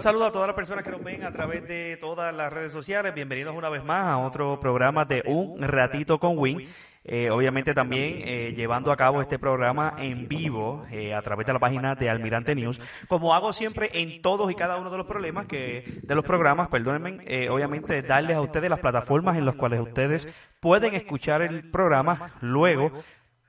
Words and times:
Un 0.00 0.04
saludo 0.04 0.24
a 0.24 0.32
todas 0.32 0.46
las 0.46 0.56
personas 0.56 0.82
que 0.82 0.92
nos 0.92 1.04
ven 1.04 1.24
a 1.24 1.30
través 1.30 1.68
de 1.68 1.98
todas 2.00 2.34
las 2.34 2.50
redes 2.50 2.72
sociales. 2.72 3.14
Bienvenidos 3.14 3.54
una 3.54 3.68
vez 3.68 3.84
más 3.84 4.04
a 4.04 4.16
otro 4.16 4.58
programa 4.58 5.04
de 5.04 5.22
Un 5.26 5.60
Ratito 5.60 6.18
con 6.18 6.38
Win. 6.38 6.66
Eh, 7.04 7.28
obviamente 7.28 7.74
también 7.74 8.22
eh, 8.24 8.54
llevando 8.56 8.92
a 8.92 8.96
cabo 8.96 9.20
este 9.20 9.38
programa 9.38 9.96
en 9.98 10.26
vivo 10.26 10.86
eh, 10.90 11.12
a 11.14 11.20
través 11.20 11.46
de 11.46 11.52
la 11.52 11.58
página 11.58 11.96
de 11.96 12.08
Almirante 12.08 12.54
News, 12.54 12.80
como 13.08 13.34
hago 13.34 13.52
siempre 13.52 13.90
en 13.92 14.22
todos 14.22 14.50
y 14.50 14.54
cada 14.54 14.78
uno 14.78 14.90
de 14.90 14.96
los 14.96 15.06
problemas 15.06 15.46
que 15.46 15.84
de 16.02 16.14
los 16.14 16.24
programas, 16.24 16.68
perdónenme, 16.68 17.50
obviamente 17.50 18.00
darles 18.00 18.36
a 18.36 18.40
ustedes 18.40 18.70
las 18.70 18.80
plataformas 18.80 19.36
en 19.36 19.44
las 19.44 19.54
cuales 19.56 19.80
ustedes 19.80 20.28
pueden 20.60 20.94
escuchar 20.94 21.42
el 21.42 21.70
programa 21.70 22.32
luego 22.40 22.92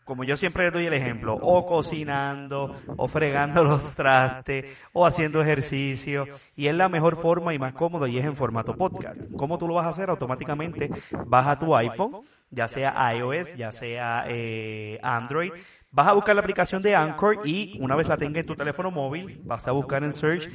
como 0.05 0.23
yo 0.23 0.35
siempre 0.37 0.69
doy 0.71 0.85
el 0.85 0.93
ejemplo, 0.93 1.35
o 1.35 1.65
cocinando, 1.65 2.75
o 2.97 3.07
fregando 3.07 3.63
los 3.63 3.95
trastes, 3.95 4.65
o 4.93 5.05
haciendo 5.05 5.41
ejercicio, 5.41 6.25
y 6.55 6.67
es 6.67 6.75
la 6.75 6.89
mejor 6.89 7.15
forma 7.15 7.53
y 7.53 7.59
más 7.59 7.73
cómoda 7.73 8.09
y 8.09 8.17
es 8.17 8.25
en 8.25 8.35
formato 8.35 8.75
podcast. 8.75 9.19
¿Cómo 9.37 9.57
tú 9.57 9.67
lo 9.67 9.75
vas 9.75 9.85
a 9.85 9.89
hacer? 9.89 10.09
Automáticamente 10.09 10.89
vas 11.25 11.47
a 11.47 11.59
tu 11.59 11.75
iPhone, 11.75 12.21
ya 12.49 12.67
sea 12.67 13.13
iOS, 13.15 13.55
ya 13.55 13.71
sea 13.71 14.25
eh, 14.27 14.99
Android, 15.01 15.51
Vas 15.93 16.07
a 16.07 16.13
buscar 16.13 16.33
la 16.33 16.41
aplicación 16.41 16.81
de 16.81 16.95
Anchor 16.95 17.41
y 17.43 17.77
una 17.81 17.97
vez 17.97 18.07
la 18.07 18.15
tengas 18.15 18.39
en 18.39 18.45
tu 18.45 18.55
teléfono 18.55 18.91
móvil, 18.91 19.41
vas 19.43 19.67
a 19.67 19.71
buscar 19.71 20.05
en 20.05 20.13
Search 20.13 20.49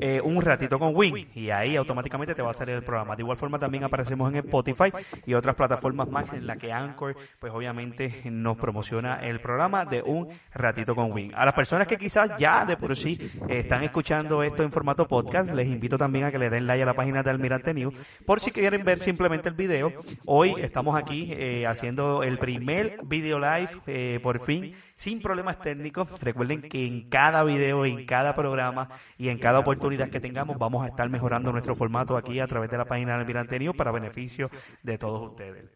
eh, 0.00 0.20
un 0.20 0.42
ratito 0.42 0.80
con 0.80 0.96
Win 0.96 1.28
y 1.32 1.50
ahí 1.50 1.76
automáticamente 1.76 2.34
te 2.34 2.42
va 2.42 2.50
a 2.50 2.54
salir 2.54 2.74
el 2.74 2.82
programa. 2.82 3.14
De 3.14 3.22
igual 3.22 3.38
forma 3.38 3.60
también 3.60 3.84
aparecemos 3.84 4.28
en 4.32 4.38
Spotify 4.38 4.90
y 5.24 5.34
otras 5.34 5.54
plataformas 5.54 6.08
más 6.08 6.32
en 6.32 6.44
la 6.44 6.56
que 6.56 6.72
Anchor 6.72 7.14
pues 7.38 7.52
obviamente 7.52 8.22
nos 8.32 8.56
promociona 8.56 9.20
el 9.22 9.40
programa 9.40 9.84
de 9.84 10.02
un 10.02 10.26
ratito 10.52 10.96
con 10.96 11.12
Win. 11.12 11.32
A 11.36 11.44
las 11.44 11.54
personas 11.54 11.86
que 11.86 11.96
quizás 11.96 12.36
ya 12.36 12.64
de 12.64 12.76
por 12.76 12.96
sí 12.96 13.30
están 13.48 13.84
escuchando 13.84 14.42
esto 14.42 14.64
en 14.64 14.72
formato 14.72 15.06
podcast, 15.06 15.54
les 15.54 15.68
invito 15.68 15.96
también 15.96 16.24
a 16.24 16.32
que 16.32 16.38
le 16.38 16.50
den 16.50 16.66
like 16.66 16.82
a 16.82 16.86
la 16.86 16.94
página 16.94 17.22
de 17.22 17.30
Almirante 17.30 17.72
News 17.74 17.94
por 18.26 18.40
si 18.40 18.50
quieren 18.50 18.82
ver 18.82 18.98
simplemente 18.98 19.48
el 19.48 19.54
video. 19.54 19.92
Hoy 20.26 20.56
estamos 20.58 20.96
aquí 20.96 21.28
eh, 21.30 21.64
haciendo 21.64 22.24
el 22.24 22.38
primer 22.38 22.98
video 23.04 23.38
live 23.38 23.70
eh, 23.86 24.18
por 24.20 24.47
fin, 24.48 24.74
sin 24.96 25.20
problemas 25.20 25.60
técnicos. 25.60 26.08
Recuerden 26.20 26.62
que 26.62 26.86
en 26.86 27.08
cada 27.08 27.44
video, 27.44 27.84
en 27.84 28.06
cada 28.06 28.34
programa 28.34 28.88
y 29.18 29.28
en 29.28 29.38
cada 29.38 29.58
oportunidad 29.58 30.08
que 30.08 30.20
tengamos, 30.20 30.58
vamos 30.58 30.84
a 30.84 30.88
estar 30.88 31.08
mejorando 31.10 31.52
nuestro 31.52 31.74
formato 31.74 32.16
aquí 32.16 32.40
a 32.40 32.46
través 32.46 32.70
de 32.70 32.78
la 32.78 32.86
página 32.86 33.12
del 33.12 33.20
Almirante 33.20 33.58
News 33.58 33.76
para 33.76 33.92
beneficio 33.92 34.50
de 34.82 34.96
todos 34.96 35.30
ustedes. 35.30 35.66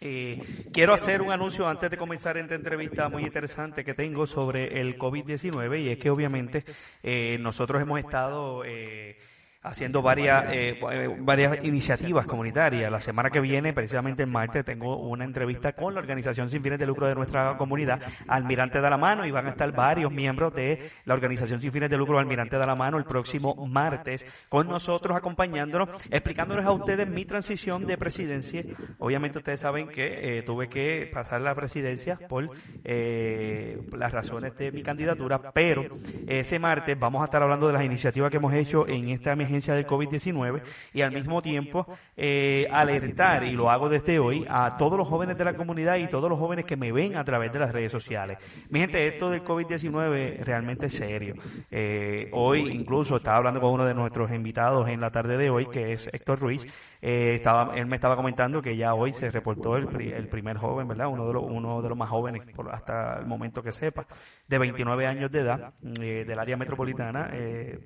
Eh, 0.00 0.42
quiero 0.72 0.92
hacer 0.92 1.22
un 1.22 1.32
anuncio 1.32 1.66
antes 1.66 1.90
de 1.90 1.96
comenzar 1.96 2.36
esta 2.36 2.54
entrevista 2.54 3.08
muy 3.08 3.24
interesante 3.24 3.84
que 3.84 3.94
tengo 3.94 4.26
sobre 4.26 4.80
el 4.80 4.98
COVID-19 4.98 5.82
y 5.82 5.88
es 5.88 5.98
que 5.98 6.10
obviamente 6.10 6.64
eh, 7.02 7.36
nosotros 7.38 7.82
hemos 7.82 7.98
estado... 7.98 8.64
Eh, 8.64 9.18
haciendo 9.66 10.00
varias, 10.00 10.44
eh, 10.52 10.78
eh, 10.92 11.16
varias 11.18 11.64
iniciativas 11.64 12.26
comunitarias. 12.26 12.90
La 12.90 13.00
semana 13.00 13.30
que 13.30 13.40
viene, 13.40 13.72
precisamente 13.72 14.22
en 14.22 14.30
martes, 14.30 14.64
tengo 14.64 14.96
una 14.96 15.24
entrevista 15.24 15.72
con 15.72 15.94
la 15.94 16.00
organización 16.00 16.48
sin 16.48 16.62
fines 16.62 16.78
de 16.78 16.86
lucro 16.86 17.06
de 17.06 17.14
nuestra 17.14 17.56
comunidad, 17.56 18.00
Almirante 18.28 18.80
de 18.80 18.88
la 18.88 18.96
Mano, 18.96 19.26
y 19.26 19.30
van 19.30 19.46
a 19.46 19.50
estar 19.50 19.70
varios 19.72 20.12
miembros 20.12 20.54
de 20.54 20.90
la 21.04 21.14
organización 21.14 21.60
sin 21.60 21.72
fines 21.72 21.90
de 21.90 21.96
lucro 21.96 22.18
Almirante 22.18 22.58
de 22.58 22.66
la 22.66 22.74
Mano 22.74 22.98
el 22.98 23.04
próximo 23.04 23.66
martes 23.66 24.24
con 24.48 24.68
nosotros 24.68 25.16
acompañándonos, 25.16 25.88
explicándonos 26.10 26.64
a 26.64 26.72
ustedes 26.72 27.08
mi 27.08 27.24
transición 27.24 27.86
de 27.86 27.98
presidencia. 27.98 28.62
Obviamente 28.98 29.38
ustedes 29.38 29.60
saben 29.60 29.88
que 29.88 30.38
eh, 30.38 30.42
tuve 30.42 30.68
que 30.68 31.10
pasar 31.12 31.40
la 31.40 31.54
presidencia 31.54 32.18
por 32.28 32.50
las 32.84 34.12
razones 34.12 34.56
de 34.56 34.70
mi 34.70 34.82
candidatura, 34.82 35.52
pero 35.52 35.84
ese 36.26 36.58
martes 36.58 36.98
vamos 36.98 37.22
a 37.22 37.24
estar 37.24 37.42
hablando 37.42 37.66
de 37.66 37.72
las 37.72 37.84
iniciativas 37.84 38.30
que 38.30 38.36
hemos 38.36 38.52
hecho 38.54 38.86
en 38.86 39.08
esta 39.08 39.32
emergencia 39.32 39.55
del 39.56 39.86
COVID-19 39.86 40.62
y 40.92 41.02
al 41.02 41.12
mismo 41.12 41.40
tiempo 41.40 41.86
eh, 42.16 42.66
alertar, 42.70 43.44
y 43.44 43.52
lo 43.52 43.70
hago 43.70 43.88
desde 43.88 44.18
hoy, 44.18 44.44
a 44.48 44.76
todos 44.76 44.98
los 44.98 45.08
jóvenes 45.08 45.38
de 45.38 45.44
la 45.44 45.54
comunidad 45.54 45.96
y 45.96 46.08
todos 46.08 46.28
los 46.28 46.38
jóvenes 46.38 46.64
que 46.64 46.76
me 46.76 46.92
ven 46.92 47.16
a 47.16 47.24
través 47.24 47.52
de 47.52 47.58
las 47.58 47.72
redes 47.72 47.90
sociales. 47.90 48.38
Mi 48.68 48.80
gente, 48.80 49.06
esto 49.06 49.30
del 49.30 49.42
COVID-19 49.42 50.44
realmente 50.44 50.86
es 50.86 50.94
serio. 50.94 51.34
Eh, 51.70 52.28
hoy 52.32 52.70
incluso 52.70 53.16
estaba 53.16 53.38
hablando 53.38 53.60
con 53.60 53.72
uno 53.72 53.84
de 53.84 53.94
nuestros 53.94 54.30
invitados 54.30 54.88
en 54.88 55.00
la 55.00 55.10
tarde 55.10 55.38
de 55.38 55.50
hoy, 55.50 55.66
que 55.66 55.92
es 55.92 56.08
Héctor 56.12 56.40
Ruiz, 56.40 56.66
eh, 57.00 57.34
estaba, 57.34 57.74
él 57.76 57.86
me 57.86 57.96
estaba 57.96 58.16
comentando 58.16 58.60
que 58.60 58.76
ya 58.76 58.94
hoy 58.94 59.12
se 59.12 59.30
reportó 59.30 59.76
el, 59.76 59.88
el 60.00 60.28
primer 60.28 60.58
joven, 60.58 60.88
¿verdad? 60.88 61.08
Uno 61.08 61.26
de 61.26 61.32
los, 61.32 61.42
uno 61.44 61.80
de 61.80 61.88
los 61.88 61.96
más 61.96 62.10
jóvenes, 62.10 62.46
por, 62.54 62.70
hasta 62.74 63.18
el 63.18 63.26
momento 63.26 63.62
que 63.62 63.72
sepa, 63.72 64.06
de 64.46 64.58
29 64.58 65.06
años 65.06 65.30
de 65.30 65.40
edad, 65.40 65.72
del 65.80 66.38
área 66.38 66.56
metropolitana, 66.56 67.30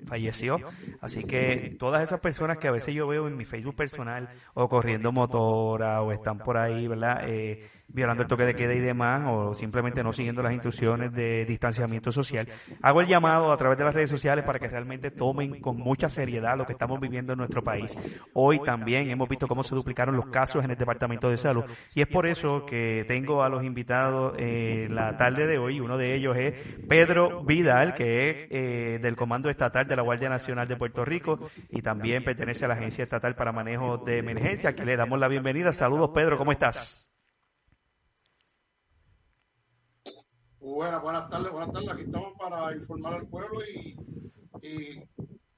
falleció. 0.05 0.59
Así 0.99 1.23
que 1.23 1.60
todas 1.69 2.03
esas 2.03 2.19
personas 2.19 2.57
que 2.57 2.67
a 2.67 2.71
veces 2.71 2.93
yo 2.93 3.07
veo 3.07 3.27
en 3.27 3.37
mi 3.37 3.45
Facebook 3.45 3.75
personal 3.75 4.29
o 4.53 4.67
corriendo 4.67 5.11
motora 5.11 6.01
o 6.01 6.11
están 6.11 6.37
por 6.39 6.57
ahí, 6.57 6.87
¿verdad? 6.87 7.23
Eh, 7.27 7.67
violando 7.93 8.23
el 8.23 8.29
toque 8.29 8.45
de 8.45 8.55
queda 8.55 8.73
y 8.73 8.79
demás, 8.79 9.23
o 9.27 9.53
simplemente 9.53 10.03
no 10.03 10.13
siguiendo 10.13 10.41
las 10.41 10.53
instrucciones 10.53 11.11
de 11.13 11.45
distanciamiento 11.45 12.11
social. 12.11 12.47
Hago 12.81 13.01
el 13.01 13.07
llamado 13.07 13.51
a 13.51 13.57
través 13.57 13.77
de 13.77 13.83
las 13.83 13.93
redes 13.93 14.09
sociales 14.09 14.45
para 14.45 14.59
que 14.59 14.67
realmente 14.67 15.11
tomen 15.11 15.59
con 15.59 15.77
mucha 15.77 16.09
seriedad 16.09 16.57
lo 16.57 16.65
que 16.65 16.73
estamos 16.73 16.99
viviendo 16.99 17.33
en 17.33 17.39
nuestro 17.39 17.63
país. 17.63 17.93
Hoy 18.33 18.59
también 18.59 19.09
hemos 19.09 19.27
visto 19.27 19.47
cómo 19.47 19.63
se 19.63 19.75
duplicaron 19.75 20.15
los 20.15 20.27
casos 20.27 20.63
en 20.63 20.71
el 20.71 20.77
Departamento 20.77 21.29
de 21.29 21.37
Salud 21.37 21.63
y 21.93 22.01
es 22.01 22.07
por 22.07 22.25
eso 22.25 22.65
que 22.65 23.05
tengo 23.07 23.43
a 23.43 23.49
los 23.49 23.63
invitados 23.63 24.35
en 24.37 24.95
la 24.95 25.17
tarde 25.17 25.47
de 25.47 25.57
hoy. 25.57 25.79
Uno 25.79 25.97
de 25.97 26.15
ellos 26.15 26.37
es 26.37 26.53
Pedro 26.87 27.43
Vidal, 27.43 27.93
que 27.93 28.29
es 28.29 28.35
eh, 28.51 28.99
del 29.01 29.15
Comando 29.15 29.49
Estatal 29.49 29.87
de 29.87 29.95
la 29.95 30.01
Guardia 30.01 30.29
Nacional 30.29 30.67
de 30.67 30.75
Puerto 30.75 31.03
Rico 31.03 31.39
y 31.69 31.81
también 31.81 32.23
pertenece 32.23 32.65
a 32.65 32.67
la 32.67 32.73
Agencia 32.75 33.03
Estatal 33.03 33.35
para 33.35 33.51
Manejo 33.51 33.97
de 33.97 34.19
Emergencia. 34.19 34.71
Aquí 34.71 34.83
le 34.83 34.95
damos 34.95 35.19
la 35.19 35.27
bienvenida. 35.27 35.73
Saludos, 35.73 36.11
Pedro, 36.13 36.37
¿cómo 36.37 36.51
estás? 36.51 37.11
Buenas, 40.59 41.01
buenas 41.01 41.29
tardes, 41.29 41.51
buenas 41.51 41.73
tardes. 41.73 41.89
Aquí 41.89 42.01
estamos 42.03 42.33
para 42.37 42.75
informar 42.75 43.15
al 43.15 43.27
pueblo 43.27 43.59
y, 43.65 43.97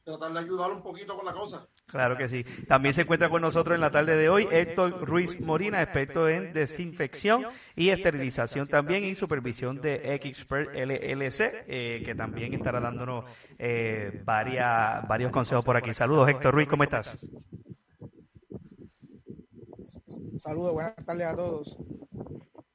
tratar 0.03 0.33
de 0.33 0.39
ayudar 0.39 0.71
un 0.71 0.81
poquito 0.81 1.15
con 1.15 1.25
la 1.25 1.33
cosa. 1.33 1.67
Claro 1.85 2.17
que 2.17 2.27
sí. 2.27 2.43
También 2.67 2.93
se 2.93 3.01
encuentra 3.01 3.29
con 3.29 3.41
nosotros 3.41 3.75
en 3.75 3.81
la 3.81 3.91
tarde 3.91 4.17
de 4.17 4.29
hoy 4.29 4.47
Héctor 4.51 5.07
Ruiz 5.07 5.39
Morina, 5.41 5.81
experto 5.81 6.27
en 6.27 6.53
desinfección 6.53 7.45
y 7.75 7.89
esterilización 7.89 8.67
también 8.67 9.03
y 9.03 9.15
supervisión 9.15 9.79
de 9.79 10.13
Expert 10.15 10.75
LLC, 10.75 11.65
eh, 11.67 12.01
que 12.05 12.15
también 12.15 12.53
estará 12.53 12.79
dándonos 12.79 13.25
eh, 13.57 14.21
varias, 14.25 15.07
varios 15.07 15.31
consejos 15.31 15.63
por 15.63 15.77
aquí. 15.77 15.93
Saludos, 15.93 16.29
Héctor 16.29 16.53
Ruiz, 16.53 16.67
¿cómo 16.67 16.83
estás? 16.83 17.17
Saludos, 20.37 20.73
buenas 20.73 20.95
tardes 21.05 21.25
a 21.25 21.35
todos. 21.35 21.77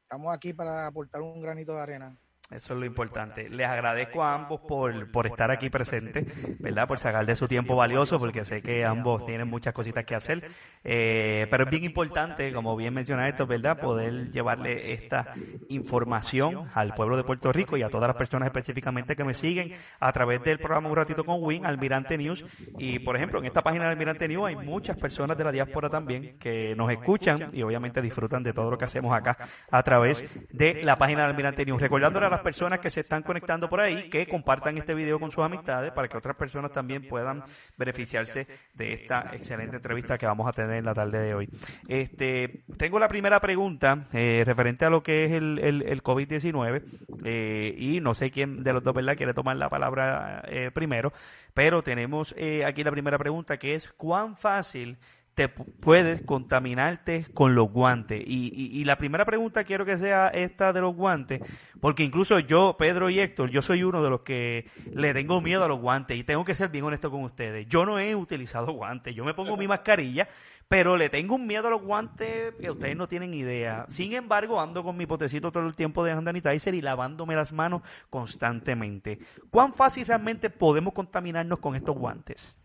Estamos 0.02 0.34
aquí 0.34 0.54
para 0.54 0.86
aportar 0.86 1.20
un 1.20 1.42
granito 1.42 1.74
de 1.74 1.80
arena. 1.80 2.18
Eso 2.50 2.72
es 2.72 2.80
lo 2.80 2.86
importante. 2.86 3.50
Les 3.50 3.68
agradezco 3.68 4.22
a 4.22 4.34
ambos 4.34 4.60
por, 4.60 5.10
por 5.10 5.26
estar 5.26 5.50
aquí 5.50 5.68
presentes, 5.68 6.24
¿verdad? 6.58 6.88
Por 6.88 6.98
sacar 6.98 7.26
de 7.26 7.36
su 7.36 7.46
tiempo 7.46 7.76
valioso, 7.76 8.18
porque 8.18 8.42
sé 8.46 8.62
que 8.62 8.86
ambos 8.86 9.26
tienen 9.26 9.48
muchas 9.48 9.74
cositas 9.74 10.06
que 10.06 10.14
hacer. 10.14 10.48
Eh, 10.82 11.46
pero 11.50 11.64
es 11.64 11.70
bien 11.70 11.84
importante, 11.84 12.50
como 12.54 12.74
bien 12.74 12.94
menciona 12.94 13.28
esto, 13.28 13.46
¿verdad? 13.46 13.78
Poder 13.78 14.30
llevarle 14.30 14.94
esta 14.94 15.34
información 15.68 16.68
al 16.72 16.94
pueblo 16.94 17.18
de 17.18 17.24
Puerto 17.24 17.52
Rico 17.52 17.76
y 17.76 17.82
a 17.82 17.90
todas 17.90 18.08
las 18.08 18.16
personas 18.16 18.46
específicamente 18.46 19.14
que 19.14 19.24
me 19.24 19.34
siguen 19.34 19.74
a 20.00 20.10
través 20.12 20.42
del 20.42 20.58
programa 20.58 20.88
Un 20.88 20.96
Ratito 20.96 21.24
con 21.24 21.42
Win, 21.42 21.66
Almirante 21.66 22.16
News. 22.16 22.46
Y, 22.78 23.00
por 23.00 23.14
ejemplo, 23.14 23.40
en 23.40 23.44
esta 23.44 23.62
página 23.62 23.84
de 23.84 23.90
Almirante 23.90 24.26
News 24.26 24.46
hay 24.46 24.56
muchas 24.56 24.96
personas 24.96 25.36
de 25.36 25.44
la 25.44 25.52
diáspora 25.52 25.90
también 25.90 26.38
que 26.38 26.74
nos 26.74 26.90
escuchan 26.90 27.50
y 27.52 27.60
obviamente 27.60 28.00
disfrutan 28.00 28.42
de 28.42 28.54
todo 28.54 28.70
lo 28.70 28.78
que 28.78 28.86
hacemos 28.86 29.14
acá 29.14 29.36
a 29.70 29.82
través 29.82 30.24
de 30.50 30.82
la 30.82 30.96
página 30.96 31.24
de 31.24 31.28
Almirante 31.28 31.66
News. 31.66 31.82
Recordándole 31.82 32.24
a 32.24 32.37
personas 32.40 32.78
que 32.78 32.90
se 32.90 33.00
están 33.00 33.22
conectando 33.22 33.68
por 33.68 33.80
ahí 33.80 34.08
que 34.08 34.26
compartan 34.26 34.76
este 34.78 34.94
video 34.94 35.18
con 35.18 35.30
sus 35.30 35.44
amistades 35.44 35.92
para 35.92 36.08
que 36.08 36.16
otras 36.16 36.36
personas 36.36 36.72
también 36.72 37.06
puedan 37.08 37.42
beneficiarse 37.76 38.46
de 38.74 38.92
esta 38.92 39.30
excelente 39.32 39.76
entrevista 39.76 40.18
que 40.18 40.26
vamos 40.26 40.48
a 40.48 40.52
tener 40.52 40.76
en 40.76 40.84
la 40.84 40.94
tarde 40.94 41.22
de 41.22 41.34
hoy. 41.34 41.48
Este, 41.88 42.64
tengo 42.76 42.98
la 42.98 43.08
primera 43.08 43.40
pregunta 43.40 44.06
eh, 44.12 44.42
referente 44.46 44.84
a 44.84 44.90
lo 44.90 45.02
que 45.02 45.24
es 45.24 45.32
el, 45.32 45.58
el, 45.58 46.02
COVID-19 46.02 46.82
eh, 47.24 47.74
y 47.76 48.00
no 48.00 48.14
sé 48.14 48.30
quién 48.30 48.62
de 48.62 48.72
los 48.72 48.82
dos 48.82 48.94
¿verdad? 48.94 49.16
quiere 49.16 49.34
tomar 49.34 49.56
la 49.56 49.68
palabra 49.68 50.42
eh, 50.48 50.70
primero, 50.72 51.12
pero 51.54 51.82
tenemos 51.82 52.34
aquí 52.64 52.84
la 52.84 52.90
primera 52.90 53.18
pregunta 53.18 53.56
que 53.56 53.74
es 53.74 53.92
¿cuán 53.92 54.36
fácil 54.36 54.98
te 55.38 55.48
puedes 55.48 56.22
contaminarte 56.22 57.24
con 57.32 57.54
los 57.54 57.70
guantes. 57.70 58.20
Y, 58.26 58.50
y, 58.52 58.84
la 58.84 58.98
primera 58.98 59.24
pregunta 59.24 59.62
quiero 59.62 59.84
que 59.84 59.96
sea 59.96 60.26
esta 60.26 60.72
de 60.72 60.80
los 60.80 60.96
guantes, 60.96 61.40
porque 61.80 62.02
incluso 62.02 62.40
yo, 62.40 62.74
Pedro 62.76 63.08
y 63.08 63.20
Héctor, 63.20 63.48
yo 63.48 63.62
soy 63.62 63.84
uno 63.84 64.02
de 64.02 64.10
los 64.10 64.22
que 64.22 64.68
le 64.92 65.14
tengo 65.14 65.40
miedo 65.40 65.62
a 65.62 65.68
los 65.68 65.80
guantes 65.80 66.18
y 66.18 66.24
tengo 66.24 66.44
que 66.44 66.56
ser 66.56 66.70
bien 66.70 66.82
honesto 66.82 67.12
con 67.12 67.22
ustedes. 67.22 67.68
Yo 67.68 67.86
no 67.86 68.00
he 68.00 68.16
utilizado 68.16 68.72
guantes, 68.72 69.14
yo 69.14 69.24
me 69.24 69.32
pongo 69.32 69.56
mi 69.56 69.68
mascarilla, 69.68 70.26
pero 70.66 70.96
le 70.96 71.08
tengo 71.08 71.36
un 71.36 71.46
miedo 71.46 71.68
a 71.68 71.70
los 71.70 71.82
guantes 71.82 72.52
que 72.60 72.72
ustedes 72.72 72.96
no 72.96 73.06
tienen 73.06 73.32
idea. 73.32 73.86
Sin 73.90 74.14
embargo, 74.14 74.60
ando 74.60 74.82
con 74.82 74.96
mi 74.96 75.06
potecito 75.06 75.52
todo 75.52 75.68
el 75.68 75.76
tiempo 75.76 76.02
de 76.02 76.10
hand 76.10 76.24
sanitizer 76.24 76.74
y 76.74 76.80
lavándome 76.80 77.36
las 77.36 77.52
manos 77.52 77.82
constantemente. 78.10 79.20
¿Cuán 79.50 79.72
fácil 79.72 80.04
realmente 80.04 80.50
podemos 80.50 80.94
contaminarnos 80.94 81.60
con 81.60 81.76
estos 81.76 81.96
guantes? 81.96 82.58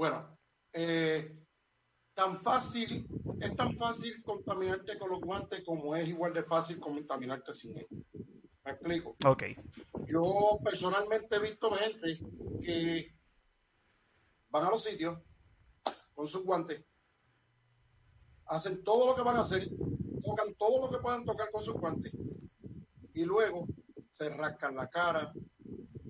Bueno, 0.00 0.34
eh, 0.72 1.30
tan 2.14 2.40
fácil, 2.40 3.06
es 3.38 3.54
tan 3.54 3.76
fácil 3.76 4.22
contaminarte 4.22 4.98
con 4.98 5.10
los 5.10 5.20
guantes 5.20 5.62
como 5.62 5.94
es 5.94 6.08
igual 6.08 6.32
de 6.32 6.42
fácil 6.42 6.80
contaminarte 6.80 7.52
sin 7.52 7.76
ellos. 7.76 8.06
¿Me 8.64 8.70
explico? 8.70 9.14
Ok. 9.26 9.42
Yo 10.06 10.58
personalmente 10.64 11.36
he 11.36 11.40
visto 11.40 11.70
gente 11.72 12.18
que 12.62 13.14
van 14.48 14.64
a 14.64 14.70
los 14.70 14.82
sitios 14.82 15.18
con 16.14 16.26
sus 16.26 16.44
guantes, 16.44 16.82
hacen 18.46 18.82
todo 18.82 19.08
lo 19.08 19.14
que 19.14 19.22
van 19.22 19.36
a 19.36 19.42
hacer, 19.42 19.68
tocan 20.24 20.54
todo 20.54 20.86
lo 20.86 20.90
que 20.90 21.02
puedan 21.02 21.26
tocar 21.26 21.50
con 21.50 21.62
sus 21.62 21.74
guantes 21.74 22.10
y 23.12 23.26
luego 23.26 23.66
se 24.16 24.30
rascan 24.30 24.76
la 24.76 24.88
cara, 24.88 25.30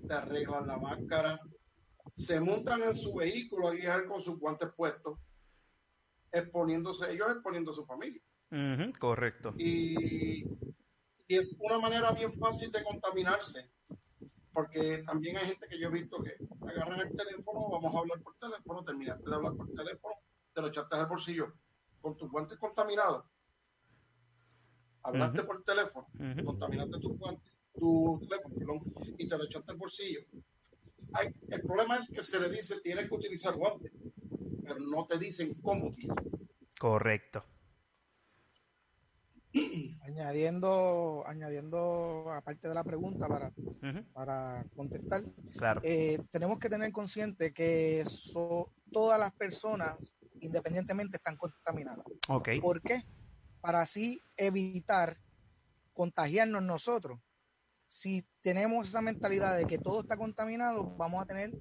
se 0.07 0.13
arreglan 0.13 0.65
la 0.65 0.77
máscara, 0.77 1.41
se 2.21 2.39
montan 2.39 2.83
en 2.83 2.97
su 2.97 3.13
vehículo 3.15 3.69
a 3.69 3.73
guiar 3.73 4.05
con 4.05 4.21
sus 4.21 4.37
guantes 4.37 4.69
puestos, 4.75 5.17
exponiéndose 6.31 7.11
ellos, 7.11 7.31
exponiendo 7.31 7.71
a 7.71 7.73
su 7.73 7.85
familia. 7.85 8.21
correcto. 8.99 9.53
Y, 9.57 10.43
y, 10.43 11.35
es 11.35 11.55
una 11.59 11.79
manera 11.79 12.11
bien 12.11 12.37
fácil 12.37 12.71
de 12.71 12.83
contaminarse, 12.83 13.71
porque 14.53 15.03
también 15.05 15.37
hay 15.37 15.47
gente 15.47 15.67
que 15.67 15.79
yo 15.79 15.87
he 15.87 15.91
visto 15.91 16.21
que 16.21 16.35
agarran 16.67 16.99
el 16.99 17.15
teléfono, 17.15 17.69
vamos 17.69 17.95
a 17.95 17.99
hablar 17.99 18.21
por 18.21 18.35
teléfono, 18.35 18.83
terminaste 18.83 19.27
de 19.27 19.35
hablar 19.35 19.53
por 19.55 19.67
teléfono, 19.73 20.15
te 20.53 20.61
lo 20.61 20.67
echaste 20.67 20.95
al 20.95 21.07
bolsillo 21.07 21.53
con 22.01 22.15
tus 22.17 22.29
guantes 22.29 22.57
contaminados. 22.59 23.25
Hablaste 25.03 25.43
por 25.43 25.63
teléfono, 25.63 26.07
contaminaste 26.45 26.99
tus 26.99 27.17
guantes, 27.17 27.51
tu 27.73 28.19
teléfono, 28.19 28.83
y 29.17 29.27
te 29.27 29.37
lo 29.37 29.45
echaste 29.45 29.71
al 29.71 29.77
bolsillo 29.77 30.21
el 31.49 31.61
problema 31.61 31.97
es 31.97 32.09
que 32.09 32.23
se 32.23 32.39
le 32.39 32.49
dice 32.49 32.79
tienes 32.81 33.09
que 33.09 33.15
utilizar 33.15 33.55
guantes, 33.55 33.91
pero 34.63 34.79
no 34.79 35.05
te 35.05 35.17
dicen 35.17 35.53
cómo 35.61 35.87
utilizar. 35.87 36.23
Correcto. 36.79 37.43
Añadiendo, 40.03 41.23
añadiendo 41.27 42.31
aparte 42.31 42.69
de 42.69 42.73
la 42.73 42.83
pregunta 42.83 43.27
para, 43.27 43.51
para 44.13 44.65
contestar, 44.75 45.23
claro. 45.57 45.81
Eh, 45.83 46.19
tenemos 46.31 46.57
que 46.57 46.69
tener 46.69 46.91
consciente 46.91 47.53
que 47.53 48.05
todas 48.91 49.19
las 49.19 49.33
personas, 49.33 50.15
independientemente, 50.39 51.17
están 51.17 51.35
contaminadas. 51.35 52.05
Okay. 52.29 52.61
¿Por 52.61 52.81
qué? 52.81 53.03
Para 53.59 53.81
así 53.81 54.21
evitar 54.37 55.17
contagiarnos 55.93 56.63
nosotros 56.63 57.19
si 57.91 58.25
tenemos 58.39 58.87
esa 58.87 59.01
mentalidad 59.01 59.57
de 59.57 59.67
que 59.67 59.77
todo 59.77 59.99
está 59.99 60.15
contaminado, 60.15 60.95
vamos 60.95 61.21
a 61.21 61.25
tener 61.25 61.51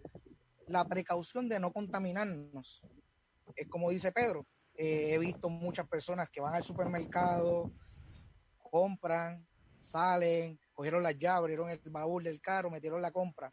la 0.68 0.84
precaución 0.84 1.48
de 1.48 1.58
no 1.58 1.72
contaminarnos. 1.72 2.80
Es 3.56 3.68
como 3.68 3.90
dice 3.90 4.12
Pedro, 4.12 4.46
eh, 4.74 5.12
he 5.12 5.18
visto 5.18 5.48
muchas 5.48 5.88
personas 5.88 6.30
que 6.30 6.40
van 6.40 6.54
al 6.54 6.62
supermercado, 6.62 7.72
compran, 8.70 9.44
salen, 9.80 10.60
cogieron 10.72 11.02
las 11.02 11.18
llaves, 11.18 11.38
abrieron 11.38 11.68
el 11.68 11.80
baúl 11.86 12.22
del 12.22 12.40
carro, 12.40 12.70
metieron 12.70 13.02
la 13.02 13.10
compra, 13.10 13.52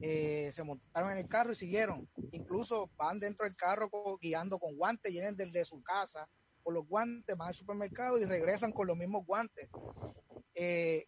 eh, 0.00 0.50
se 0.52 0.64
montaron 0.64 1.12
en 1.12 1.18
el 1.18 1.28
carro 1.28 1.52
y 1.52 1.54
siguieron. 1.54 2.10
Incluso 2.32 2.90
van 2.96 3.20
dentro 3.20 3.46
del 3.46 3.54
carro 3.54 3.88
guiando 4.20 4.58
con 4.58 4.74
guantes, 4.74 5.12
vienen 5.12 5.36
desde 5.36 5.64
su 5.64 5.80
casa 5.80 6.28
con 6.64 6.74
los 6.74 6.88
guantes, 6.88 7.36
van 7.36 7.48
al 7.48 7.54
supermercado 7.54 8.18
y 8.18 8.24
regresan 8.24 8.72
con 8.72 8.88
los 8.88 8.96
mismos 8.96 9.24
guantes. 9.24 9.68
Eh, 10.56 11.06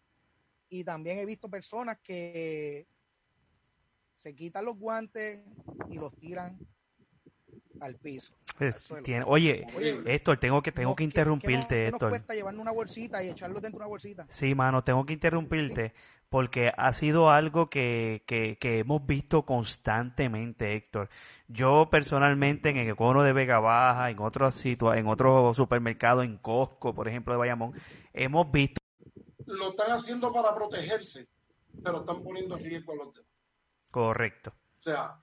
y 0.69 0.83
también 0.83 1.17
he 1.17 1.25
visto 1.25 1.49
personas 1.49 1.97
que 1.99 2.87
se 4.15 4.35
quitan 4.35 4.65
los 4.65 4.77
guantes 4.77 5.41
y 5.89 5.95
los 5.95 6.15
tiran 6.17 6.57
al 7.81 7.95
piso. 7.95 8.33
oye, 9.25 9.65
Héctor, 10.05 10.37
tengo 10.37 10.61
que 10.61 10.71
tengo 10.71 10.95
que 10.95 11.03
interrumpirte, 11.03 11.85
¿qué, 11.85 11.91
nos 11.91 11.99
cuesta 11.99 12.33
llevarnos 12.33 12.61
una 12.61 12.71
bolsita 12.71 13.23
y 13.23 13.29
echarlo 13.29 13.61
dentro 13.61 13.79
de 13.79 13.85
una 13.85 13.87
bolsita? 13.87 14.27
Sí, 14.29 14.53
mano, 14.53 14.83
tengo 14.83 15.05
que 15.05 15.13
interrumpirte 15.13 15.93
porque 16.27 16.71
ha 16.77 16.93
sido 16.93 17.31
algo 17.31 17.69
que, 17.69 18.23
que, 18.27 18.57
que, 18.59 18.79
hemos 18.79 19.05
visto 19.05 19.45
constantemente, 19.45 20.75
Héctor. 20.75 21.09
Yo 21.47 21.89
personalmente 21.89 22.69
en 22.69 22.77
el 22.77 22.95
cono 22.95 23.23
de 23.23 23.33
Vega 23.33 23.59
Baja, 23.59 24.11
en 24.11 24.19
otros 24.19 24.63
en 24.65 25.07
otros 25.07 25.57
supermercados, 25.57 26.25
en 26.25 26.37
Costco, 26.37 26.93
por 26.93 27.07
ejemplo, 27.07 27.33
de 27.33 27.39
Bayamón, 27.39 27.73
hemos 28.13 28.51
visto 28.51 28.79
lo 29.55 29.69
están 29.71 29.91
haciendo 29.91 30.31
para 30.31 30.53
protegerse, 30.55 31.27
pero 31.83 31.99
están 31.99 32.23
poniendo 32.23 32.57
en 32.57 32.63
riesgo 32.63 32.93
a 32.93 32.95
los 32.97 33.13
demás. 33.13 33.29
Correcto. 33.91 34.53
O 34.77 34.81
sea, 34.81 35.21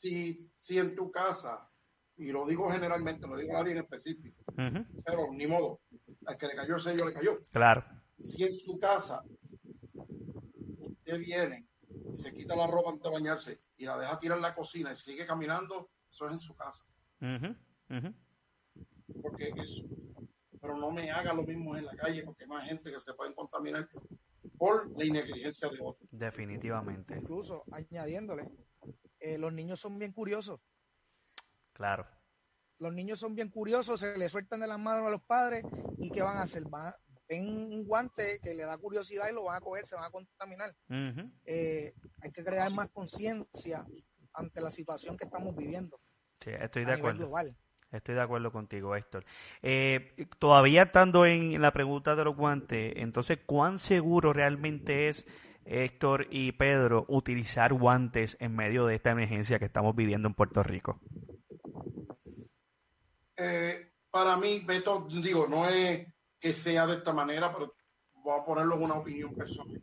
si, 0.00 0.50
si 0.54 0.78
en 0.78 0.94
tu 0.94 1.10
casa, 1.10 1.68
y 2.16 2.30
lo 2.30 2.46
digo 2.46 2.70
generalmente, 2.70 3.26
no 3.26 3.36
digo 3.36 3.56
a 3.56 3.60
nadie 3.60 3.72
en 3.72 3.78
específico, 3.78 4.44
pero 5.04 5.32
ni 5.32 5.46
modo, 5.46 5.80
al 6.26 6.36
que 6.36 6.46
le 6.46 6.54
cayó 6.54 6.76
el 6.76 6.82
sello 6.82 7.06
le 7.06 7.14
cayó. 7.14 7.38
Claro. 7.50 7.84
Si 8.20 8.42
en 8.42 8.62
tu 8.64 8.78
casa 8.78 9.22
usted 10.78 11.18
viene 11.18 11.66
y 12.10 12.16
se 12.16 12.32
quita 12.32 12.54
la 12.54 12.66
ropa 12.66 12.90
antes 12.90 13.04
de 13.04 13.10
bañarse 13.10 13.60
y 13.76 13.84
la 13.84 13.98
deja 13.98 14.18
tirar 14.18 14.38
en 14.38 14.42
la 14.42 14.54
cocina 14.54 14.92
y 14.92 14.96
sigue 14.96 15.26
caminando, 15.26 15.90
eso 16.10 16.26
es 16.26 16.32
en 16.32 16.38
su 16.38 16.54
casa. 16.54 16.84
Porque 19.22 19.48
eso 19.48 19.82
pero 20.62 20.76
no 20.76 20.92
me 20.92 21.10
haga 21.10 21.34
lo 21.34 21.42
mismo 21.42 21.76
en 21.76 21.84
la 21.84 21.96
calle 21.96 22.22
porque 22.22 22.44
hay 22.44 22.48
más 22.48 22.66
gente 22.68 22.92
que 22.92 23.00
se 23.00 23.12
pueden 23.14 23.34
contaminar 23.34 23.88
por 24.56 24.88
la 24.96 25.04
negligencia 25.12 25.68
de 25.68 25.78
otros. 25.80 26.08
Definitivamente. 26.12 27.16
Incluso 27.16 27.64
añadiéndole, 27.72 28.48
eh, 29.18 29.38
los 29.38 29.52
niños 29.52 29.80
son 29.80 29.98
bien 29.98 30.12
curiosos. 30.12 30.60
Claro. 31.72 32.06
Los 32.78 32.94
niños 32.94 33.18
son 33.18 33.34
bien 33.34 33.50
curiosos, 33.50 33.98
se 34.00 34.16
les 34.16 34.30
sueltan 34.30 34.60
de 34.60 34.68
las 34.68 34.78
manos 34.78 35.08
a 35.08 35.10
los 35.10 35.22
padres 35.22 35.64
y 35.98 36.10
¿qué 36.10 36.22
van 36.22 36.36
a 36.36 36.42
hacer? 36.42 36.62
Van, 36.68 36.94
ven 37.28 37.44
un 37.44 37.84
guante 37.84 38.38
que 38.40 38.54
le 38.54 38.62
da 38.62 38.78
curiosidad 38.78 39.28
y 39.30 39.34
lo 39.34 39.42
van 39.42 39.56
a 39.56 39.60
coger, 39.60 39.86
se 39.88 39.96
van 39.96 40.04
a 40.04 40.10
contaminar. 40.10 40.76
Eh, 41.44 41.92
hay 42.20 42.30
que 42.30 42.44
crear 42.44 42.70
más 42.70 42.88
conciencia 42.90 43.84
ante 44.32 44.60
la 44.60 44.70
situación 44.70 45.16
que 45.16 45.24
estamos 45.24 45.56
viviendo. 45.56 46.00
Sí, 46.40 46.50
estoy 46.50 46.84
de 46.84 46.92
acuerdo. 46.92 47.18
Global. 47.18 47.56
Estoy 47.92 48.14
de 48.14 48.22
acuerdo 48.22 48.50
contigo, 48.50 48.96
Héctor. 48.96 49.24
Eh, 49.62 50.14
todavía 50.38 50.84
estando 50.84 51.26
en 51.26 51.60
la 51.60 51.72
pregunta 51.72 52.16
de 52.16 52.24
los 52.24 52.34
guantes, 52.34 52.94
entonces, 52.96 53.38
¿cuán 53.44 53.78
seguro 53.78 54.32
realmente 54.32 55.08
es, 55.08 55.26
Héctor 55.64 56.26
y 56.30 56.52
Pedro, 56.52 57.04
utilizar 57.08 57.72
guantes 57.72 58.36
en 58.40 58.56
medio 58.56 58.86
de 58.86 58.96
esta 58.96 59.10
emergencia 59.12 59.58
que 59.58 59.66
estamos 59.66 59.94
viviendo 59.94 60.26
en 60.26 60.34
Puerto 60.34 60.62
Rico? 60.62 61.00
Eh, 63.36 63.92
para 64.10 64.36
mí, 64.36 64.60
Beto, 64.66 65.06
digo, 65.22 65.46
no 65.46 65.68
es 65.68 66.06
que 66.40 66.54
sea 66.54 66.86
de 66.86 66.94
esta 66.94 67.12
manera, 67.12 67.52
pero 67.52 67.74
voy 68.24 68.40
a 68.40 68.44
ponerlo 68.44 68.76
en 68.76 68.82
una 68.82 68.94
opinión 68.94 69.34
personal. 69.34 69.80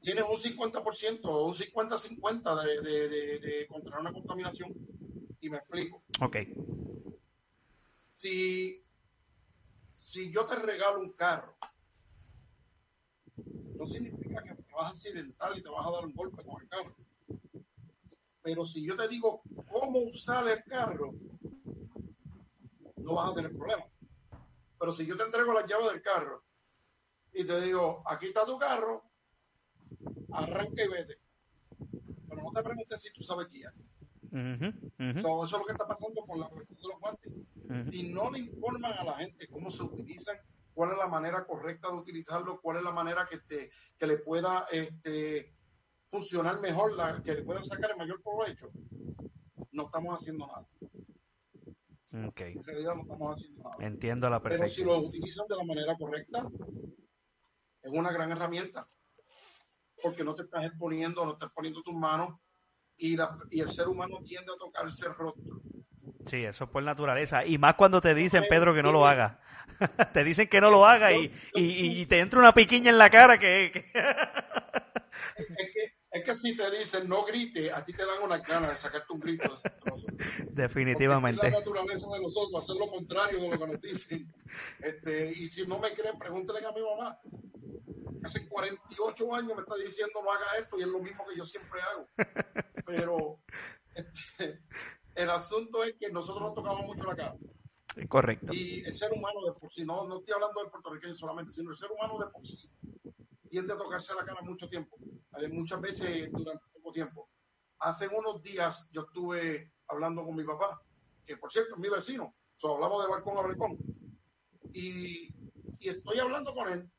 Tienes 0.00 0.24
un 0.24 0.36
50% 0.36 1.20
o 1.24 1.46
un 1.46 1.54
50-50 1.54 2.62
de, 2.62 2.82
de, 2.82 3.08
de, 3.08 3.38
de 3.38 3.66
contra 3.66 3.98
una 3.98 4.12
contaminación 4.12 4.74
y 5.44 5.50
me 5.50 5.58
explico. 5.58 6.02
Ok. 6.22 6.36
Si, 8.16 8.82
si 9.92 10.32
yo 10.32 10.46
te 10.46 10.56
regalo 10.56 11.00
un 11.00 11.12
carro, 11.12 11.58
no 13.76 13.86
significa 13.86 14.42
que 14.42 14.54
te 14.54 14.72
vas 14.72 14.84
a 14.84 14.94
accidentar 14.94 15.56
y 15.58 15.62
te 15.62 15.68
vas 15.68 15.86
a 15.86 15.90
dar 15.90 16.06
un 16.06 16.14
golpe 16.14 16.42
con 16.42 16.62
el 16.62 16.68
carro. 16.68 16.96
Pero 18.42 18.64
si 18.64 18.86
yo 18.86 18.96
te 18.96 19.06
digo 19.08 19.42
cómo 19.70 19.98
usar 19.98 20.48
el 20.48 20.64
carro, 20.64 21.12
no 22.96 23.14
vas 23.14 23.28
a 23.28 23.34
tener 23.34 23.54
problema. 23.54 23.84
Pero 24.78 24.92
si 24.92 25.04
yo 25.04 25.14
te 25.16 25.24
entrego 25.24 25.52
las 25.52 25.66
llaves 25.66 25.92
del 25.92 26.02
carro 26.02 26.42
y 27.34 27.44
te 27.44 27.60
digo, 27.60 28.02
aquí 28.06 28.26
está 28.26 28.46
tu 28.46 28.58
carro, 28.58 29.10
arranca 30.32 30.82
y 30.82 30.88
vete. 30.88 31.18
Pero 32.28 32.42
no 32.42 32.50
te 32.50 32.62
preguntes 32.62 33.02
si 33.02 33.12
tú 33.12 33.22
sabes 33.22 33.50
guiar. 33.50 33.74
Todo 34.34 35.44
eso 35.44 35.56
es 35.56 35.62
lo 35.62 35.64
que 35.64 35.72
está 35.72 35.86
pasando 35.86 36.22
con 36.26 36.40
la 36.40 36.48
cuestión 36.48 36.80
de 36.80 36.88
los 36.88 37.00
guantes. 37.00 37.92
Si 37.92 38.12
no 38.12 38.30
le 38.32 38.40
informan 38.40 38.92
a 38.92 39.04
la 39.04 39.16
gente 39.18 39.46
cómo 39.46 39.70
se 39.70 39.84
utilizan, 39.84 40.36
cuál 40.72 40.90
es 40.90 40.98
la 40.98 41.06
manera 41.06 41.46
correcta 41.46 41.88
de 41.88 41.98
utilizarlo, 41.98 42.60
cuál 42.60 42.78
es 42.78 42.82
la 42.82 42.90
manera 42.90 43.26
que, 43.30 43.38
te, 43.38 43.70
que 43.96 44.06
le 44.08 44.18
pueda 44.18 44.66
este, 44.72 45.54
funcionar 46.10 46.60
mejor, 46.60 46.94
la, 46.94 47.22
que 47.22 47.34
le 47.34 47.42
puedan 47.44 47.64
sacar 47.64 47.92
el 47.92 47.96
mayor 47.96 48.20
provecho, 48.22 48.70
no 49.70 49.86
estamos 49.86 50.20
haciendo 50.20 50.46
nada. 50.48 50.66
En 52.12 52.64
realidad 52.64 52.94
no 52.96 53.02
estamos 53.02 53.34
haciendo 53.34 53.62
nada. 53.62 53.76
entiendo 53.80 54.30
la 54.30 54.40
Pero 54.42 54.54
si 54.54 54.58
perfección. 54.58 54.88
lo 54.88 54.98
utilizan 54.98 55.46
de 55.48 55.56
la 55.56 55.64
manera 55.64 55.96
correcta, 55.96 56.48
es 57.82 57.92
una 57.92 58.12
gran 58.12 58.32
herramienta. 58.32 58.88
Porque 60.02 60.24
no 60.24 60.34
te 60.34 60.42
estás 60.42 60.64
exponiendo, 60.64 61.24
no 61.24 61.32
estás 61.32 61.50
poniendo 61.52 61.82
tus 61.82 61.94
manos 61.94 62.36
y, 62.98 63.16
la- 63.16 63.36
y 63.50 63.60
el 63.60 63.70
ser 63.70 63.88
humano 63.88 64.18
tiende 64.24 64.52
a 64.52 64.56
tocarse 64.58 65.06
el 65.06 65.14
rostro. 65.14 65.60
Sí, 66.26 66.44
eso 66.44 66.64
es 66.64 66.70
por 66.70 66.82
naturaleza. 66.82 67.44
Y 67.44 67.58
más 67.58 67.74
cuando 67.74 68.00
te 68.00 68.14
dicen, 68.14 68.44
Pedro, 68.48 68.74
que 68.74 68.82
no 68.82 68.92
lo 68.92 69.06
hagas. 69.06 69.36
te 70.12 70.24
dicen 70.24 70.48
que 70.48 70.60
no 70.60 70.70
lo 70.70 70.86
hagas 70.86 71.12
y, 71.12 71.30
y, 71.54 72.00
y 72.02 72.06
te 72.06 72.18
entra 72.20 72.38
una 72.38 72.52
piquiña 72.54 72.90
en 72.90 72.98
la 72.98 73.10
cara 73.10 73.38
que... 73.38 73.70
que- 73.72 73.92
Es 75.36 75.46
que, 75.46 75.94
es 76.12 76.24
que 76.24 76.38
si 76.38 76.56
te 76.56 76.70
dicen 76.78 77.08
no 77.08 77.24
grite, 77.24 77.72
a 77.72 77.84
ti 77.84 77.92
te 77.92 78.04
dan 78.04 78.22
una 78.22 78.38
gana 78.38 78.68
de 78.68 78.76
sacarte 78.76 79.12
un 79.12 79.20
grito. 79.20 79.56
Porque 79.88 80.06
Es 80.18 80.54
Definitivamente. 80.54 81.50
la 81.50 81.58
naturaleza 81.58 82.06
de 82.12 82.20
nosotros, 82.20 82.62
hacer 82.62 82.76
lo 82.76 82.90
contrario 82.90 83.40
de 83.40 83.48
lo 83.48 83.58
que 83.58 83.66
nos 83.72 83.80
dicen. 83.80 84.32
Este, 84.80 85.32
y 85.32 85.48
si 85.50 85.66
no 85.66 85.78
me 85.78 85.92
creen, 85.92 86.18
pregúntenle 86.18 86.66
a 86.66 86.72
mi 86.72 86.82
mamá. 86.82 87.18
Hace 88.24 88.48
48 88.48 89.34
años 89.34 89.52
me 89.56 89.62
está 89.62 89.74
diciendo 89.76 90.20
no 90.22 90.30
haga 90.32 90.46
esto 90.60 90.78
y 90.78 90.82
es 90.82 90.88
lo 90.88 90.98
mismo 91.00 91.24
que 91.26 91.36
yo 91.36 91.44
siempre 91.44 91.80
hago. 91.82 92.08
Pero 92.96 93.40
este, 93.94 94.60
el 95.14 95.30
asunto 95.30 95.84
es 95.84 95.94
que 95.98 96.10
nosotros 96.10 96.42
nos 96.42 96.54
tocamos 96.54 96.86
mucho 96.86 97.04
la 97.04 97.16
cara. 97.16 97.36
Correcto. 98.08 98.52
Y 98.52 98.84
el 98.84 98.98
ser 98.98 99.12
humano 99.12 99.44
de 99.46 99.52
por 99.52 99.72
sí, 99.72 99.84
no, 99.84 100.06
no 100.06 100.18
estoy 100.18 100.34
hablando 100.34 100.60
del 100.60 100.70
puertorriqueño 100.70 101.14
solamente, 101.14 101.52
sino 101.52 101.70
el 101.70 101.76
ser 101.76 101.90
humano 101.92 102.18
de 102.18 102.26
por 102.30 102.46
sí 102.46 102.68
tiende 103.54 103.72
a 103.72 103.76
tocarse 103.76 104.12
la 104.12 104.24
cara 104.24 104.42
mucho 104.42 104.68
tiempo, 104.68 104.96
eh, 105.38 105.46
muchas 105.46 105.80
veces 105.80 106.28
durante 106.32 106.64
poco 106.72 106.90
tiempo. 106.90 107.30
Hace 107.78 108.08
unos 108.08 108.42
días 108.42 108.88
yo 108.90 109.02
estuve 109.02 109.72
hablando 109.86 110.24
con 110.24 110.34
mi 110.34 110.42
papá, 110.42 110.82
que 111.24 111.36
por 111.36 111.52
cierto 111.52 111.76
es 111.76 111.80
mi 111.80 111.88
vecino, 111.88 112.34
so, 112.56 112.74
hablamos 112.74 113.04
de 113.04 113.10
balcón 113.12 113.38
a 113.38 113.42
balcón, 113.42 113.78
y, 114.72 115.28
y 115.78 115.88
estoy 115.88 116.18
hablando 116.18 116.52
con 116.52 116.72
él, 116.72 116.90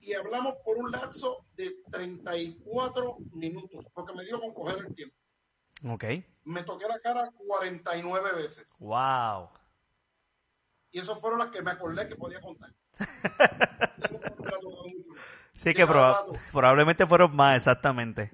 y 0.00 0.12
hablamos 0.12 0.56
por 0.66 0.76
un 0.76 0.90
lapso 0.90 1.43
de 1.56 1.74
34 1.90 3.16
minutos, 3.32 3.84
porque 3.92 4.12
me 4.14 4.24
dio 4.24 4.40
con 4.40 4.52
coger 4.54 4.78
el 4.86 4.94
tiempo. 4.94 5.16
Ok. 5.88 6.04
Me 6.44 6.62
toqué 6.62 6.86
la 6.88 6.98
cara 7.00 7.30
49 7.46 8.32
veces. 8.36 8.74
Wow. 8.78 9.48
y 10.90 10.98
esas 11.00 11.20
fueron 11.20 11.38
las 11.40 11.50
que 11.50 11.62
me 11.62 11.72
acordé 11.72 12.08
que 12.08 12.16
podía 12.16 12.40
contar. 12.40 12.72
Sí 15.54 15.72
que 15.72 15.86
proba- 15.86 16.26
probablemente 16.52 17.06
fueron 17.06 17.34
más, 17.34 17.56
exactamente. 17.58 18.30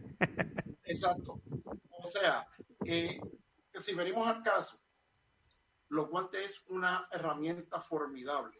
Exacto. 0.84 1.40
O 1.90 2.10
sea, 2.18 2.46
que, 2.82 3.20
que 3.72 3.80
si 3.80 3.94
venimos 3.94 4.26
al 4.26 4.42
caso, 4.42 4.80
los 5.90 6.08
guantes 6.08 6.40
es 6.44 6.64
una 6.68 7.06
herramienta 7.12 7.80
formidable. 7.80 8.56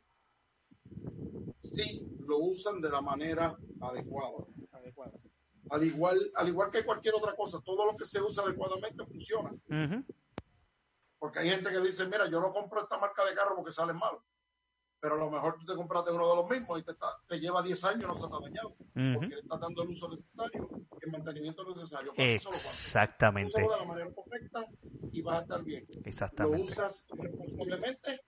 Si 1.74 2.00
lo 2.26 2.38
usan 2.38 2.80
de 2.80 2.90
la 2.90 3.00
manera 3.00 3.56
adecuada. 3.80 4.44
adecuada. 4.72 5.12
Al 5.70 5.84
igual, 5.84 6.30
al 6.34 6.48
igual 6.48 6.70
que 6.70 6.84
cualquier 6.84 7.14
otra 7.14 7.34
cosa, 7.36 7.60
todo 7.64 7.86
lo 7.92 7.96
que 7.96 8.04
se 8.04 8.20
usa 8.20 8.42
adecuadamente 8.44 9.04
funciona. 9.04 9.50
Porque 11.18 11.38
hay 11.40 11.50
gente 11.50 11.70
que 11.70 11.80
dice, 11.80 12.06
mira, 12.06 12.28
yo 12.28 12.40
no 12.40 12.52
compro 12.52 12.82
esta 12.82 12.98
marca 12.98 13.24
de 13.24 13.34
carro 13.34 13.54
porque 13.56 13.72
sale 13.72 13.92
malo. 13.92 14.24
Pero 15.00 15.14
a 15.14 15.18
lo 15.18 15.30
mejor 15.30 15.56
tú 15.58 15.64
te 15.66 15.74
compraste 15.76 16.10
uno 16.12 16.28
de 16.28 16.36
los 16.36 16.50
mismos 16.50 16.78
y 16.80 16.82
te, 16.82 16.92
está- 16.92 17.18
te 17.26 17.38
lleva 17.38 17.62
10 17.62 17.84
años 17.84 18.04
y 18.04 18.06
no 18.06 18.16
se 18.16 18.26
ha 18.26 18.28
dañado. 18.40 18.74
Porque 19.14 19.34
le 19.34 19.40
estás 19.40 19.60
dando 19.60 19.82
el 19.82 19.90
uso 19.90 20.08
necesario, 20.10 20.68
el 21.00 21.10
mantenimiento 21.12 21.64
necesario. 21.64 22.12
Eso. 22.16 22.48
Exactamente. 22.50 23.52
Úsalo 23.62 23.70
de 23.72 23.78
la 23.78 23.84
manera 23.84 24.10
correcta 24.14 24.66
y 25.12 25.22
vas 25.22 25.36
a 25.36 25.42
estar 25.42 25.62
bien. 25.62 25.86
Lo 25.88 26.00
Exactamente. 26.04 26.72
usas 26.72 27.06
responsablemente, 27.16 28.20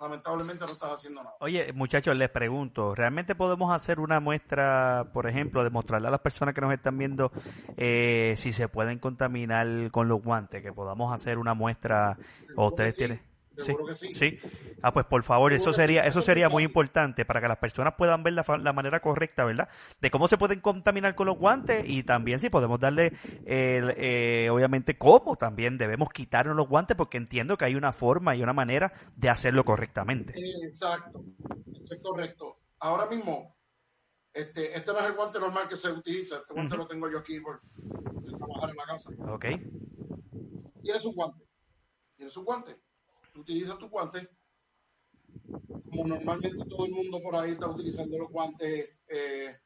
lamentablemente 0.00 0.64
no 0.64 0.72
estás 0.72 0.92
haciendo 0.92 1.22
nada. 1.22 1.36
Oye, 1.40 1.72
muchachos, 1.72 2.16
les 2.16 2.30
pregunto, 2.30 2.94
¿realmente 2.94 3.34
podemos 3.34 3.74
hacer 3.74 4.00
una 4.00 4.20
muestra, 4.20 5.08
por 5.12 5.28
ejemplo, 5.28 5.64
demostrarle 5.64 6.08
a 6.08 6.10
las 6.10 6.20
personas 6.20 6.54
que 6.54 6.60
nos 6.60 6.72
están 6.72 6.96
viendo 6.96 7.32
eh, 7.76 8.34
si 8.36 8.52
se 8.52 8.68
pueden 8.68 8.98
contaminar 8.98 9.90
con 9.90 10.08
los 10.08 10.22
guantes? 10.22 10.62
Que 10.62 10.72
podamos 10.72 11.12
hacer 11.12 11.38
una 11.38 11.54
muestra, 11.54 12.16
o 12.56 12.68
ustedes 12.68 12.94
que 12.94 13.27
sí, 13.62 13.74
tienen... 13.74 13.86
Sí, 13.96 14.14
seguro 14.14 14.38
que 14.38 14.38
sí. 14.38 14.40
sí. 14.40 14.78
Ah, 14.82 14.92
pues 14.92 15.06
por 15.06 15.22
favor, 15.22 15.52
eso 15.52 15.72
sería, 15.72 16.04
eso 16.04 16.22
sería 16.22 16.48
muy 16.48 16.64
importante 16.64 17.24
para 17.24 17.40
que 17.40 17.48
las 17.48 17.58
personas 17.58 17.94
puedan 17.96 18.22
ver 18.22 18.34
la, 18.34 18.44
la 18.60 18.72
manera 18.72 19.00
correcta, 19.00 19.44
¿verdad? 19.44 19.68
De 20.00 20.10
cómo 20.10 20.28
se 20.28 20.38
pueden 20.38 20.60
contaminar 20.60 21.14
con 21.14 21.26
los 21.26 21.36
guantes 21.36 21.88
y 21.88 22.02
también 22.04 22.38
si 22.38 22.50
podemos 22.50 22.78
darle, 22.78 23.12
eh, 23.44 24.48
obviamente, 24.50 24.96
cómo 24.96 25.36
también 25.36 25.78
debemos 25.78 26.10
quitarnos 26.10 26.56
los 26.56 26.68
guantes 26.68 26.96
porque 26.96 27.16
entiendo 27.16 27.56
que 27.56 27.64
hay 27.64 27.74
una 27.74 27.92
forma 27.92 28.36
y 28.36 28.42
una 28.42 28.52
manera 28.52 28.92
de 29.16 29.28
hacerlo 29.28 29.64
correctamente. 29.64 30.34
Exacto, 30.64 31.24
eso 31.66 31.94
es 31.94 32.00
correcto. 32.00 32.58
Ahora 32.80 33.06
mismo, 33.06 33.56
este, 34.32 34.76
este 34.76 34.92
no 34.92 35.00
es 35.00 35.06
el 35.06 35.14
guante 35.14 35.40
normal 35.40 35.68
que 35.68 35.76
se 35.76 35.90
utiliza, 35.90 36.36
este 36.36 36.54
guante 36.54 36.76
lo 36.76 36.86
tengo 36.86 37.10
yo 37.10 37.18
aquí 37.18 37.40
por, 37.40 37.60
por 37.60 38.38
trabajar 38.38 38.70
en 38.70 38.76
la 38.76 38.86
casa. 38.86 39.10
¿Ok? 39.32 39.44
Tienes 40.82 41.04
un 41.04 41.14
guante, 41.14 41.44
tienes 42.16 42.36
un 42.36 42.44
guante, 42.44 42.76
tú 43.38 43.42
utilizas 43.42 43.78
tu 43.78 43.88
guante, 43.88 44.28
como 45.88 46.08
normalmente 46.08 46.64
todo 46.68 46.86
el 46.86 46.92
mundo 46.92 47.20
por 47.22 47.36
ahí 47.36 47.52
está 47.52 47.68
utilizando 47.68 48.18
los 48.18 48.30
guantes 48.30 48.90
eh, 49.06 49.56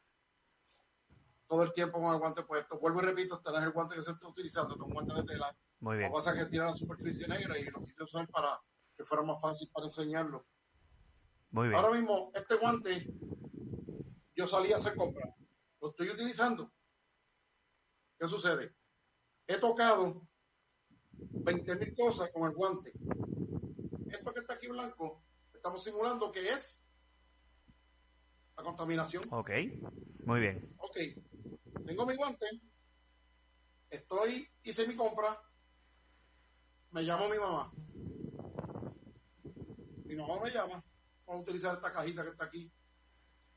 todo 1.49 1.63
el 1.63 1.73
tiempo 1.73 1.99
con 1.99 2.13
el 2.13 2.21
guante 2.21 2.43
puesto. 2.43 2.79
Vuelvo 2.79 3.01
y 3.01 3.05
repito, 3.07 3.37
este 3.37 3.51
no 3.51 3.59
es 3.59 3.65
el 3.65 3.73
guante 3.73 3.97
que 3.97 4.03
se 4.03 4.11
está 4.11 4.29
utilizando, 4.29 4.75
es 4.75 4.81
un 4.81 4.93
guante 4.93 5.15
de 5.15 5.23
tela. 5.25 5.57
Muy 5.81 5.95
Lo 5.95 5.99
bien. 6.01 6.11
que 6.11 6.15
pasa 6.15 6.33
es 6.33 6.45
que 6.45 6.51
tiene 6.51 6.67
la 6.67 6.77
superficie 6.77 7.27
negra 7.27 7.59
y 7.59 7.65
lo 7.65 7.85
quise 7.87 8.05
usar 8.05 8.29
para 8.29 8.61
que 8.95 9.05
fuera 9.05 9.23
más 9.25 9.41
fácil 9.41 9.69
para 9.73 9.87
enseñarlo. 9.87 10.47
Muy 11.51 11.69
bien. 11.69 11.81
Ahora 11.81 11.99
mismo, 11.99 12.31
este 12.35 12.57
guante, 12.57 13.07
yo 14.37 14.47
salí 14.47 14.73
a 14.73 14.77
hacer 14.77 14.95
compras. 14.97 15.35
Lo 15.81 15.91
estoy 15.91 16.11
utilizando. 16.11 16.71
¿Qué 18.19 18.29
sucede? 18.29 18.75
He 19.47 19.59
tocado 19.59 20.23
20 21.13 21.77
mil 21.77 21.95
cosas 21.95 22.31
con 22.33 22.45
el 22.45 22.55
guante. 22.55 22.93
Esto 24.23 24.35
que 24.35 24.41
está 24.41 24.55
aquí 24.55 24.69
blanco, 24.69 25.21
estamos 25.53 25.83
simulando 25.83 26.31
que 26.31 26.49
es 26.49 26.81
la 28.57 28.63
contaminación. 28.63 29.25
Ok. 29.33 29.51
Muy 30.25 30.39
bien. 30.39 30.77
Ok, 30.79 30.97
tengo 31.85 32.07
mi 32.07 32.15
guante, 32.15 32.47
estoy, 33.91 34.49
hice 34.63 34.87
mi 34.87 34.95
compra, 34.95 35.37
me 36.93 37.05
llama 37.05 37.29
mi 37.29 37.37
mamá. 37.37 37.73
Mi 40.05 40.15
mamá 40.15 40.41
me 40.41 40.51
llama, 40.53 40.85
vamos 41.27 41.41
a 41.41 41.43
utilizar 41.43 41.75
esta 41.75 41.93
cajita 41.93 42.23
que 42.23 42.31
está 42.31 42.45
aquí. 42.45 42.71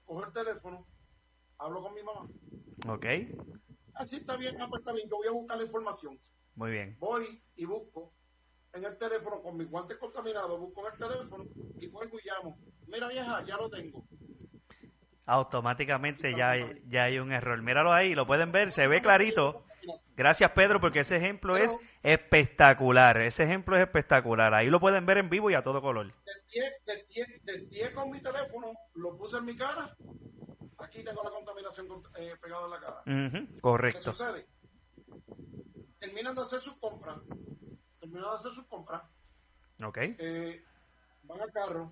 Cojo 0.04 0.26
el 0.26 0.34
teléfono, 0.34 0.88
hablo 1.60 1.84
con 1.84 1.94
mi 1.94 2.02
mamá. 2.02 2.28
Ok. 2.90 3.06
Así 3.94 4.16
está 4.16 4.36
bien, 4.36 4.60
ah, 4.60 4.66
pues 4.68 4.80
está 4.80 4.94
bien, 4.94 5.08
yo 5.12 5.18
voy 5.18 5.28
a 5.28 5.32
buscar 5.32 5.60
la 5.60 5.66
información. 5.66 6.20
Muy 6.56 6.72
bien. 6.72 6.98
Voy 6.98 7.44
y 7.56 7.66
busco 7.66 8.16
en 8.76 8.84
el 8.84 8.98
teléfono 8.98 9.42
con 9.42 9.58
mis 9.58 9.70
guantes 9.70 9.98
contaminados, 9.98 10.60
busco 10.60 10.86
en 10.86 10.94
el 10.94 11.00
teléfono 11.00 11.46
y 11.80 11.88
vuelvo 11.88 12.18
y 12.20 12.28
llamo. 12.28 12.58
Mira 12.88 13.08
vieja, 13.08 13.44
ya 13.46 13.58
lo 13.58 13.70
tengo. 13.70 14.06
Automáticamente 15.26 16.36
ya 16.36 16.52
hay, 16.52 16.84
ya 16.88 17.06
hay 17.06 17.18
un 17.18 17.32
error. 17.32 17.62
Míralo 17.62 17.92
ahí, 17.92 18.14
lo 18.14 18.28
pueden 18.28 18.52
ver, 18.52 18.72
se 18.72 18.88
ve 18.88 19.02
clarito. 19.02 19.64
Gracias 20.16 20.52
Pedro, 20.52 20.80
porque 20.80 21.00
ese 21.02 21.18
ejemplo 21.18 21.58
es 21.58 21.72
espectacular. 22.04 23.22
Ese 23.22 23.44
ejemplo 23.44 23.76
es 23.76 23.84
espectacular. 23.84 24.54
Ahí 24.54 24.70
lo 24.70 24.80
pueden 24.80 25.06
ver 25.06 25.18
en 25.18 25.30
vivo 25.30 25.50
y 25.50 25.54
a 25.54 25.64
todo 25.64 25.82
color. 25.82 26.14
Testeé 27.46 27.94
con 27.94 28.12
mi 28.12 28.22
teléfono, 28.22 28.74
lo 28.94 29.18
puse 29.18 29.38
en 29.38 29.46
mi 29.46 29.56
cara. 29.56 29.96
Aquí 30.78 31.04
tengo 31.04 31.24
la 31.24 31.32
contaminación 31.32 31.88
eh, 32.18 32.34
pegada 32.42 32.66
en 32.66 32.72
la 32.72 32.80
cara. 32.80 33.02
¿Qué 33.06 33.62
correcto. 33.62 34.12
sucede? 34.12 34.46
Terminan 36.00 36.36
de 36.36 36.42
hacer 36.42 36.60
sus 36.60 36.76
compras. 36.76 37.18
Terminan 38.06 38.30
de 38.30 38.36
hacer 38.36 38.52
sus 38.52 38.66
compras. 38.68 39.02
Ok. 39.84 39.98
eh, 39.98 40.64
van 41.24 41.42
al 41.42 41.52
carro. 41.52 41.92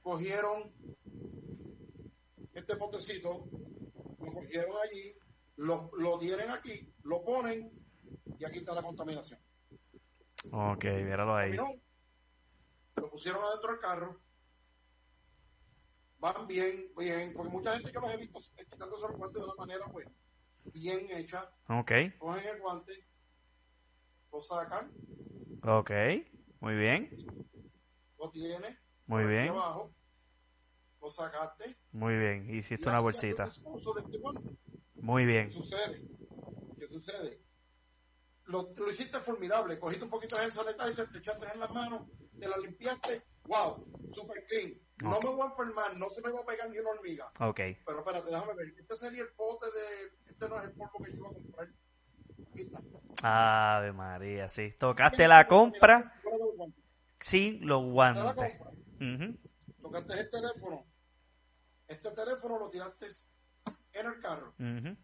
Cogieron 0.00 0.72
este 2.54 2.76
potecito. 2.76 3.48
Lo 4.20 4.32
cogieron 4.32 4.76
allí. 4.80 5.12
Lo, 5.56 5.90
lo 5.98 6.18
tienen 6.20 6.50
aquí. 6.50 6.94
Lo 7.02 7.24
ponen. 7.24 7.72
Y 8.38 8.44
aquí 8.44 8.58
está 8.58 8.74
la 8.74 8.82
contaminación. 8.82 9.40
Ok, 10.52 10.84
míralo 10.84 11.34
ahí. 11.34 11.50
Terminó, 11.50 11.74
Lo 12.96 13.10
pusieron 13.10 13.42
adentro 13.42 13.72
del 13.72 13.80
carro. 13.80 14.20
Van 16.20 16.46
bien, 16.46 16.92
bien, 16.96 17.32
porque 17.34 17.50
mucha 17.50 17.72
gente 17.72 17.90
que 17.90 17.98
los 17.98 18.10
he 18.10 18.16
visto 18.18 18.38
eh, 18.56 18.64
quitándose 18.70 19.02
los 19.08 19.16
guantes 19.16 19.40
de 19.40 19.44
una 19.44 19.54
manera 19.56 19.86
pues 19.90 20.06
bien 20.72 21.08
hecha. 21.10 21.50
Ok. 21.68 21.90
Cogen 22.18 22.46
el 22.48 22.60
guante, 22.60 23.04
lo 24.32 24.40
sacan, 24.40 24.90
Ok. 25.62 25.90
Muy 26.60 26.74
bien. 26.76 27.10
lo 28.18 28.30
tiene, 28.30 28.78
Muy 29.06 29.22
aquí 29.22 29.30
bien. 29.32 29.48
abajo, 29.48 29.92
lo 31.00 31.10
sacaste. 31.10 31.76
Muy 31.92 32.16
bien. 32.16 32.48
y 32.50 32.58
Hiciste 32.58 32.88
una 32.88 33.00
bolsita. 33.00 33.44
este. 33.44 33.60
Muy 34.94 35.24
bien. 35.26 35.48
¿Qué 35.50 35.54
sucede? 35.54 36.02
¿Qué 36.78 36.88
sucede? 36.88 37.40
Lo, 38.44 38.72
lo 38.76 38.90
hiciste 38.90 39.18
formidable. 39.20 39.78
Cogiste 39.78 40.04
un 40.04 40.10
poquito 40.10 40.36
de 40.38 40.50
sanitizer, 40.50 41.10
te 41.10 41.18
echaste 41.18 41.46
en 41.52 41.60
las 41.60 41.70
manos, 41.72 42.08
te 42.38 42.46
la 42.48 42.56
limpiaste. 42.58 43.22
¡Wow! 43.44 43.86
Super 44.14 44.44
clean. 44.46 44.74
No 45.02 45.20
me 45.20 45.28
voy 45.28 45.42
a 45.42 45.50
enfermar, 45.50 45.96
no 45.96 46.08
se 46.10 46.20
me 46.22 46.30
va 46.30 46.40
a 46.40 46.46
pegar 46.46 46.70
ni 46.70 46.78
una 46.78 46.90
hormiga. 46.90 47.30
Ok. 47.40 47.56
Pero 47.86 47.98
espérate, 47.98 48.30
déjame 48.30 48.54
ver. 48.54 48.68
Este 48.78 48.96
sería 48.96 49.22
el 49.22 49.28
pote 49.34 49.66
de. 49.66 50.30
Este 50.30 50.48
no 50.48 50.58
es 50.58 50.64
el 50.64 50.72
polvo 50.72 51.04
que 51.04 51.10
yo 51.12 51.16
iba 51.18 51.28
a 51.28 51.32
comprar. 51.34 51.68
Ave 53.22 53.92
María, 53.92 54.48
sí. 54.48 54.72
Tocaste 54.78 55.26
la 55.26 55.46
compra 55.46 56.12
sin 57.20 57.66
los 57.66 57.84
guantes. 57.84 58.60
Ujú. 59.00 59.38
Tocaste 59.82 60.20
el 60.20 60.30
teléfono. 60.30 60.84
Este 61.88 62.10
teléfono 62.10 62.58
lo 62.58 62.70
tiraste 62.70 63.06
en 63.92 64.06
el 64.06 64.20
carro. 64.20 64.54
Ujú. 64.58 64.96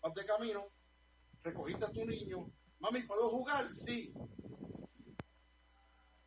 Vas 0.00 0.14
de 0.14 0.26
camino, 0.26 0.66
recogiste 1.42 1.84
a 1.84 1.90
tu 1.90 2.04
niño. 2.04 2.50
Mami, 2.80 3.02
¿puedo 3.02 3.28
jugar? 3.28 3.66
Sí. 3.86 4.12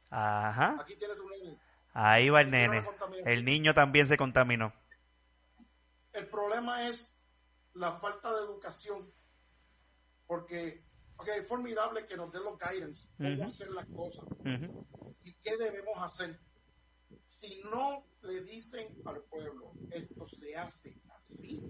Ajá. 0.10 0.78
Aquí 0.80 0.96
tienes 0.96 1.18
tu 1.18 1.30
niño. 1.30 1.60
Ahí 1.94 2.30
va 2.30 2.42
el 2.42 2.52
nene. 2.52 2.84
El 3.26 3.46
niño 3.46 3.74
también 3.74 4.08
se 4.08 4.18
contaminó. 4.18 4.74
El 6.14 6.28
problema 6.30 6.88
es 6.88 7.14
la 7.74 8.00
falta 8.00 8.34
de 8.34 8.42
educación. 8.46 9.12
Porque, 10.28 10.84
ok, 11.18 11.28
es 11.40 11.48
formidable 11.48 12.06
que 12.08 12.18
nos 12.18 12.32
den 12.32 12.44
los 12.44 12.58
guidance, 12.58 13.10
cómo 13.18 13.30
Ujú. 13.34 13.44
hacer 13.44 13.70
las 13.72 13.86
cosas 13.88 14.26
Ujú. 14.44 15.16
y 15.24 15.34
qué 15.36 15.58
debemos 15.58 16.02
hacer. 16.02 16.40
Si 17.24 17.62
no 17.72 18.06
le 18.24 18.42
dicen 18.42 18.88
al 19.06 19.22
pueblo, 19.24 19.74
esto 19.92 20.28
se 20.28 20.56
hace 20.56 20.98
así, 21.16 21.62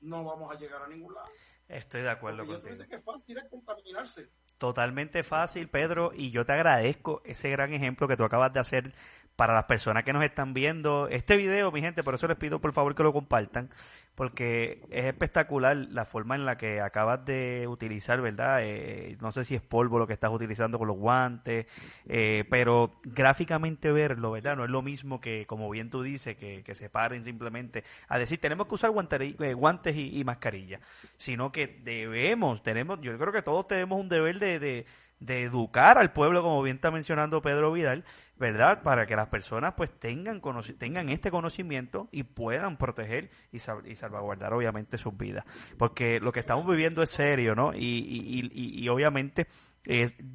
no 0.00 0.24
vamos 0.24 0.54
a 0.54 0.58
llegar 0.58 0.82
a 0.82 0.88
ningún 0.88 1.14
lado. 1.14 1.28
Estoy 1.68 2.02
de 2.02 2.10
acuerdo 2.10 2.44
Porque 2.46 2.60
contigo. 2.68 2.88
que 2.88 2.96
es 2.96 3.04
fácil 3.04 3.38
es 3.38 3.50
contaminarse. 3.50 4.30
Totalmente 4.58 5.22
fácil, 5.22 5.68
Pedro, 5.68 6.12
y 6.14 6.30
yo 6.30 6.46
te 6.46 6.52
agradezco 6.52 7.22
ese 7.24 7.50
gran 7.50 7.72
ejemplo 7.72 8.06
que 8.06 8.16
tú 8.16 8.24
acabas 8.24 8.52
de 8.52 8.60
hacer 8.60 8.94
para 9.36 9.54
las 9.54 9.64
personas 9.64 10.04
que 10.04 10.12
nos 10.12 10.24
están 10.24 10.54
viendo. 10.54 11.08
Este 11.08 11.36
video, 11.36 11.72
mi 11.72 11.80
gente, 11.80 12.02
por 12.02 12.14
eso 12.14 12.28
les 12.28 12.36
pido 12.36 12.60
por 12.60 12.72
favor 12.72 12.94
que 12.94 13.02
lo 13.02 13.12
compartan, 13.12 13.68
porque 14.14 14.82
es 14.90 15.06
espectacular 15.06 15.76
la 15.76 16.04
forma 16.04 16.36
en 16.36 16.44
la 16.44 16.56
que 16.56 16.80
acabas 16.80 17.24
de 17.24 17.66
utilizar, 17.68 18.20
¿verdad? 18.20 18.60
Eh, 18.62 19.16
no 19.20 19.32
sé 19.32 19.44
si 19.44 19.56
es 19.56 19.62
polvo 19.62 19.98
lo 19.98 20.06
que 20.06 20.12
estás 20.12 20.30
utilizando 20.30 20.78
con 20.78 20.86
los 20.86 20.96
guantes, 20.96 21.66
eh, 22.06 22.44
pero 22.48 23.00
gráficamente 23.02 23.90
verlo, 23.90 24.30
¿verdad? 24.30 24.56
No 24.56 24.64
es 24.64 24.70
lo 24.70 24.82
mismo 24.82 25.20
que, 25.20 25.46
como 25.46 25.68
bien 25.68 25.90
tú 25.90 26.02
dices, 26.02 26.36
que, 26.36 26.62
que 26.62 26.74
se 26.76 26.88
paren 26.88 27.24
simplemente 27.24 27.82
a 28.08 28.18
decir, 28.18 28.38
tenemos 28.38 28.68
que 28.68 28.74
usar 28.76 28.92
eh, 29.20 29.54
guantes 29.54 29.96
y, 29.96 30.18
y 30.18 30.24
mascarilla, 30.24 30.78
sino 31.16 31.50
que 31.50 31.66
debemos, 31.66 32.62
tenemos, 32.62 33.00
yo 33.00 33.18
creo 33.18 33.32
que 33.32 33.42
todos 33.42 33.66
tenemos 33.66 34.00
un 34.00 34.08
deber 34.08 34.38
de, 34.38 34.58
de, 34.60 34.86
de 35.24 35.42
educar 35.42 35.98
al 35.98 36.12
pueblo, 36.12 36.42
como 36.42 36.62
bien 36.62 36.76
está 36.76 36.90
mencionando 36.90 37.40
Pedro 37.42 37.72
Vidal, 37.72 38.04
¿verdad? 38.38 38.82
Para 38.82 39.06
que 39.06 39.16
las 39.16 39.28
personas 39.28 39.74
pues 39.76 39.90
tengan, 39.98 40.40
tengan 40.78 41.08
este 41.08 41.30
conocimiento 41.30 42.08
y 42.12 42.24
puedan 42.24 42.76
proteger 42.76 43.30
y, 43.52 43.58
sal- 43.58 43.86
y 43.86 43.94
salvaguardar 43.96 44.52
obviamente 44.52 44.98
sus 44.98 45.16
vidas. 45.16 45.44
Porque 45.78 46.20
lo 46.20 46.32
que 46.32 46.40
estamos 46.40 46.66
viviendo 46.66 47.02
es 47.02 47.10
serio, 47.10 47.54
¿no? 47.54 47.72
Y, 47.74 47.78
y, 47.78 48.50
y- 48.84 48.88
obviamente, 48.88 49.46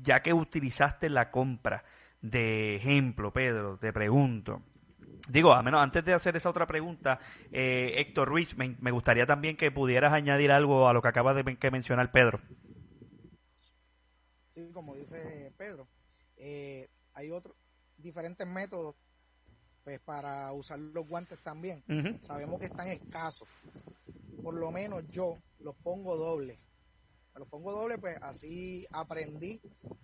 ya 0.04 0.22
que 0.22 0.34
utilizaste 0.34 1.10
la 1.10 1.30
compra 1.32 1.84
de 2.22 2.76
ejemplo, 2.76 3.32
Pedro, 3.32 3.78
te 3.78 3.94
pregunto, 3.94 4.62
Digo, 5.28 5.54
a 5.54 5.62
menos 5.62 5.82
antes 5.82 6.04
de 6.06 6.14
hacer 6.14 6.36
esa 6.38 6.50
otra 6.50 6.66
pregunta, 6.66 7.20
eh, 7.52 7.94
Héctor 7.98 8.28
Ruiz, 8.30 8.58
me, 8.58 8.76
me 8.80 8.90
gustaría 8.90 9.28
también 9.28 9.58
que 9.58 9.70
pudieras 9.70 10.12
añadir 10.12 10.52
algo 10.52 10.88
a 10.90 10.94
lo 10.94 11.04
que 11.04 11.08
acabas 11.10 11.36
de 11.36 11.44
que 11.58 11.70
mencionar 11.72 12.12
Pedro. 12.12 12.40
Sí, 14.68 14.74
como 14.74 14.96
dice 14.96 15.54
Pedro, 15.58 15.88
eh, 16.36 16.90
hay 17.14 17.32
otros 17.32 17.56
diferentes 17.98 18.46
métodos 18.46 18.96
pues 19.84 20.00
para 20.02 20.52
usar 20.52 20.80
los 20.80 21.08
guantes 21.08 21.40
también. 21.42 21.84
Sabemos 22.22 22.60
que 22.60 22.66
están 22.66 22.90
escasos. 22.90 23.48
Por 24.44 24.56
lo 24.56 24.72
menos 24.72 25.08
yo 25.12 25.38
los 25.60 25.76
pongo 25.78 26.18
doble. 26.18 26.60
Me 27.34 27.40
los 27.40 27.48
pongo 27.48 27.72
doble, 27.72 27.98
pues 27.98 28.18
así 28.22 28.86
aprendí. 28.92 29.62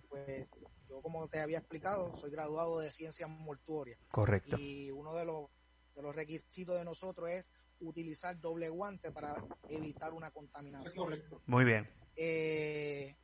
Pues 0.08 0.48
yo 0.88 1.02
como 1.02 1.28
te 1.28 1.40
había 1.40 1.58
explicado, 1.58 2.14
soy 2.16 2.30
graduado 2.30 2.78
de 2.80 2.90
ciencias 2.90 3.28
mortuorias 3.28 3.98
Correcto. 4.10 4.56
y 4.58 4.90
uno 4.90 5.14
de 5.14 5.26
los 5.26 5.50
de 5.94 6.02
los 6.02 6.14
requisitos 6.14 6.78
de 6.78 6.84
nosotros 6.84 7.30
es 7.30 7.50
utilizar 7.80 8.38
doble 8.38 8.68
guante 8.68 9.10
para 9.12 9.34
evitar 9.68 10.12
una 10.12 10.30
contaminación. 10.30 11.22
Muy 11.46 11.64
bien. 11.64 11.88
eh, 12.16 13.16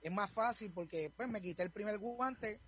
es 0.00 0.12
más 0.12 0.30
fácil 0.30 0.72
porque 0.72 1.10
pues 1.16 1.28
me 1.28 1.40
quité 1.40 1.62
el 1.62 1.72
primer 1.72 1.98
guante, 1.98 2.62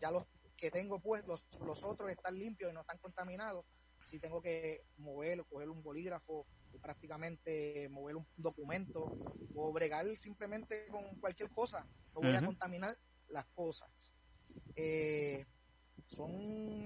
ya 0.00 0.10
los 0.10 0.24
que 0.56 0.70
tengo 0.70 1.00
pues 1.00 1.24
los, 1.26 1.46
los 1.60 1.84
otros 1.84 2.10
están 2.10 2.36
limpios 2.38 2.70
y 2.70 2.74
no 2.74 2.80
están 2.80 2.98
contaminados. 2.98 3.64
Si 4.04 4.18
tengo 4.18 4.40
que 4.40 4.84
mover, 4.96 5.44
coger 5.46 5.68
un 5.68 5.82
bolígrafo, 5.82 6.46
prácticamente 6.80 7.88
mover 7.90 8.16
un 8.16 8.26
documento 8.36 9.12
o 9.54 9.72
bregar 9.72 10.06
simplemente 10.18 10.86
con 10.90 11.04
cualquier 11.16 11.50
cosa, 11.50 11.86
no 12.14 12.20
voy 12.22 12.34
a 12.34 12.44
contaminar 12.44 12.96
las 13.28 13.46
cosas. 13.54 13.90
Eh, 14.76 15.44
son 16.06 16.30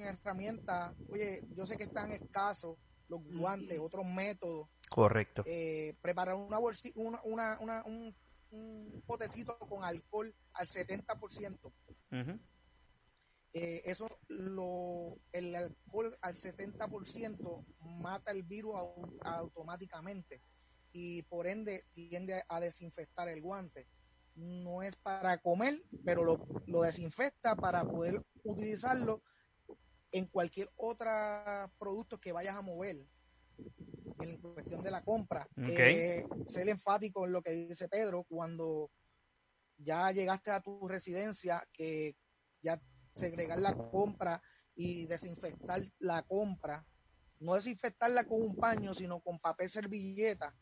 herramientas, 0.03 0.95
oye, 1.09 1.45
yo 1.55 1.65
sé 1.67 1.77
que 1.77 1.85
están 1.85 2.13
escasos 2.13 2.77
los 3.09 3.23
guantes, 3.25 3.79
otros 3.79 4.05
métodos, 4.07 4.69
Correcto. 4.91 5.43
eh, 5.47 5.95
preparar 6.01 6.35
una 6.35 6.59
bolsi- 6.59 6.93
una, 6.95 7.21
una, 7.25 7.59
una- 7.61 7.85
un, 7.85 8.17
un 8.53 9.03
potecito 9.07 9.59
con 9.59 9.83
alcohol 9.83 10.35
al 10.55 10.67
70%. 10.67 11.73
Ujú. 12.13 12.41
Eh, 13.55 13.83
eso, 13.85 14.09
lo, 14.29 15.19
el 15.33 15.55
alcohol 15.55 16.17
al 16.23 16.37
70% 16.37 17.65
mata 17.81 18.33
el 18.33 18.45
virus 18.45 18.75
au- 18.75 19.21
automáticamente 19.25 20.43
y 20.93 21.23
por 21.23 21.47
ende 21.47 21.85
tiende 21.91 22.43
a 22.49 22.61
desinfectar 22.61 23.29
el 23.29 23.43
guante. 23.43 23.89
No 24.35 24.83
es 24.83 24.97
para 24.97 25.39
comer, 25.39 25.75
pero 26.05 26.25
lo, 26.25 26.47
lo 26.67 26.83
desinfecta 26.83 27.55
para 27.57 27.85
poder 27.85 28.23
utilizarlo 28.45 29.23
en 30.13 30.27
cualquier 30.27 30.71
otro 30.77 31.11
producto 31.79 32.19
que 32.19 32.33
vayas 32.33 32.57
a 32.57 32.63
mover 32.63 33.07
en 34.21 34.37
cuestión 34.39 34.83
de 34.83 34.91
la 34.91 35.03
compra. 35.03 35.47
Ok. 35.57 35.69
Eh, 35.69 36.25
ser 36.47 36.69
enfático 36.69 37.25
en 37.27 37.33
lo 37.33 37.43
que 37.43 37.51
dice 37.51 37.89
Pedro, 37.89 38.25
cuando 38.25 38.91
ya 39.79 40.11
llegaste 40.13 40.51
a 40.51 40.61
tu 40.61 40.87
residencia, 40.89 41.67
que 41.73 42.17
ya 42.63 42.81
segregar 43.11 43.59
la 43.59 43.75
compra 43.75 44.41
y 44.75 45.07
desinfectar 45.07 45.83
la 45.99 46.23
compra, 46.23 46.87
no 47.41 47.55
desinfectarla 47.55 48.25
con 48.25 48.41
un 48.43 48.57
paño, 48.57 48.95
sino 48.95 49.21
con 49.21 49.39
papel 49.39 49.69
servilleta, 49.69 50.55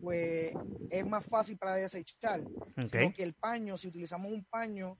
pues 0.00 0.52
es 0.90 1.06
más 1.06 1.24
fácil 1.24 1.56
para 1.56 1.76
desechar. 1.76 2.40
Sino 2.84 3.08
Ok. 3.08 3.14
que 3.14 3.22
el 3.22 3.34
paño, 3.34 3.78
si 3.78 3.88
utilizamos 3.88 4.32
un 4.32 4.44
paño, 4.46 4.98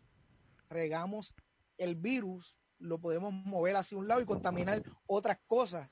regamos 0.71 1.35
el 1.77 1.97
virus, 1.97 2.61
lo 2.85 2.99
podemos 2.99 3.33
mover 3.33 3.77
hacia 3.77 3.97
un 3.97 4.07
lado 4.07 4.21
y 4.21 4.27
contaminar 4.27 4.83
otras 5.07 5.39
cosas 5.47 5.91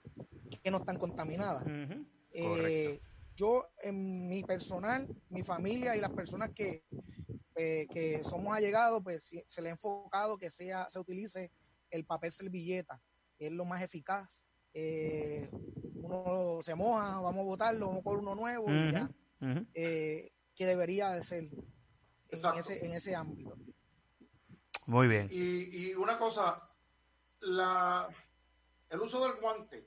que 0.63 0.71
no 0.71 0.79
están 0.79 0.99
contaminadas. 0.99 1.65
Eh, 2.33 3.01
yo, 3.35 3.67
en 3.83 4.29
mi 4.29 4.45
personal, 4.45 5.09
mi 5.31 5.43
familia 5.43 5.97
y 5.97 6.01
las 6.01 6.11
personas 6.11 6.51
que, 6.55 6.85
eh, 7.57 7.87
que 7.91 8.23
somos 8.25 8.55
allegados, 8.55 9.03
pues 9.03 9.25
sí, 9.25 9.43
se 9.49 9.63
le 9.63 9.69
ha 9.69 9.73
enfocado 9.73 10.37
que 10.37 10.51
sea, 10.51 10.89
se 10.91 10.99
utilice 10.99 11.51
el 11.91 12.05
papel 12.05 12.33
servilleta, 12.33 13.01
que 13.39 13.47
es 13.47 13.53
lo 13.53 13.65
más 13.65 13.83
eficaz. 13.83 14.29
Eh, 14.75 15.51
uno 15.95 16.61
se 16.63 16.75
moja, 16.75 17.21
vamos 17.21 17.41
a 17.41 17.45
botarlo, 17.45 17.87
vamos 17.89 18.03
con 18.03 18.19
uno 18.19 18.35
nuevo, 18.35 18.67
y 18.69 18.93
ya, 18.93 19.11
eh, 19.75 20.31
que 20.55 20.67
debería 20.67 21.11
de 21.11 21.25
ser 21.25 21.45
en 21.45 22.59
ese, 22.59 22.87
en 22.87 22.93
ese 22.93 23.15
ámbito. 23.15 23.57
Muy 24.87 25.09
bien. 25.09 25.29
Y, 25.31 25.91
y 25.91 25.95
una 25.95 26.19
cosa, 26.19 26.69
la, 27.43 28.09
el 28.91 29.01
uso 29.01 29.27
del 29.27 29.41
guante, 29.41 29.87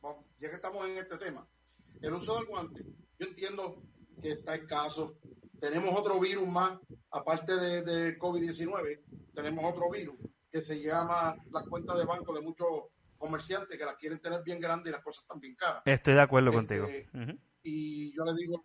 bueno, 0.00 0.24
ya 0.38 0.48
que 0.50 0.56
estamos 0.56 0.86
en 0.88 0.98
este 0.98 1.16
tema, 1.18 1.46
el 2.02 2.12
uso 2.14 2.36
del 2.36 2.46
guante, 2.46 2.84
yo 3.18 3.26
entiendo 3.26 3.82
que 4.22 4.32
está 4.32 4.54
escaso. 4.54 5.16
Tenemos 5.60 5.94
otro 5.98 6.20
virus 6.20 6.46
más, 6.46 6.78
aparte 7.10 7.56
de, 7.56 7.82
de 7.82 8.18
COVID-19, 8.18 9.00
tenemos 9.34 9.64
otro 9.72 9.90
virus 9.90 10.16
que 10.52 10.62
se 10.62 10.82
llama 10.82 11.34
la 11.50 11.62
cuenta 11.62 11.96
de 11.96 12.04
banco 12.04 12.34
de 12.34 12.40
muchos 12.42 12.68
comerciantes 13.18 13.78
que 13.78 13.84
las 13.84 13.96
quieren 13.96 14.20
tener 14.20 14.42
bien 14.42 14.60
grandes 14.60 14.90
y 14.90 14.92
las 14.92 15.02
cosas 15.02 15.22
están 15.22 15.40
bien 15.40 15.54
caras. 15.54 15.82
Estoy 15.86 16.14
de 16.14 16.20
acuerdo 16.20 16.50
Este, 16.50 17.06
contigo. 17.06 17.32
Y 17.62 18.14
yo 18.14 18.24
le 18.24 18.34
digo 18.34 18.62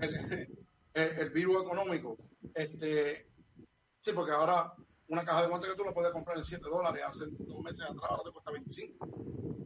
el, 0.00 0.14
el- 0.94 1.18
el 1.20 1.30
virus 1.30 1.62
económico 1.64 2.16
este 2.54 3.28
sí 4.04 4.12
porque 4.12 4.32
ahora 4.32 4.72
una 5.08 5.24
caja 5.24 5.42
de 5.42 5.48
guantes 5.48 5.70
que 5.70 5.76
tú 5.76 5.84
la 5.84 5.92
puedes 5.92 6.12
comprar 6.12 6.36
en 6.36 6.44
7 6.44 6.62
dólares 6.68 7.02
hace 7.06 7.24
dos 7.30 7.60
meses 7.62 7.80
atrás 7.80 8.10
ahora 8.10 8.22
te 8.24 8.32
cuesta 8.32 8.50
25 8.50 9.08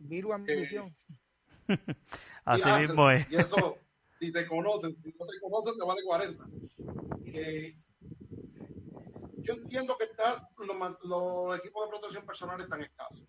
Virus 0.02 0.32
ambición. 0.32 0.96
Así 2.44 2.70
mismo 2.80 3.10
es. 3.10 3.30
Y 3.30 3.36
eso, 3.36 3.78
si 4.18 4.32
te 4.32 4.46
conocen, 4.46 4.96
si 5.02 5.14
no 5.18 5.26
te 5.26 5.40
conocen, 5.40 5.78
te 5.78 5.84
vale 5.84 6.02
40. 6.04 6.44
Eh, 7.26 7.76
yo 9.38 9.54
entiendo 9.54 9.96
que 9.98 10.04
está, 10.04 10.48
los, 10.58 11.58
equipos 11.58 11.84
de 11.84 11.90
protección 11.90 12.26
personal 12.26 12.60
están 12.60 12.82
escasos. 12.82 13.24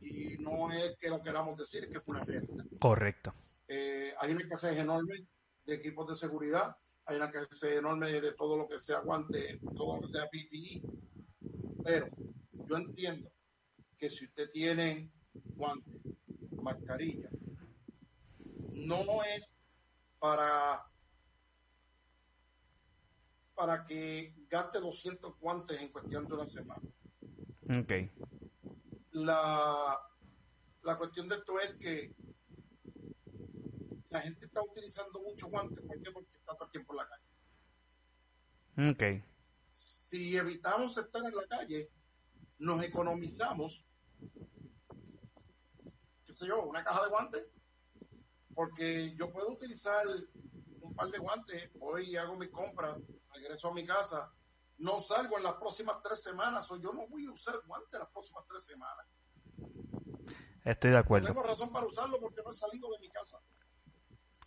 Y 0.00 0.36
no 0.38 0.72
es 0.72 0.96
que 0.98 1.08
lo 1.08 1.22
queramos 1.22 1.56
decir, 1.56 1.84
es 1.84 1.90
que 1.90 1.98
es 1.98 2.04
una 2.06 2.24
realidad. 2.24 2.64
Correcto. 2.78 3.34
Eh, 3.68 4.14
hay 4.18 4.32
una 4.32 4.42
escasez 4.42 4.78
enorme 4.78 5.26
de 5.64 5.74
equipos 5.74 6.06
de 6.08 6.14
seguridad, 6.14 6.76
hay 7.06 7.16
una 7.16 7.26
escasez 7.26 7.78
enorme 7.78 8.12
de 8.20 8.32
todo 8.34 8.56
lo 8.56 8.68
que 8.68 8.78
sea 8.78 9.00
guante, 9.00 9.58
todo 9.74 9.96
lo 9.96 10.02
que 10.02 10.12
sea 10.12 10.28
PPE. 10.28 10.82
Pero 11.84 12.08
yo 12.68 12.76
entiendo 12.76 13.30
que 13.98 14.08
si 14.08 14.24
usted 14.24 14.50
tiene 14.50 15.12
guante, 15.56 15.90
mascarilla, 16.62 17.28
no 18.72 19.22
es 19.22 19.44
para 20.18 20.82
para 23.54 23.86
que 23.86 24.34
gaste 24.48 24.80
200 24.80 25.38
guantes 25.38 25.80
en 25.80 25.92
cuestión 25.92 26.26
de 26.26 26.34
una 26.34 26.48
semana. 26.48 26.82
Ok. 27.68 27.92
La, 29.12 30.00
la 30.82 30.98
cuestión 30.98 31.28
de 31.28 31.36
esto 31.36 31.60
es 31.60 31.74
que 31.74 32.12
la 34.10 34.22
gente 34.22 34.46
está 34.46 34.60
utilizando 34.62 35.20
muchos 35.20 35.48
guantes. 35.48 35.84
¿Por 35.86 36.02
qué? 36.02 36.10
Porque 36.10 36.36
está 36.36 36.54
todo 36.54 36.64
el 36.64 36.72
tiempo 36.72 36.94
en 36.94 36.96
la 36.96 37.08
calle. 37.08 37.24
Ok. 38.90 39.02
Si 40.14 40.36
evitamos 40.36 40.96
estar 40.96 41.24
en 41.24 41.34
la 41.34 41.44
calle, 41.48 41.90
nos 42.60 42.80
economizamos, 42.84 43.84
qué 46.24 46.32
sé 46.36 46.46
yo, 46.46 46.62
una 46.62 46.84
caja 46.84 47.02
de 47.02 47.10
guantes, 47.10 47.44
porque 48.54 49.16
yo 49.16 49.32
puedo 49.32 49.50
utilizar 49.50 50.04
un 50.82 50.94
par 50.94 51.10
de 51.10 51.18
guantes, 51.18 51.68
hoy 51.80 52.14
hago 52.14 52.36
mi 52.36 52.48
compra, 52.48 52.96
regreso 53.32 53.66
a 53.66 53.74
mi 53.74 53.84
casa, 53.84 54.32
no 54.78 55.00
salgo 55.00 55.36
en 55.36 55.42
las 55.42 55.54
próximas 55.54 55.96
tres 56.00 56.22
semanas, 56.22 56.70
o 56.70 56.76
yo 56.76 56.92
no 56.92 57.08
voy 57.08 57.26
a 57.26 57.32
usar 57.32 57.60
guantes 57.66 57.98
las 57.98 58.10
próximas 58.10 58.44
tres 58.48 58.64
semanas. 58.64 59.06
Estoy 60.64 60.92
de 60.92 60.98
acuerdo. 60.98 61.26
tengo 61.26 61.42
razón 61.42 61.72
para 61.72 61.86
usarlo 61.86 62.20
porque 62.20 62.40
no 62.44 62.52
he 62.52 62.54
salido 62.54 62.88
de 62.92 63.00
mi 63.00 63.08
casa. 63.08 63.40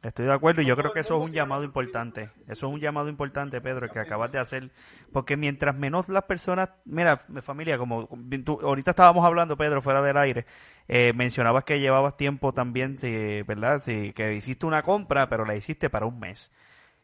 Estoy 0.07 0.25
de 0.25 0.33
acuerdo 0.33 0.61
y 0.61 0.65
yo 0.65 0.77
creo 0.77 0.93
que 0.93 1.01
eso 1.01 1.17
es 1.17 1.25
un 1.25 1.33
llamado 1.33 1.65
importante. 1.65 2.29
Eso 2.47 2.67
es 2.67 2.73
un 2.73 2.79
llamado 2.79 3.09
importante, 3.09 3.59
Pedro, 3.59 3.89
que 3.89 3.99
acabas 3.99 4.31
de 4.31 4.39
hacer. 4.39 4.71
Porque 5.11 5.35
mientras 5.35 5.75
menos 5.75 6.07
las 6.07 6.23
personas, 6.23 6.69
mira, 6.85 7.21
mi 7.27 7.41
familia, 7.41 7.77
como 7.77 8.07
tú, 8.45 8.57
ahorita 8.61 8.91
estábamos 8.91 9.25
hablando, 9.25 9.57
Pedro, 9.57 9.81
fuera 9.81 10.01
del 10.01 10.15
aire, 10.15 10.45
eh, 10.87 11.11
mencionabas 11.11 11.65
que 11.65 11.81
llevabas 11.81 12.15
tiempo 12.15 12.53
también, 12.53 12.97
sí, 12.97 13.41
¿verdad? 13.43 13.81
Sí, 13.83 14.13
que 14.13 14.33
hiciste 14.33 14.65
una 14.65 14.81
compra, 14.81 15.27
pero 15.27 15.43
la 15.43 15.55
hiciste 15.57 15.89
para 15.89 16.05
un 16.05 16.19
mes 16.19 16.51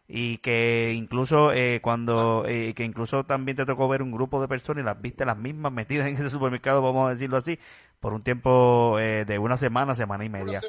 y 0.07 0.37
que 0.39 0.93
incluso 0.93 1.53
eh, 1.53 1.79
cuando 1.81 2.45
eh, 2.45 2.73
que 2.75 2.83
incluso 2.83 3.25
también 3.25 3.55
te 3.55 3.65
tocó 3.65 3.87
ver 3.87 4.01
un 4.01 4.11
grupo 4.11 4.41
de 4.41 4.49
personas 4.49 4.83
y 4.83 4.85
las 4.85 5.01
viste 5.01 5.25
las 5.25 5.37
mismas 5.37 5.71
metidas 5.71 6.07
en 6.09 6.15
ese 6.15 6.29
supermercado 6.29 6.81
vamos 6.81 7.07
a 7.07 7.11
decirlo 7.11 7.37
así 7.37 7.57
por 8.03 8.13
un 8.13 8.21
tiempo 8.21 8.99
eh, 8.99 9.23
de 9.23 9.39
una 9.39 9.55
semana 9.55 9.95
semana 9.95 10.25
y 10.25 10.29
media 10.29 10.59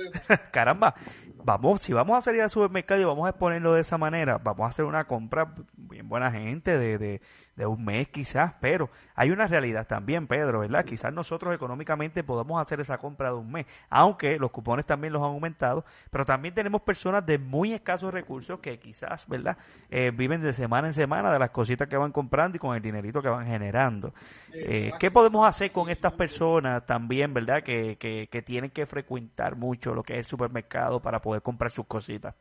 caramba 0.50 0.96
vamos 1.44 1.80
si 1.80 1.92
vamos 1.92 2.18
a 2.18 2.22
salir 2.22 2.42
al 2.42 2.50
supermercado 2.50 3.00
y 3.00 3.04
vamos 3.04 3.24
a 3.24 3.30
exponerlo 3.30 3.72
de 3.72 3.82
esa 3.82 3.98
manera 3.98 4.38
vamos 4.38 4.64
a 4.64 4.68
hacer 4.70 4.84
una 4.84 5.04
compra 5.04 5.54
bien 5.76 6.08
buena 6.08 6.32
gente 6.32 6.76
de, 6.76 6.98
de 6.98 7.20
de 7.56 7.66
un 7.66 7.84
mes 7.84 8.08
quizás, 8.08 8.54
pero 8.60 8.90
hay 9.14 9.30
una 9.30 9.46
realidad 9.46 9.86
también, 9.86 10.26
Pedro, 10.26 10.60
¿verdad? 10.60 10.84
Quizás 10.84 11.12
nosotros 11.12 11.54
económicamente 11.54 12.24
podamos 12.24 12.60
hacer 12.60 12.80
esa 12.80 12.98
compra 12.98 13.28
de 13.28 13.36
un 13.36 13.50
mes, 13.52 13.66
aunque 13.90 14.38
los 14.38 14.50
cupones 14.50 14.86
también 14.86 15.12
los 15.12 15.22
han 15.22 15.28
aumentado, 15.28 15.84
pero 16.10 16.24
también 16.24 16.54
tenemos 16.54 16.82
personas 16.82 17.26
de 17.26 17.38
muy 17.38 17.74
escasos 17.74 18.12
recursos 18.12 18.58
que 18.60 18.78
quizás, 18.78 19.26
¿verdad? 19.28 19.58
Eh, 19.90 20.10
viven 20.14 20.40
de 20.40 20.54
semana 20.54 20.88
en 20.88 20.94
semana 20.94 21.32
de 21.32 21.38
las 21.38 21.50
cositas 21.50 21.88
que 21.88 21.96
van 21.96 22.12
comprando 22.12 22.56
y 22.56 22.58
con 22.58 22.74
el 22.74 22.80
dinerito 22.80 23.20
que 23.20 23.28
van 23.28 23.46
generando. 23.46 24.14
Eh, 24.54 24.92
¿Qué 24.98 25.10
podemos 25.10 25.46
hacer 25.46 25.72
con 25.72 25.90
estas 25.90 26.12
personas 26.12 26.71
también, 26.80 27.34
¿verdad? 27.34 27.62
Que, 27.62 27.98
que, 27.98 28.42
tienen 28.42 28.70
que 28.70 28.86
frecuentar 28.86 29.56
mucho 29.56 29.94
lo 29.94 30.02
que 30.02 30.14
es 30.14 30.18
el 30.20 30.24
supermercado 30.24 31.00
para 31.00 31.20
poder 31.20 31.42
comprar 31.42 31.70
sus 31.70 31.86
cositas. 31.86 32.34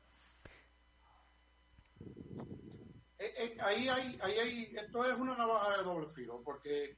ahí 3.63 3.87
hay, 3.87 4.19
ahí 4.21 4.37
hay, 4.39 4.75
esto 4.75 5.05
es 5.05 5.17
una 5.17 5.35
navaja 5.35 5.77
de 5.77 5.83
doble 5.83 6.07
filo, 6.09 6.41
porque 6.43 6.97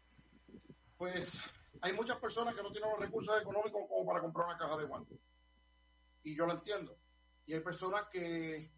pues 0.97 1.39
hay 1.81 1.93
muchas 1.93 2.17
personas 2.17 2.55
que 2.55 2.63
no 2.63 2.71
tienen 2.71 2.89
los 2.89 2.99
recursos 2.99 3.41
económicos 3.41 3.83
como 3.89 4.05
para 4.05 4.21
comprar 4.21 4.47
una 4.47 4.57
caja 4.57 4.77
de 4.77 4.85
guantes. 4.85 5.19
Y 6.23 6.35
yo 6.35 6.45
lo 6.45 6.53
entiendo. 6.53 6.97
Y 7.45 7.53
hay 7.53 7.59
personas 7.59 8.05
que 8.09 8.71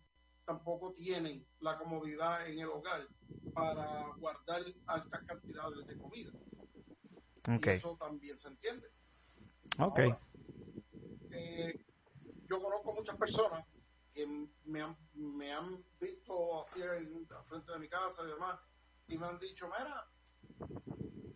tampoco 0.46 0.94
tienen 0.94 1.46
la 1.60 1.78
comodidad 1.78 2.48
en 2.48 2.60
el 2.60 2.70
hogar 2.70 3.08
para 3.54 4.08
guardar 4.18 4.64
altas 4.88 5.24
cantidades 5.28 5.86
de 5.86 5.98
comida. 5.98 6.32
Y 7.48 7.70
eso 7.70 7.96
también 8.00 8.38
se 8.38 8.48
entiende. 8.48 8.90
Ok. 9.80 10.00
Eh, 11.32 11.86
yo 12.48 12.62
conozco 12.62 12.94
muchas 12.94 13.16
personas 13.18 13.66
que 14.14 14.26
me 14.66 14.82
han, 14.82 14.98
me 15.14 15.52
han 15.52 15.84
visto 16.00 16.64
así 16.64 16.82
en, 16.82 17.28
frente 17.46 17.72
de 17.72 17.80
mi 17.80 17.90
casa 17.90 18.24
y 18.24 18.28
demás, 18.28 18.60
y 19.08 19.18
me 19.18 19.28
han 19.28 19.38
dicho, 19.40 19.68
mira, 19.68 20.08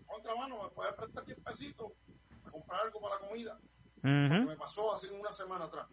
otra 0.07 0.35
mano, 0.35 0.63
¿me 0.63 0.69
puedes 0.69 0.93
prestar 0.93 1.25
10 1.25 1.39
pesitos 1.41 1.91
para 2.41 2.51
comprar 2.51 2.81
algo 2.81 3.01
para 3.01 3.15
la 3.15 3.27
comida? 3.27 3.59
Me 4.01 4.55
pasó 4.55 4.95
hace 4.95 5.11
una 5.11 5.31
semana 5.31 5.65
atrás. 5.65 5.87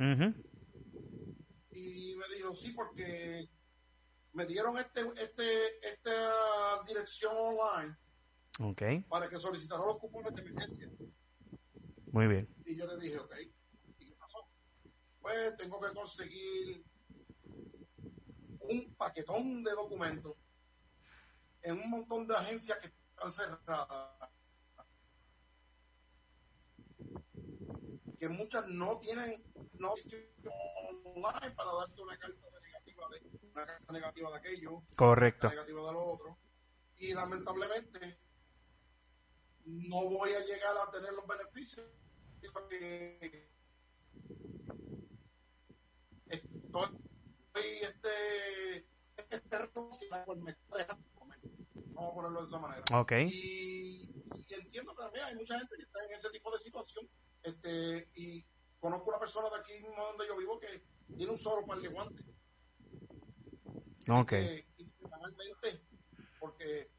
Y 1.71 2.15
me 2.15 2.37
dijo, 2.37 2.55
sí, 2.55 2.73
porque 2.73 3.49
me 4.33 4.47
dieron 4.47 4.79
este, 4.79 5.01
este, 5.17 5.89
esta 5.89 6.83
dirección 6.87 7.35
online 7.37 7.97
okay. 8.59 9.01
para 9.03 9.29
que 9.29 9.39
solicitara 9.39 9.85
los 9.85 9.99
cupones 9.99 10.35
de 10.35 10.43
emergencia. 10.43 10.91
Muy 12.13 12.27
bien. 12.29 12.49
Y 12.65 12.77
yo 12.77 12.87
le 12.87 12.99
dije, 12.99 13.19
ok, 13.19 13.35
pues 15.21 15.57
tengo 15.57 15.81
que 15.81 15.93
conseguir 15.93 16.85
un 18.61 18.95
paquetón 18.95 19.65
de 19.65 19.73
documentos 19.73 20.37
en 21.63 21.81
un 21.81 21.91
montón 21.91 22.29
de 22.29 22.37
agencias 22.37 22.79
que 22.79 22.87
están 22.87 23.33
cerradas, 23.33 24.31
que 28.19 28.29
muchas 28.29 28.69
no 28.69 28.99
tienen 29.01 29.43
no 29.79 29.95
online 31.05 31.55
para 31.57 31.73
darte 31.73 32.03
una 32.03 32.17
carta 32.19 32.47
negativa 32.63 33.09
de 33.11 33.49
una 33.49 33.67
carta 33.67 33.93
negativa 33.93 34.31
de 34.31 34.37
aquello, 34.37 34.83
correcto, 34.95 35.49
negativa 35.49 35.87
de 35.87 35.93
lo 35.93 36.07
otro, 36.07 36.39
y 36.99 37.13
lamentablemente 37.13 38.21
no 39.67 40.09
voy 40.09 40.33
a 40.33 40.41
llegar 40.41 40.77
a 40.77 40.91
tener 40.91 41.13
los 41.13 41.27
beneficios 41.27 41.87
porque 42.53 43.49
estoy 46.29 46.89
este, 47.83 48.87
este 49.17 49.59
Vamos 51.97 52.11
a 52.11 52.15
ponerlo 52.15 52.41
de 52.43 52.47
esa 52.47 52.59
manera. 52.59 52.85
Okay. 52.93 53.27
Y, 53.27 54.11
y, 54.35 54.55
entiendo 54.55 54.95
que 54.95 55.03
también 55.03 55.25
hay 55.25 55.35
mucha 55.35 55.59
gente 55.59 55.77
que 55.77 55.83
está 55.83 56.05
en 56.05 56.13
este 56.13 56.31
tipo 56.31 56.51
de 56.51 56.63
situación. 56.63 57.09
Este, 57.43 58.09
y 58.15 58.45
conozco 58.79 59.09
una 59.09 59.19
persona 59.19 59.49
de 59.49 59.57
aquí 59.57 59.73
mismo 59.83 60.05
donde 60.05 60.27
yo 60.27 60.37
vivo 60.37 60.61
que 60.61 60.83
tiene 61.17 61.33
un 61.33 61.39
solo 61.39 61.67
par 61.67 61.81
de 61.81 61.89
guantes. 61.89 62.27
Ok. 64.09 64.33
porque 66.39 66.91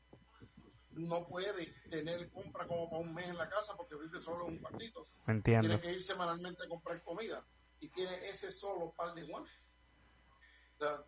no 0.91 1.27
puede 1.27 1.73
tener 1.89 2.29
compra 2.57 2.67
como 2.67 2.89
para 2.89 3.01
un 3.01 3.13
mes 3.13 3.27
en 3.29 3.37
la 3.37 3.49
casa 3.49 3.73
porque 3.75 3.95
vive 3.95 4.19
solo 4.19 4.47
en 4.47 4.53
un 4.53 4.59
cuartito. 4.59 5.07
Entiendo. 5.27 5.67
Tiene 5.67 5.81
que 5.81 5.91
ir 5.93 6.03
semanalmente 6.03 6.63
a 6.63 6.67
comprar 6.67 7.01
comida 7.03 7.43
y 7.79 7.89
tiene 7.89 8.27
ese 8.27 8.49
solo 8.49 8.93
par 8.95 9.13
de 9.13 9.23
guantes. 9.23 9.53
O 10.75 10.83
sea, 10.83 11.03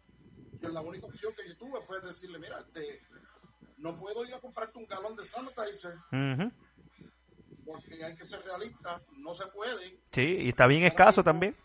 yo 0.62 0.69
la 0.69 0.81
única 0.81 1.07
opción 1.07 1.33
que 1.35 1.47
yo 1.47 1.57
tuve 1.57 1.81
fue 1.81 1.99
decirle, 2.01 2.39
mira, 2.39 2.59
este, 2.59 3.01
no 3.77 3.99
puedo 3.99 4.25
ir 4.25 4.33
a 4.33 4.39
comprarte 4.39 4.77
un 4.77 4.85
galón 4.85 5.15
de 5.15 5.23
sanitizer. 5.23 5.95
Porque 7.65 8.03
hay 8.03 8.15
que 8.15 8.25
ser 8.25 8.43
realista, 8.43 9.01
no 9.17 9.35
se 9.35 9.47
puede. 9.47 9.99
Sí, 10.12 10.38
y 10.41 10.49
está 10.49 10.65
bien 10.67 10.83
escaso 10.83 11.23
también. 11.23 11.55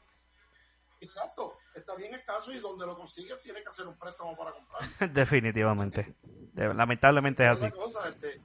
Exacto, 1.01 1.59
está 1.75 1.97
bien 1.97 2.15
escaso 2.15 2.53
y 2.53 2.61
donde 2.61 2.87
lo 2.87 2.97
consigues 2.97 3.41
tiene 3.43 3.63
que 3.63 3.69
hacer 3.69 3.87
un 3.87 3.99
préstamo 3.99 4.37
para 4.37 4.53
comprar. 4.53 4.83
Definitivamente. 5.13 6.15
Lamentablemente 6.55 7.45
es 7.45 7.51
así. 7.51 7.67
Este, 8.07 8.41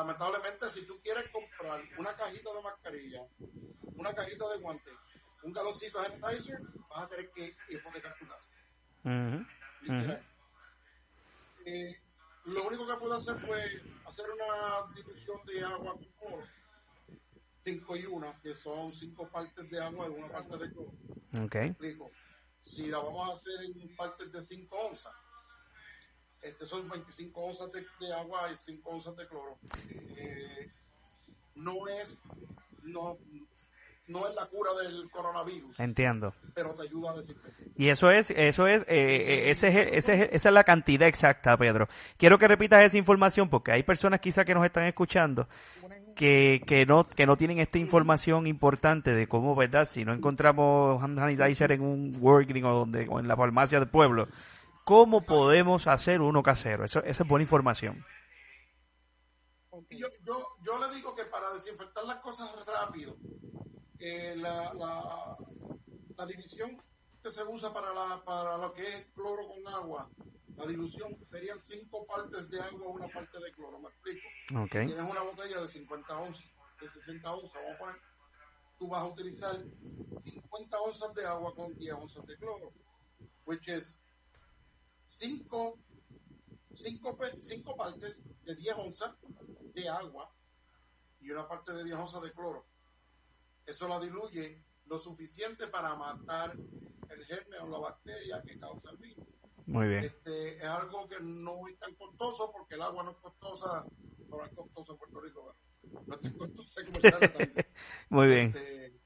lamentablemente, 0.00 0.68
si 0.70 0.86
tú 0.86 0.98
quieres 1.02 1.30
comprar 1.30 1.82
una 1.98 2.14
cajita 2.16 2.52
de 2.54 2.62
mascarilla, 2.62 3.26
una 3.94 4.14
cajita 4.14 4.48
de 4.48 4.58
guantes, 4.58 4.94
un 5.42 5.52
galoncito 5.52 6.00
de 6.00 6.08
sanitizer, 6.08 6.60
vas 6.88 7.04
a 7.04 7.08
tener 7.08 7.30
que 7.32 7.56
hipotecar 7.68 8.16
tu 8.18 8.26
casa. 8.26 8.50
Eh, 11.66 11.96
lo 12.46 12.66
único 12.66 12.86
que 12.86 12.94
pude 12.94 13.16
hacer 13.16 13.36
fue 13.46 13.60
hacer 14.06 14.26
una 14.30 14.94
dilución 14.94 15.38
de 15.46 15.64
agua 15.64 15.94
con 16.18 16.44
5 17.64 17.96
y 17.96 18.06
1, 18.06 18.40
que 18.42 18.54
son 18.54 18.94
5 18.94 19.28
partes 19.28 19.70
de 19.70 19.80
agua 19.82 20.06
y 20.06 20.10
una 20.10 20.28
parte 20.28 20.56
de 20.56 20.72
cloro. 20.72 20.92
Ok. 21.42 21.54
explico. 21.56 22.10
Si 22.62 22.86
la 22.86 22.98
vamos 22.98 23.30
a 23.30 23.34
hacer 23.34 23.64
en 23.64 23.96
partes 23.96 24.32
de 24.32 24.46
5 24.46 24.76
onzas, 24.76 25.14
este 26.42 26.66
son 26.66 26.88
25 26.88 27.40
onzas 27.40 27.70
de, 27.72 27.86
de 28.00 28.12
agua 28.14 28.50
y 28.52 28.56
5 28.56 28.90
onzas 28.90 29.16
de 29.16 29.26
cloro. 29.28 29.56
Eh, 30.16 30.70
no 31.56 31.86
es 31.88 32.14
no, 32.82 33.18
no 34.08 34.26
es 34.26 34.34
la 34.34 34.46
cura 34.46 34.70
del 34.82 35.08
coronavirus, 35.10 35.78
Entiendo. 35.78 36.32
pero 36.54 36.70
te 36.74 36.82
ayuda 36.82 37.12
a 37.12 37.16
desinfectar. 37.18 37.66
Y 37.76 37.88
eso 37.88 38.10
es, 38.10 38.30
eso 38.30 38.66
es, 38.66 38.82
eh, 38.82 38.86
eh, 38.88 39.50
ese 39.50 39.68
es- 39.68 39.88
ese 39.92 40.14
es- 40.14 40.28
esa 40.32 40.48
es 40.48 40.52
la 40.54 40.64
cantidad 40.64 41.06
exacta, 41.06 41.56
Pedro. 41.56 41.88
Quiero 42.16 42.38
que 42.38 42.48
repitas 42.48 42.82
esa 42.84 42.98
información 42.98 43.48
porque 43.48 43.72
hay 43.72 43.82
personas 43.82 44.20
quizá 44.20 44.44
que 44.44 44.54
nos 44.54 44.64
están 44.64 44.86
escuchando 44.86 45.46
que, 46.16 46.60
que 46.66 46.84
no, 46.86 47.06
que 47.08 47.24
no 47.26 47.36
tienen 47.36 47.58
esta 47.60 47.78
información 47.78 48.46
importante 48.46 49.14
de 49.14 49.28
cómo, 49.28 49.54
¿verdad? 49.54 49.86
Si 49.86 50.04
no 50.04 50.12
encontramos 50.12 51.02
hand 51.02 51.18
sanitizer 51.18 51.72
en 51.72 51.82
un 51.82 52.16
Walgreens 52.20 52.66
o 52.66 52.74
donde, 52.74 53.06
o 53.08 53.20
en 53.20 53.28
la 53.28 53.36
farmacia 53.36 53.78
del 53.78 53.88
pueblo, 53.88 54.28
¿cómo 54.84 55.20
podemos 55.22 55.86
hacer 55.86 56.20
uno 56.20 56.42
casero? 56.42 56.84
Eso, 56.84 57.02
esa 57.04 57.22
es 57.22 57.28
buena 57.28 57.42
información. 57.42 58.04
Yo, 59.90 60.08
yo, 60.24 60.46
yo 60.62 60.78
le 60.78 60.94
digo 60.94 61.14
que 61.14 61.24
para 61.24 61.52
desinfectar 61.54 62.04
las 62.04 62.20
cosas 62.20 62.48
rápido, 62.66 63.16
eh, 63.98 64.34
la, 64.36 64.74
la, 64.74 65.36
la 66.16 66.26
división 66.26 66.80
que 67.22 67.30
se 67.30 67.42
usa 67.44 67.72
para, 67.72 67.92
la, 67.92 68.22
para 68.24 68.56
lo 68.58 68.72
que 68.72 68.82
es 68.82 69.06
cloro 69.14 69.48
con 69.48 69.72
agua, 69.72 70.10
la 70.56 70.66
dilución 70.66 71.16
serían 71.30 71.60
5 71.64 72.06
partes 72.06 72.50
de 72.50 72.60
agua, 72.60 72.88
una 72.88 73.08
parte 73.08 73.38
de 73.38 73.52
cloro, 73.52 73.78
¿me 73.78 73.88
explico? 73.88 74.26
Ok. 74.62 74.70
Tienes 74.70 75.10
una 75.10 75.22
botella 75.22 75.60
de 75.60 75.68
50 75.68 76.18
onzas, 76.18 76.44
de 76.80 76.90
60 76.90 77.32
onzas, 77.32 77.52
vamos 77.54 77.74
a 77.74 77.78
poner, 77.78 77.96
tú 78.78 78.88
vas 78.88 79.02
a 79.02 79.06
utilizar 79.06 79.56
50 80.24 80.80
onzas 80.80 81.14
de 81.14 81.26
agua 81.26 81.54
con 81.54 81.74
10 81.76 81.94
onzas 81.94 82.26
de 82.26 82.36
cloro, 82.36 82.72
which 83.46 83.66
is 83.68 83.98
5 85.18 85.78
cinco, 86.82 87.16
pe- 87.16 87.38
cinco 87.40 87.76
partes 87.76 88.16
de 88.44 88.54
10 88.56 88.74
onzas 88.76 89.14
de 89.74 89.88
agua 89.88 90.32
y 91.20 91.30
una 91.30 91.46
parte 91.46 91.72
de 91.72 91.84
10 91.84 91.96
onzas 91.96 92.22
de 92.22 92.32
cloro. 92.32 92.64
Eso 93.66 93.86
la 93.88 94.00
diluye 94.00 94.64
lo 94.86 94.98
suficiente 94.98 95.66
para 95.68 95.94
matar 95.94 96.56
el 96.56 97.24
germen 97.26 97.60
o 97.60 97.68
la 97.68 97.78
bacteria 97.78 98.42
que 98.46 98.58
causa 98.58 98.90
el 98.90 98.96
virus. 98.96 99.26
Muy 99.66 99.88
bien. 99.88 100.04
Este, 100.04 100.56
es 100.56 100.64
algo 100.64 101.06
que 101.06 101.20
no 101.20 101.68
es 101.68 101.78
tan 101.78 101.94
costoso 101.96 102.50
porque 102.50 102.74
el 102.76 102.82
agua 102.82 103.02
no 103.04 103.10
es 103.10 103.18
costosa, 103.18 103.84
no 104.28 104.44
es 104.44 104.52
costosa 104.54 104.92
en 104.92 104.98
Puerto 104.98 105.20
Rico, 105.20 105.54
no 106.06 106.14
es 106.14 106.32
costosa. 106.32 106.80
Muy 108.08 108.26
bien. 108.26 108.46
Este, 108.56 108.99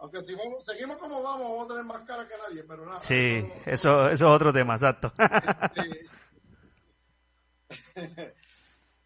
aunque 0.00 0.22
si 0.24 0.34
vamos, 0.34 0.64
seguimos 0.64 0.96
como 0.96 1.22
vamos, 1.22 1.48
vamos 1.48 1.64
a 1.66 1.68
tener 1.68 1.84
más 1.84 2.02
cara 2.04 2.26
que 2.26 2.34
nadie, 2.36 2.64
pero 2.64 2.86
nada. 2.86 3.00
Sí, 3.00 3.46
eso, 3.66 4.08
eso 4.08 4.12
es 4.12 4.22
otro 4.22 4.52
tema, 4.52 4.74
exacto. 4.74 5.12
Este, 5.14 6.06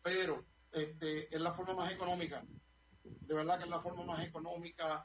pero 0.02 0.44
este, 0.72 1.34
es 1.34 1.40
la 1.40 1.52
forma 1.52 1.74
más 1.74 1.92
económica. 1.92 2.44
De 3.02 3.34
verdad 3.34 3.58
que 3.58 3.64
es 3.64 3.70
la 3.70 3.80
forma 3.80 4.04
más 4.04 4.20
económica 4.20 5.04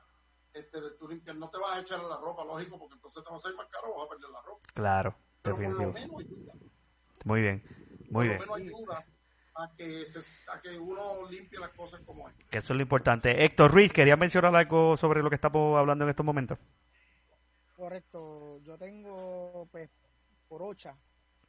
este, 0.53 0.79
de 0.79 0.91
tu 0.91 1.07
limpiar. 1.07 1.35
No 1.37 1.49
te 1.49 1.57
vas 1.57 1.77
a 1.77 1.81
echar 1.81 1.99
a 1.99 2.03
la 2.03 2.17
ropa, 2.17 2.45
lógico, 2.45 2.77
porque 2.77 2.93
entonces 2.95 3.23
te 3.23 3.29
va 3.29 3.37
a 3.37 3.39
salir 3.39 3.57
más 3.57 3.67
caro, 3.69 3.95
vas 3.95 4.05
a 4.05 4.09
perder 4.09 4.29
la 4.29 4.41
ropa. 4.43 4.61
Claro, 4.73 5.15
Pero 5.41 5.55
por 5.55 5.63
lo 5.65 5.69
definitivo. 5.69 5.93
menos 5.93 6.19
ayuda. 6.19 6.53
Muy 7.25 7.41
bien, 7.41 7.63
muy 8.11 8.27
bien. 8.27 8.37
Por 8.37 8.47
lo 8.47 8.55
menos 8.57 8.73
ayuda 8.77 9.05
a 9.61 9.71
que, 9.75 10.05
se, 10.05 10.19
a 10.51 10.61
que 10.61 10.77
uno 10.77 11.29
limpie 11.29 11.59
las 11.59 11.71
cosas 11.73 12.01
como 12.05 12.29
es. 12.29 12.35
Eso 12.51 12.73
es 12.73 12.77
lo 12.77 12.81
importante. 12.81 13.43
Héctor 13.43 13.71
Ruiz, 13.71 13.91
¿quería 13.91 14.15
mencionar 14.15 14.55
algo 14.55 14.95
sobre 14.97 15.21
lo 15.21 15.29
que 15.29 15.35
estamos 15.35 15.77
hablando 15.77 16.05
en 16.05 16.09
estos 16.09 16.25
momentos? 16.25 16.57
Correcto. 17.75 18.59
Yo 18.61 18.77
tengo, 18.77 19.67
pues, 19.71 19.89
por 20.47 20.61
ocha, 20.63 20.97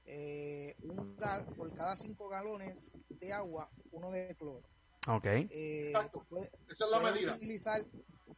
eh, 0.04 0.76
un 0.82 1.16
gal- 1.16 1.44
por 1.56 1.72
cada 1.74 1.96
cinco 1.96 2.28
galones 2.28 2.90
de 3.08 3.32
agua, 3.32 3.68
uno 3.90 4.10
de 4.10 4.34
cloro. 4.36 4.62
Ok. 5.08 5.26
Eh, 5.26 5.86
Exacto. 5.86 6.24
puede, 6.28 6.46
Esa 6.68 6.84
es 6.84 6.90
la 6.90 7.00
puede 7.00 7.14
medida. 7.14 7.34
utilizar, 7.34 7.80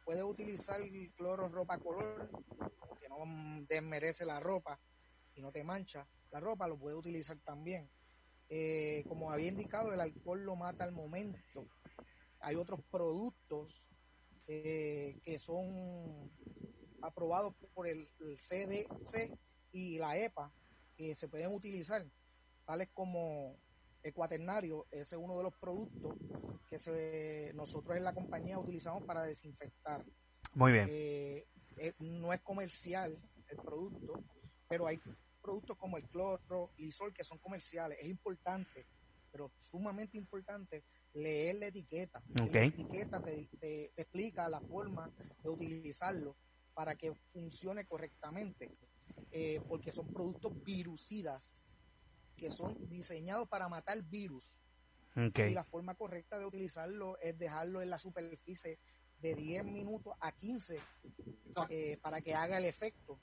puede 0.05 0.23
utilizar 0.23 0.77
cloro 1.15 1.49
ropa 1.49 1.77
color, 1.77 2.29
que 2.99 3.09
no 3.09 3.17
desmerece 3.67 4.25
la 4.25 4.39
ropa 4.39 4.79
y 5.35 5.41
no 5.41 5.51
te 5.51 5.63
mancha 5.63 6.07
la 6.31 6.39
ropa, 6.39 6.67
lo 6.67 6.77
puede 6.77 6.95
utilizar 6.95 7.37
también. 7.43 7.89
Eh, 8.49 9.03
como 9.07 9.31
había 9.31 9.49
indicado, 9.49 9.93
el 9.93 10.01
alcohol 10.01 10.43
lo 10.43 10.55
mata 10.55 10.83
al 10.83 10.91
momento. 10.91 11.67
Hay 12.39 12.55
otros 12.55 12.81
productos 12.91 13.85
eh, 14.47 15.19
que 15.23 15.39
son 15.39 16.31
aprobados 17.01 17.53
por 17.73 17.87
el, 17.87 17.97
el 18.19 18.37
CDC 18.37 19.37
y 19.71 19.97
la 19.97 20.17
EPA 20.17 20.51
que 20.95 21.15
se 21.15 21.27
pueden 21.27 21.53
utilizar, 21.53 22.05
tales 22.65 22.89
como 22.93 23.57
el 24.03 24.13
cuaternario, 24.13 24.85
ese 24.91 25.15
es 25.15 25.21
uno 25.21 25.37
de 25.37 25.43
los 25.43 25.53
productos 25.55 26.17
que 26.69 26.77
se, 26.77 27.51
nosotros 27.55 27.97
en 27.97 28.03
la 28.03 28.13
compañía 28.13 28.59
utilizamos 28.59 29.03
para 29.03 29.23
desinfectar. 29.23 30.03
Muy 30.53 30.73
bien. 30.73 30.87
Eh, 30.89 31.47
eh, 31.77 31.93
no 31.99 32.33
es 32.33 32.41
comercial 32.41 33.17
el 33.47 33.57
producto, 33.57 34.21
pero 34.67 34.87
hay 34.87 34.99
productos 35.43 35.77
como 35.77 35.97
el 35.97 36.05
cloro, 36.07 36.73
lisol 36.77 37.13
que 37.13 37.25
son 37.25 37.37
comerciales. 37.39 37.99
Es 38.01 38.07
importante, 38.07 38.87
pero 39.31 39.53
sumamente 39.59 40.17
importante, 40.17 40.85
leer 41.13 41.55
la 41.55 41.67
etiqueta. 41.67 42.23
Ok. 42.41 42.53
La 42.53 42.63
etiqueta 42.65 43.21
te, 43.21 43.49
te- 43.59 43.91
te 43.95 44.01
explica 44.01 44.49
la 44.49 44.61
forma 44.61 45.11
de 45.43 45.49
utilizarlo 45.49 46.37
para 46.73 46.95
que 46.95 47.13
funcione 47.31 47.85
correctamente, 47.85 48.71
eh, 49.31 49.61
porque 49.67 49.91
son 49.91 50.09
productos 50.09 50.53
virucidas 50.63 51.75
que 52.37 52.49
son 52.49 52.79
diseñados 52.89 53.47
para 53.49 53.69
matar 53.69 54.01
virus 54.03 54.63
Ok. 55.15 55.39
y 55.39 55.53
la 55.53 55.63
forma 55.63 55.95
correcta 55.95 56.39
de 56.39 56.45
utilizarlo 56.45 57.17
es 57.19 57.37
dejarlo 57.37 57.81
en 57.81 57.89
la 57.91 57.99
superficie 57.99 58.79
de 59.17 59.35
10 59.35 59.63
minutos 59.63 60.13
a 60.19 60.31
15 60.31 60.79
eh, 61.69 61.97
para 62.01 62.21
que 62.21 62.33
haga 62.33 62.57
el 62.57 62.65
efecto. 62.65 63.21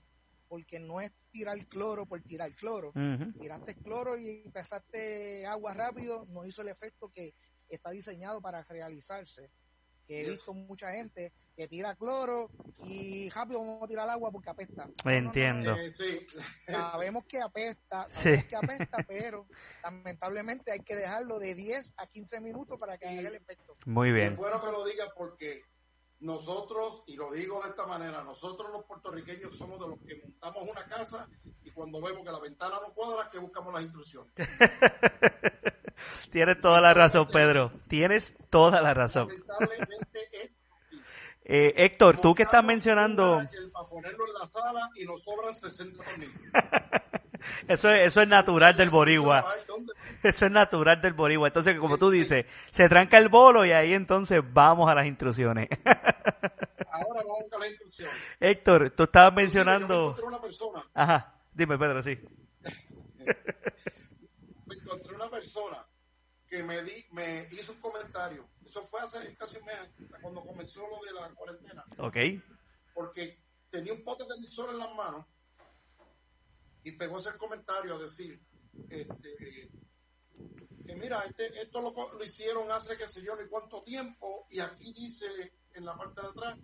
Porque 0.51 0.81
no 0.81 1.01
es 1.01 1.13
tirar 1.31 1.57
cloro 1.69 2.07
por 2.07 2.21
tirar 2.23 2.53
cloro. 2.57 2.93
Tiraste 3.41 3.77
cloro 3.77 4.19
y 4.19 4.43
pasaste 4.53 5.47
agua 5.47 5.75
rápido, 5.75 6.27
no 6.29 6.45
hizo 6.45 6.61
el 6.63 6.69
efecto 6.69 7.09
que 7.09 7.35
está 7.69 7.91
diseñado 7.93 8.43
para 8.43 8.65
realizarse. 8.65 9.49
Que 10.09 10.23
he 10.27 10.29
visto 10.31 10.53
mucha 10.53 10.91
gente 10.93 11.33
que 11.55 11.69
tira 11.69 11.95
cloro 11.95 12.51
y 12.85 13.31
rápido 13.31 13.61
vamos 13.61 13.85
a 13.85 13.87
tirar 13.87 14.11
agua 14.11 14.33
porque 14.33 14.51
apesta. 14.51 14.87
No, 14.87 14.93
no, 15.05 15.05
no, 15.05 15.11
Entiendo. 15.29 15.77
Eh, 15.77 15.95
sí. 15.97 16.27
Sabemos 16.67 17.25
que 17.27 17.41
apesta, 17.41 18.07
Sí. 18.09 18.23
sabemos 18.23 18.45
que 18.47 18.57
apesta, 18.57 19.05
pero 19.07 19.47
lamentablemente 19.85 20.73
hay 20.73 20.81
que 20.81 20.97
dejarlo 20.97 21.39
de 21.39 21.55
10 21.55 21.95
a 21.97 22.09
15 22.09 22.41
minutos 22.41 22.77
para 22.77 22.99
que 22.99 23.07
haga 23.07 23.21
el 23.21 23.37
efecto. 23.37 23.77
Muy 23.87 24.09
Es 24.09 24.15
bien. 24.17 24.35
bueno 24.37 24.61
que 24.61 24.73
lo 24.73 24.85
digas 24.85 25.11
porque 25.17 25.63
nosotros, 26.20 27.02
y 27.06 27.16
lo 27.16 27.33
digo 27.33 27.62
de 27.62 27.70
esta 27.70 27.87
manera, 27.87 28.22
nosotros 28.22 28.70
los 28.70 28.85
puertorriqueños 28.85 29.56
somos 29.56 29.80
de 29.80 29.88
los 29.88 29.98
que 30.00 30.20
montamos 30.22 30.68
una 30.70 30.85
casa 30.85 31.28
y 31.64 31.70
cuando 31.70 32.00
vemos 32.00 32.24
que 32.24 32.30
la 32.30 32.38
ventana 32.38 32.76
no 32.87 32.92
cuadra, 32.92 33.30
que 33.30 33.38
buscamos 33.38 33.72
las 33.72 33.83
instrucciones. 33.83 34.33
Tienes 36.30 36.61
toda 36.61 36.80
la 36.80 36.94
razón, 36.94 37.28
Pedro. 37.28 37.72
Tienes 37.88 38.37
toda 38.50 38.80
la 38.80 38.94
razón. 38.94 39.28
Eh, 41.44 41.74
Héctor, 41.85 42.20
tú 42.20 42.35
que 42.35 42.44
estás 42.44 42.62
mencionando, 42.62 43.42
ponerlo 43.90 44.24
en 44.26 44.35
la 44.35 44.46
sala 44.48 44.90
y 44.94 45.05
nos 45.05 45.22
sobran 45.24 45.55
60 45.55 46.03
tornillos. 46.03 46.40
eso 47.68 47.90
es, 47.90 48.07
eso 48.07 48.22
es 48.22 48.29
natural 48.29 48.76
del 48.76 48.90
¿dónde? 48.90 49.92
Eso 50.22 50.44
es 50.46 50.53
natural 50.53 51.00
del 51.00 51.14
boricua. 51.14 51.48
Entonces, 51.48 51.79
como 51.79 51.96
tú 51.96 52.11
dices, 52.11 52.44
se 52.70 52.88
tranca 52.90 53.16
el 53.16 53.31
bolo 53.31 53.64
y 53.64 53.72
ahí 53.72 53.94
entonces 53.94 54.42
vamos 54.53 54.90
a 54.90 54.94
las 54.94 55.07
instrucciones. 55.07 55.68
Ahora 56.92 57.22
vamos 57.22 57.50
a 57.53 57.59
las 57.59 57.68
instrucciones. 57.70 58.14
Héctor, 58.38 58.90
tú 58.90 59.05
estabas 59.05 59.33
Yo 59.33 59.37
mencionando... 59.37 59.94
encontré 59.94 60.24
una 60.26 60.40
persona, 60.42 60.85
Ajá, 60.92 61.35
dime 61.55 61.79
Pedro, 61.79 62.03
sí. 62.03 62.18
me 64.66 64.74
encontré 64.74 65.14
una 65.14 65.31
persona 65.31 65.87
que 66.48 66.62
me, 66.62 66.83
di, 66.83 67.07
me 67.12 67.48
hizo 67.53 67.72
un 67.72 67.81
comentario. 67.81 68.46
Eso 68.68 68.87
fue 68.88 69.00
hace 69.00 69.35
casi 69.37 69.57
un 69.57 69.64
mes, 69.64 69.76
cuando 70.20 70.42
comenzó 70.44 70.87
lo 70.87 71.03
de 71.05 71.12
la 71.18 71.29
cuarentena. 71.35 71.85
Ok. 71.96 72.16
porque 72.92 73.38
tenía 73.70 73.92
un 73.92 74.04
pote 74.04 74.24
de 74.24 74.35
emisor 74.35 74.70
en 74.70 74.78
las 74.78 74.94
manos 74.94 75.26
y 76.83 76.92
pegó 76.92 77.18
ese 77.18 77.37
comentario 77.37 77.94
a 77.94 77.98
decir 77.98 78.40
este, 78.88 79.70
que 80.87 80.96
mira, 80.96 81.22
este, 81.24 81.62
esto 81.62 81.80
lo, 81.80 82.24
hicieron 82.24 82.70
hace 82.70 82.96
que 82.96 83.09
sé 83.09 83.22
yo 83.22 83.37
ni 83.37 83.48
cuánto 83.48 83.83
tiempo 83.83 84.46
y 84.50 84.61
aquí 84.61 84.92
dice 84.92 85.26
en 85.74 85.85
la 85.85 85.96
parte 85.96 86.20
de 86.20 86.28
atrás 86.28 86.59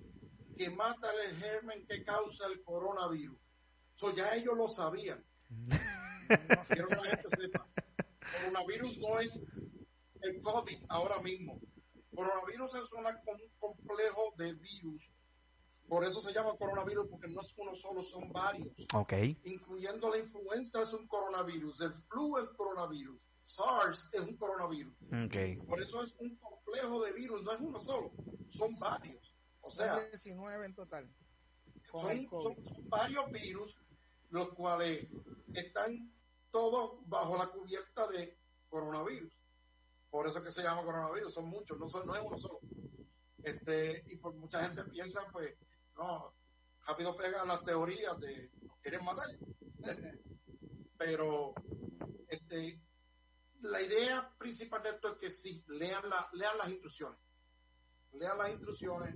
que 0.56 0.70
mata 0.70 1.08
el 1.24 1.36
germen 1.36 1.86
que 1.86 2.02
causa 2.02 2.46
el 2.46 2.62
coronavirus. 2.64 3.38
So, 3.94 4.14
ya 4.14 4.34
ellos 4.34 4.56
lo 4.56 4.68
sabían. 4.68 5.22
Quiero 6.68 6.88
que 6.88 6.94
la 6.96 7.16
gente 7.16 7.28
sepa. 7.38 7.68
Coronavirus 8.40 8.98
no 8.98 9.20
es 9.20 9.30
el 10.22 10.40
COVID 10.40 10.84
ahora 10.88 11.20
mismo. 11.20 11.60
Coronavirus 12.14 12.74
es 12.74 12.92
un 12.92 13.04
complejo 13.58 14.34
de 14.38 14.54
virus. 14.54 15.10
Por 15.88 16.04
eso 16.04 16.20
se 16.20 16.32
llama 16.32 16.56
coronavirus, 16.56 17.06
porque 17.08 17.28
no 17.28 17.40
es 17.40 17.52
uno 17.56 17.74
solo, 17.76 18.02
son 18.02 18.32
varios. 18.32 18.72
Ok. 18.94 19.12
Incluyendo 19.44 20.10
la 20.10 20.18
influenza 20.18 20.82
es 20.82 20.92
un 20.92 21.06
coronavirus, 21.06 21.80
el 21.82 21.92
flu 22.08 22.38
es 22.38 22.48
coronavirus, 22.56 23.20
SARS 23.44 24.08
es 24.12 24.20
un 24.20 24.36
coronavirus. 24.36 24.94
Okay. 25.26 25.56
Por 25.56 25.80
eso 25.80 26.02
es 26.02 26.12
un 26.18 26.36
complejo 26.36 27.04
de 27.04 27.12
virus, 27.12 27.42
no 27.44 27.52
es 27.52 27.60
uno 27.60 27.78
solo, 27.78 28.10
son 28.50 28.76
varios. 28.78 29.32
O 29.60 29.70
sea, 29.70 30.00
19 30.00 30.66
en 30.66 30.74
total. 30.74 31.08
Son, 31.90 32.28
son, 32.28 32.56
varios 32.88 33.30
virus 33.30 33.74
los 34.30 34.48
cuales 34.54 35.08
están 35.54 36.12
todos 36.50 36.98
bajo 37.08 37.36
la 37.36 37.46
cubierta 37.48 38.08
de 38.08 38.36
coronavirus. 38.68 39.32
Por 40.10 40.26
eso 40.26 40.38
es 40.38 40.44
que 40.44 40.52
se 40.52 40.62
llama 40.62 40.82
coronavirus, 40.84 41.32
son 41.32 41.46
muchos, 41.46 41.78
no, 41.78 41.88
son, 41.88 42.06
no 42.06 42.16
es 42.16 42.22
uno 42.24 42.38
solo. 42.38 42.60
Este, 43.42 44.02
y 44.08 44.16
por 44.16 44.34
mucha 44.34 44.64
gente 44.64 44.82
piensa, 44.84 45.24
pues, 45.32 45.54
no, 45.96 46.34
rápido 46.86 47.16
pega 47.16 47.44
las 47.44 47.64
teorías 47.64 48.18
de 48.20 48.50
quieren 48.82 49.04
matar. 49.04 49.26
Pero 50.96 51.54
este, 52.28 52.80
la 53.60 53.82
idea 53.82 54.32
principal 54.38 54.82
de 54.82 54.90
esto 54.90 55.08
es 55.12 55.18
que 55.18 55.30
sí, 55.30 55.64
lean, 55.68 56.08
la, 56.08 56.28
lean 56.32 56.58
las 56.58 56.68
instrucciones. 56.68 57.18
Lean 58.12 58.38
las 58.38 58.50
instrucciones, 58.50 59.14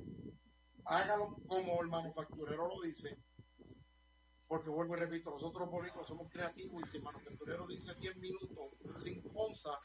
háganlo 0.84 1.36
como 1.46 1.80
el 1.80 1.88
manufacturero 1.88 2.68
lo 2.68 2.82
dice, 2.82 3.16
porque 4.46 4.68
vuelvo 4.68 4.96
y 4.96 5.00
repito, 5.00 5.30
nosotros 5.30 5.70
políticos 5.70 6.06
somos 6.08 6.28
creativos 6.30 6.82
y 6.82 6.90
si 6.90 6.96
el 6.96 7.04
manufacturero 7.04 7.66
dice 7.66 7.94
10 7.94 8.16
minutos, 8.16 8.72
5 9.00 9.30
onzas, 9.32 9.78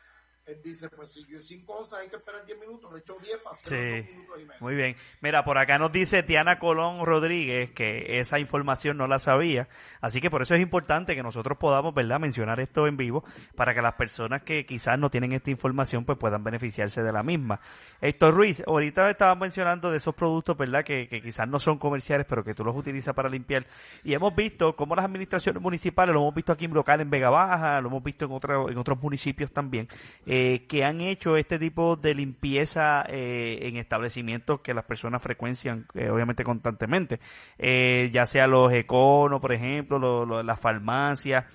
él 0.46 0.62
dice, 0.64 0.90
pues 0.90 1.10
si 1.10 1.26
yo 1.26 1.42
5 1.42 1.74
onzas 1.74 2.02
hay 2.02 2.08
que 2.08 2.18
esperar 2.18 2.46
10 2.46 2.60
minutos, 2.60 2.94
le 2.94 3.00
echo 3.00 3.18
10 3.20 3.38
para 3.40 3.56
hacer 3.56 4.04
sí. 4.04 4.12
minutos 4.12 4.36
y 4.40 4.46
medio. 4.46 4.62
Muy 4.62 4.76
bien. 4.76 4.96
Mira, 5.22 5.44
por 5.44 5.58
acá 5.58 5.80
nos 5.80 5.92
dice 5.92 6.22
Diana 6.22 6.60
Colón 6.60 7.04
Rodríguez 7.04 7.72
que 7.72 8.20
esa 8.20 8.38
información 8.38 8.98
no 8.98 9.08
la 9.08 9.18
sabía, 9.18 9.68
así 10.02 10.22
que 10.22 10.30
por 10.30 10.44
eso 10.44 10.54
es 10.54 10.62
importante 10.62 11.16
que 11.16 11.24
nosotros 11.24 11.58
podamos, 11.58 11.96
¿verdad?, 11.96 12.20
mencionar 12.20 12.60
esto 12.60 12.86
en 12.86 12.96
vivo 12.96 13.24
para 13.56 13.74
que 13.74 13.82
las 13.82 13.94
personas 13.94 14.44
que 14.44 14.66
quizás 14.68 15.00
no 15.00 15.10
tienen 15.10 15.32
esta 15.32 15.50
información 15.50 16.06
pues 16.06 16.18
puedan 16.20 16.44
beneficiarse 16.44 17.02
de 17.02 17.12
la 17.12 17.24
misma. 17.24 17.60
Héctor 18.00 18.36
Ruiz, 18.36 18.62
ahorita 18.68 19.10
estabas 19.10 19.40
mencionando 19.40 19.90
de 19.90 19.98
esos 19.98 20.14
productos, 20.14 20.56
¿verdad?, 20.56 20.84
que, 20.84 21.08
que 21.08 21.22
quizás 21.22 21.48
no 21.48 21.60
son 21.60 21.80
comerciales, 21.80 22.28
pero 22.30 22.44
que 22.44 22.54
tú 22.54 22.64
los 22.64 22.76
utilizas 22.76 23.16
para 23.16 23.30
limpiar 23.30 23.66
y 24.04 24.14
hemos 24.14 24.36
visto 24.36 24.76
cómo 24.76 24.96
las 24.96 25.06
administraciones 25.06 25.62
municipales, 25.62 26.14
lo 26.14 26.22
hemos 26.22 26.36
visto 26.36 26.52
aquí 26.52 26.66
en 26.66 26.74
local 26.74 27.02
en 27.02 27.10
Vega 27.10 27.32
Baja, 27.32 27.82
lo 27.82 27.88
hemos 27.90 28.04
visto 28.04 28.26
en, 28.26 28.32
otro, 28.32 28.70
en 28.70 28.78
otros 28.78 29.02
municipios 29.02 29.52
también, 29.52 29.88
eh, 30.26 30.35
que 30.68 30.84
han 30.84 31.02
hecho 31.02 31.38
este 31.38 31.60
tipo 31.60 31.96
de 31.96 32.16
limpieza 32.16 33.06
eh, 33.08 33.60
en 33.62 33.78
establecimientos 33.78 34.62
que 34.62 34.74
las 34.74 34.86
personas 34.86 35.22
frecuencian, 35.22 35.88
eh, 35.94 36.10
obviamente 36.10 36.44
constantemente, 36.44 37.20
eh, 37.58 38.10
ya 38.12 38.26
sea 38.26 38.48
los 38.48 38.72
econos, 38.74 39.42
por 39.42 39.54
ejemplo, 39.54 40.00
lo, 40.00 40.26
lo, 40.26 40.44
las 40.44 40.60
farmacias. 40.60 41.46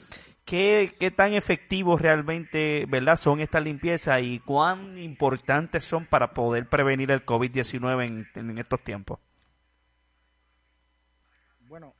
¿Qué, 0.44 0.94
¿Qué 0.98 1.10
tan 1.10 1.34
efectivos 1.34 2.00
realmente 2.00 2.84
verdad 2.86 3.16
son 3.16 3.40
estas 3.40 3.62
limpiezas 3.62 4.20
y 4.22 4.40
cuán 4.40 4.98
importantes 4.98 5.84
son 5.84 6.06
para 6.06 6.32
poder 6.32 6.68
prevenir 6.68 7.10
el 7.10 7.24
COVID-19 7.24 8.06
en, 8.06 8.50
en 8.50 8.58
estos 8.58 8.82
tiempos? 8.82 9.20
Bueno, 11.68 11.94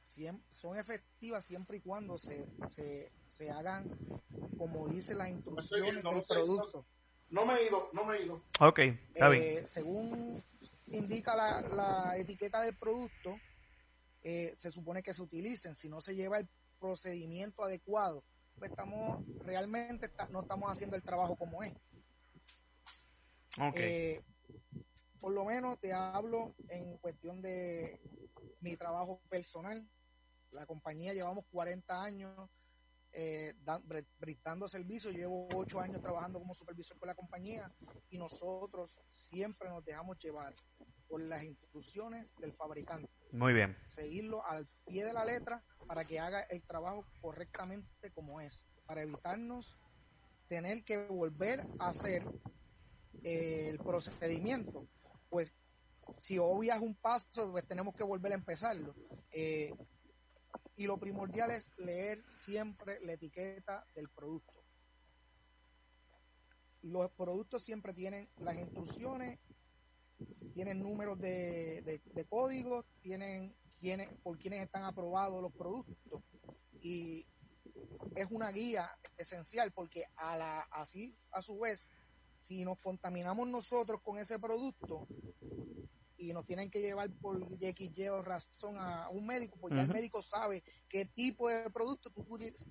son 0.50 0.78
efectivas 0.78 1.44
siempre 1.44 1.78
y 1.78 1.80
cuando 1.80 2.18
se, 2.18 2.46
se 3.40 3.50
hagan 3.50 3.88
como 4.58 4.86
dice 4.88 5.14
las 5.14 5.30
instrucciones 5.30 6.04
del 6.04 6.24
producto. 6.28 6.84
No 7.30 7.46
me 7.46 7.54
he 7.54 7.68
ido, 7.68 7.88
no 7.94 8.04
me 8.04 8.16
he 8.16 8.24
ido. 8.24 8.44
Ok, 8.60 8.80
está 9.14 9.30
bien. 9.30 9.42
Eh, 9.42 9.66
según 9.66 10.44
indica 10.88 11.34
la, 11.34 11.62
la, 11.62 12.16
etiqueta 12.18 12.60
del 12.60 12.76
producto, 12.76 13.38
eh, 14.22 14.52
se 14.54 14.70
supone 14.70 15.02
que 15.02 15.14
se 15.14 15.22
utilicen. 15.22 15.74
Si 15.74 15.88
no 15.88 16.02
se 16.02 16.14
lleva 16.14 16.38
el 16.38 16.48
procedimiento 16.78 17.64
adecuado, 17.64 18.22
pues 18.58 18.72
estamos 18.72 19.24
realmente 19.38 20.06
está, 20.06 20.28
no 20.28 20.42
estamos 20.42 20.70
haciendo 20.70 20.96
el 20.96 21.02
trabajo 21.02 21.34
como 21.36 21.62
es. 21.62 21.72
Okay. 23.58 23.82
Eh, 23.82 24.24
por 25.18 25.32
lo 25.32 25.46
menos 25.46 25.80
te 25.80 25.94
hablo 25.94 26.54
en 26.68 26.98
cuestión 26.98 27.40
de 27.40 28.02
mi 28.60 28.76
trabajo 28.76 29.22
personal. 29.30 29.88
La 30.50 30.66
compañía 30.66 31.14
llevamos 31.14 31.46
40 31.50 32.02
años 32.02 32.50
eh, 33.12 33.54
dan, 33.64 33.82
brindando 34.18 34.68
servicio. 34.68 35.10
Llevo 35.10 35.48
ocho 35.54 35.80
años 35.80 36.00
trabajando 36.00 36.38
como 36.38 36.54
supervisor 36.54 36.98
con 36.98 37.08
la 37.08 37.14
compañía 37.14 37.72
y 38.08 38.18
nosotros 38.18 38.98
siempre 39.10 39.68
nos 39.68 39.84
dejamos 39.84 40.18
llevar 40.18 40.54
por 41.08 41.20
las 41.20 41.42
instrucciones 41.42 42.34
del 42.36 42.52
fabricante. 42.52 43.10
Muy 43.32 43.52
bien. 43.52 43.76
Seguirlo 43.88 44.44
al 44.46 44.66
pie 44.86 45.04
de 45.04 45.12
la 45.12 45.24
letra 45.24 45.64
para 45.86 46.04
que 46.04 46.20
haga 46.20 46.40
el 46.42 46.62
trabajo 46.62 47.04
correctamente 47.20 48.10
como 48.12 48.40
es, 48.40 48.64
para 48.86 49.02
evitarnos 49.02 49.76
tener 50.46 50.84
que 50.84 51.06
volver 51.06 51.60
a 51.78 51.88
hacer 51.88 52.24
eh, 53.22 53.68
el 53.70 53.78
procedimiento. 53.78 54.86
Pues 55.28 55.52
si 56.16 56.38
obvias 56.38 56.80
un 56.80 56.94
paso, 56.96 57.50
pues 57.50 57.66
tenemos 57.66 57.94
que 57.94 58.04
volver 58.04 58.32
a 58.32 58.36
empezarlo. 58.36 58.94
Eh, 59.30 59.72
y 60.80 60.86
lo 60.86 60.96
primordial 60.96 61.50
es 61.50 61.70
leer 61.76 62.24
siempre 62.30 62.98
la 63.02 63.12
etiqueta 63.12 63.84
del 63.94 64.08
producto. 64.08 64.64
Los 66.80 67.10
productos 67.10 67.62
siempre 67.62 67.92
tienen 67.92 68.30
las 68.38 68.56
instrucciones, 68.56 69.38
tienen 70.54 70.82
números 70.82 71.20
de, 71.20 72.00
de, 72.14 72.24
códigos, 72.24 72.86
tienen 73.02 73.54
quienes, 73.78 74.08
por 74.22 74.38
quienes 74.38 74.62
están 74.62 74.84
aprobados 74.84 75.42
los 75.42 75.52
productos 75.52 76.22
y 76.80 77.26
es 78.16 78.26
una 78.30 78.50
guía 78.50 78.90
esencial 79.18 79.72
porque 79.72 80.06
así 80.16 81.14
a 81.30 81.42
su 81.42 81.58
vez 81.58 81.90
si 82.38 82.64
nos 82.64 82.78
contaminamos 82.78 83.46
nosotros 83.46 84.00
con 84.00 84.16
ese 84.16 84.38
producto, 84.38 85.06
y 86.20 86.32
nos 86.32 86.44
tienen 86.44 86.70
que 86.70 86.80
llevar 86.80 87.10
por 87.20 87.40
Y 87.60 88.08
o 88.08 88.22
razón 88.22 88.76
a 88.78 89.08
un 89.08 89.26
médico, 89.26 89.56
porque 89.58 89.76
uh 89.76 89.80
-huh. 89.80 89.84
el 89.84 89.92
médico 89.92 90.22
sabe 90.22 90.62
qué 90.88 91.06
tipo 91.06 91.48
de 91.48 91.70
producto 91.70 92.10
tú 92.10 92.26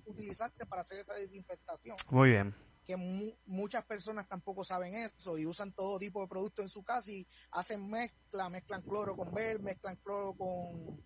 utilizaste 0.06 0.66
para 0.66 0.82
hacer 0.82 0.98
esa 1.00 1.14
desinfectación. 1.14 1.96
Muy 2.10 2.30
bien. 2.30 2.54
Que 2.86 2.96
mu 2.96 3.32
muchas 3.46 3.84
personas 3.84 4.28
tampoco 4.28 4.64
saben 4.64 4.94
eso 4.94 5.36
y 5.36 5.46
usan 5.46 5.72
todo 5.72 5.98
tipo 5.98 6.20
de 6.22 6.28
productos 6.28 6.64
en 6.64 6.68
su 6.68 6.82
casa 6.82 7.10
y 7.10 7.26
hacen 7.50 7.90
mezcla, 7.90 8.48
mezclan 8.48 8.82
cloro 8.82 9.16
con 9.16 9.32
ver, 9.32 9.60
mezclan 9.60 9.96
cloro 9.96 10.34
con 10.34 11.02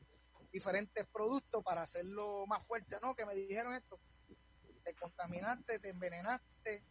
diferentes 0.53 1.07
productos 1.07 1.63
para 1.63 1.83
hacerlo 1.83 2.47
más 2.47 2.65
fuerte. 2.67 2.99
No, 3.03 3.15
que 3.15 3.27
me 3.27 3.35
dijeron 3.35 3.75
esto, 3.75 3.99
te 4.85 4.95
contaminaste, 4.95 5.79
te 5.79 5.89
envenenaste 5.89 6.85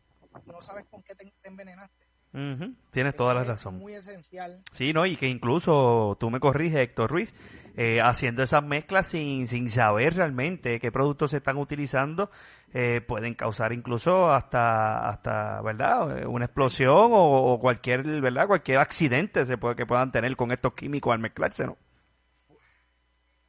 no 0.46 0.62
sabes 0.62 0.86
con 0.88 1.04
qué 1.04 1.16
te, 1.16 1.32
te 1.42 1.48
envenenaste. 1.48 2.08
Uh 2.34 2.38
-huh. 2.38 2.76
Tienes 2.90 3.16
toda 3.16 3.36
la 3.36 3.44
razón. 3.44 3.78
Muy 3.78 3.94
esencial. 3.94 4.60
Sí, 4.72 4.92
no, 4.92 5.06
y 5.06 5.18
que 5.18 5.28
incluso 5.28 6.18
tú 6.20 6.32
me 6.32 6.40
corriges, 6.40 6.80
Héctor 6.80 7.12
Ruiz, 7.12 7.32
eh, 7.78 8.02
haciendo 8.02 8.42
esas 8.42 8.64
mezclas 8.64 9.08
sin, 9.08 9.46
sin 9.46 9.70
saber 9.70 10.16
realmente 10.16 10.80
qué 10.80 10.92
productos 10.92 11.30
se 11.32 11.38
están 11.38 11.58
utilizando, 11.58 12.32
eh, 12.74 13.02
pueden 13.02 13.36
causar 13.36 13.72
incluso 13.72 14.32
hasta, 14.32 15.08
hasta, 15.10 15.62
¿verdad? 15.62 16.26
Una 16.28 16.46
explosión 16.46 17.12
o, 17.14 17.54
o, 17.54 17.60
cualquier, 17.60 18.04
¿verdad? 18.20 18.48
Cualquier 18.48 18.80
accidente 18.80 19.46
se 19.46 19.58
puede, 19.60 19.76
que 19.76 19.86
puedan 19.86 20.12
tener 20.12 20.36
con 20.36 20.52
estos 20.52 20.74
químicos 20.74 21.14
al 21.14 21.20
mezclarse, 21.20 21.68
¿no? 21.68 21.78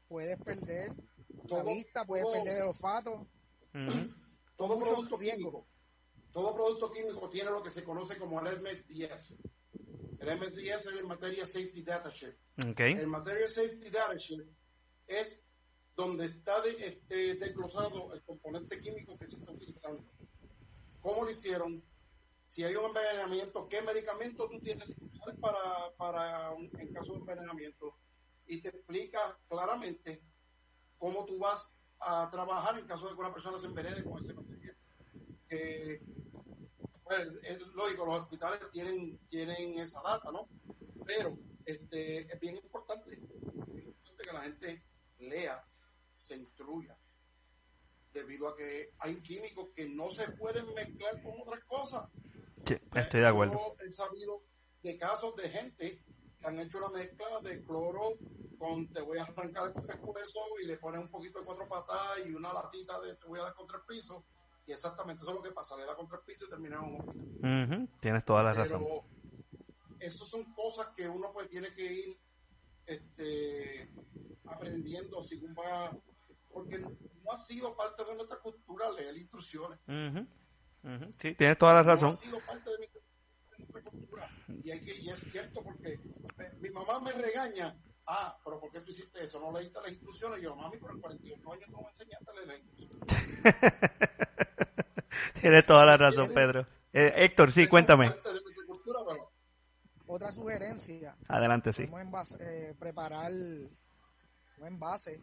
Puedes 0.08 0.38
perder 0.42 0.92
la 1.48 1.62
vista, 1.62 2.04
puedes 2.04 2.26
perder 2.30 2.58
el 2.58 2.62
olfato. 2.64 3.26
Uh 3.74 3.78
-huh. 3.78 4.14
Todo 4.56 4.78
producto 4.78 5.18
químico 5.18 5.66
todo 6.34 6.52
producto 6.52 6.90
químico 6.90 7.30
tiene 7.30 7.52
lo 7.52 7.62
que 7.62 7.70
se 7.70 7.84
conoce 7.84 8.18
como 8.18 8.40
el 8.40 8.60
MSDS. 8.60 9.30
El 10.18 10.36
MSDS 10.36 10.84
es 10.84 10.98
el 10.98 11.06
Material 11.06 11.46
Safety 11.46 11.82
Data 11.82 12.10
Sheet. 12.10 12.34
Okay. 12.72 12.94
El 12.94 13.06
Material 13.06 13.48
Safety 13.48 13.88
Data 13.88 14.16
Sheet 14.16 14.44
es 15.06 15.40
donde 15.94 16.26
está 16.26 16.60
de, 16.60 16.70
este, 16.70 17.36
desglosado 17.36 18.12
el 18.12 18.22
componente 18.24 18.80
químico 18.80 19.16
que 19.16 19.28
se 19.28 19.36
está 19.36 19.52
utilizando. 19.52 20.04
¿Cómo 21.00 21.22
lo 21.22 21.30
hicieron? 21.30 21.84
Si 22.44 22.64
hay 22.64 22.74
un 22.74 22.86
envenenamiento, 22.86 23.68
¿qué 23.68 23.80
medicamento 23.82 24.48
tú 24.48 24.58
tienes 24.58 24.88
que 24.88 25.04
usar 25.04 25.36
para, 25.36 25.92
para 25.96 26.50
un, 26.50 26.68
en 26.80 26.92
caso 26.92 27.12
de 27.12 27.18
envenenamiento? 27.20 27.96
Y 28.48 28.60
te 28.60 28.70
explica 28.70 29.38
claramente 29.48 30.20
cómo 30.98 31.24
tú 31.26 31.38
vas 31.38 31.78
a 32.00 32.28
trabajar 32.32 32.76
en 32.76 32.88
caso 32.88 33.08
de 33.08 33.14
que 33.14 33.20
una 33.20 33.32
persona 33.32 33.56
se 33.56 33.66
envenene 33.66 34.02
con 34.02 34.20
ese 34.20 34.34
material. 34.34 34.76
Eh, 35.48 36.02
es 37.42 37.60
lógico, 37.74 38.06
los 38.06 38.22
hospitales 38.22 38.60
tienen, 38.72 39.18
tienen 39.28 39.78
esa 39.78 40.00
data, 40.02 40.30
¿no? 40.32 40.48
Pero 41.04 41.36
este, 41.64 42.32
es 42.32 42.40
bien 42.40 42.56
importante, 42.56 43.20
que 44.24 44.32
la 44.32 44.42
gente 44.42 44.82
lea, 45.18 45.62
se 46.14 46.36
instruya, 46.36 46.96
debido 48.12 48.48
a 48.48 48.56
que 48.56 48.90
hay 48.98 49.20
químicos 49.20 49.68
que 49.74 49.88
no 49.88 50.10
se 50.10 50.30
pueden 50.32 50.72
mezclar 50.72 51.22
con 51.22 51.40
otras 51.42 51.64
cosas. 51.64 52.08
Sí, 52.64 52.76
estoy 52.94 53.20
de 53.20 53.26
acuerdo. 53.26 53.52
Yo 53.52 53.84
he 53.84 53.92
sabido 53.92 54.42
de 54.82 54.96
casos 54.98 55.34
de 55.36 55.50
gente 55.50 56.02
que 56.40 56.46
han 56.46 56.58
hecho 56.58 56.78
una 56.78 56.90
mezcla 56.90 57.40
de 57.42 57.62
cloro 57.64 58.18
con 58.58 58.90
te 58.92 59.02
voy 59.02 59.18
a 59.18 59.24
arrancar 59.24 59.72
el 59.76 59.82
pescuezo 59.82 60.40
y 60.62 60.66
le 60.66 60.78
ponen 60.78 61.02
un 61.02 61.10
poquito 61.10 61.40
de 61.40 61.44
cuatro 61.44 61.68
patas 61.68 62.24
y 62.24 62.32
una 62.32 62.52
latita 62.52 63.00
de 63.00 63.16
te 63.16 63.26
voy 63.26 63.40
a 63.40 63.44
dar 63.44 63.54
contra 63.54 63.78
el 63.78 63.84
piso. 63.84 64.24
Y 64.66 64.72
exactamente 64.72 65.22
eso 65.22 65.30
es 65.30 65.36
lo 65.36 65.42
que 65.42 65.52
pasa, 65.52 65.76
le 65.76 65.84
da 65.84 65.94
contra 65.94 66.18
el 66.18 66.24
piso 66.24 66.46
y 66.46 66.48
termina 66.48 66.76
en 66.76 66.84
un 66.94 67.00
hospital. 67.00 67.64
Ujú, 67.84 67.88
Tienes 68.00 68.24
toda 68.24 68.42
la 68.42 68.52
Pero 68.52 68.64
razón. 68.64 68.82
esas 69.98 70.28
son 70.28 70.54
cosas 70.54 70.88
que 70.96 71.06
uno 71.08 71.30
pues 71.32 71.48
tiene 71.50 71.72
que 71.74 71.84
ir 71.92 72.18
este, 72.86 73.92
aprendiendo 74.46 75.22
según 75.24 75.54
va, 75.54 75.94
porque 76.50 76.78
no 76.78 77.32
ha 77.32 77.46
sido 77.46 77.76
parte 77.76 78.04
de 78.04 78.14
nuestra 78.14 78.38
cultura 78.40 78.90
leer 78.92 79.16
instrucciones. 79.16 79.78
Ujú, 79.86 80.26
ujú. 80.82 81.14
Sí, 81.18 81.34
tienes 81.34 81.58
toda 81.58 81.74
la 81.74 81.82
No 81.82 81.92
ha 81.92 81.94
razón. 81.94 82.16
sido 82.16 82.40
parte 82.40 82.70
de, 82.70 82.78
mi- 82.78 82.86
de 82.86 83.58
nuestra 83.58 83.82
cultura. 83.82 84.30
Y, 84.62 84.70
hay 84.70 84.80
que, 84.82 84.96
y 84.98 85.10
es 85.10 85.18
cierto 85.30 85.62
porque 85.62 86.00
me- 86.38 86.50
mi 86.60 86.70
mamá 86.70 87.00
me 87.00 87.12
regaña. 87.12 87.76
Ah, 88.06 88.38
pero 88.44 88.60
¿por 88.60 88.70
qué 88.70 88.80
tú 88.80 88.90
hiciste 88.90 89.24
eso? 89.24 89.40
No 89.40 89.50
leíste 89.58 89.80
las 89.80 89.90
instrucciones. 89.92 90.38
Y 90.40 90.42
yo, 90.42 90.54
mami, 90.56 90.76
por 90.78 90.90
el 90.90 90.98
48 90.98 91.52
años 91.52 91.68
no 91.70 91.82
me 91.82 91.90
enseñaste 91.90 92.30
a 92.30 92.34
leer 92.34 92.46
las 92.48 92.58
instrucciones. 92.58 93.04
Tienes 95.40 95.64
toda 95.66 95.84
la 95.86 95.96
razón, 95.96 96.30
Pedro. 96.32 96.66
Eh, 96.92 97.12
Héctor, 97.16 97.52
sí, 97.52 97.66
cuéntame. 97.66 98.12
Otra 100.06 100.30
sugerencia, 100.30 101.16
Adelante, 101.28 101.72
sí. 101.72 101.86
podemos 101.86 102.36
eh, 102.38 102.74
preparar 102.78 103.32
un 103.32 104.66
envase 104.66 105.20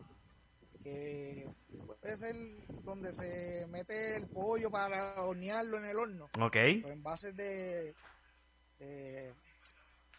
que 0.83 1.47
puede 1.85 2.17
ser 2.17 2.35
donde 2.83 3.11
se 3.11 3.67
mete 3.67 4.17
el 4.17 4.27
pollo 4.27 4.71
para 4.71 5.21
hornearlo 5.21 5.77
en 5.77 5.85
el 5.85 5.97
horno. 5.97 6.25
Ok, 6.39 6.55
Los 6.81 6.91
envases 6.91 7.35
de, 7.35 7.93
de, 8.79 9.33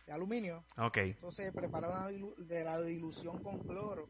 de 0.06 0.12
aluminio. 0.12 0.64
ok. 0.78 0.98
Entonces 0.98 1.46
se 1.46 1.52
prepara 1.52 2.06
de 2.38 2.64
la 2.64 2.80
dilución 2.80 3.42
con 3.42 3.58
cloro. 3.58 4.08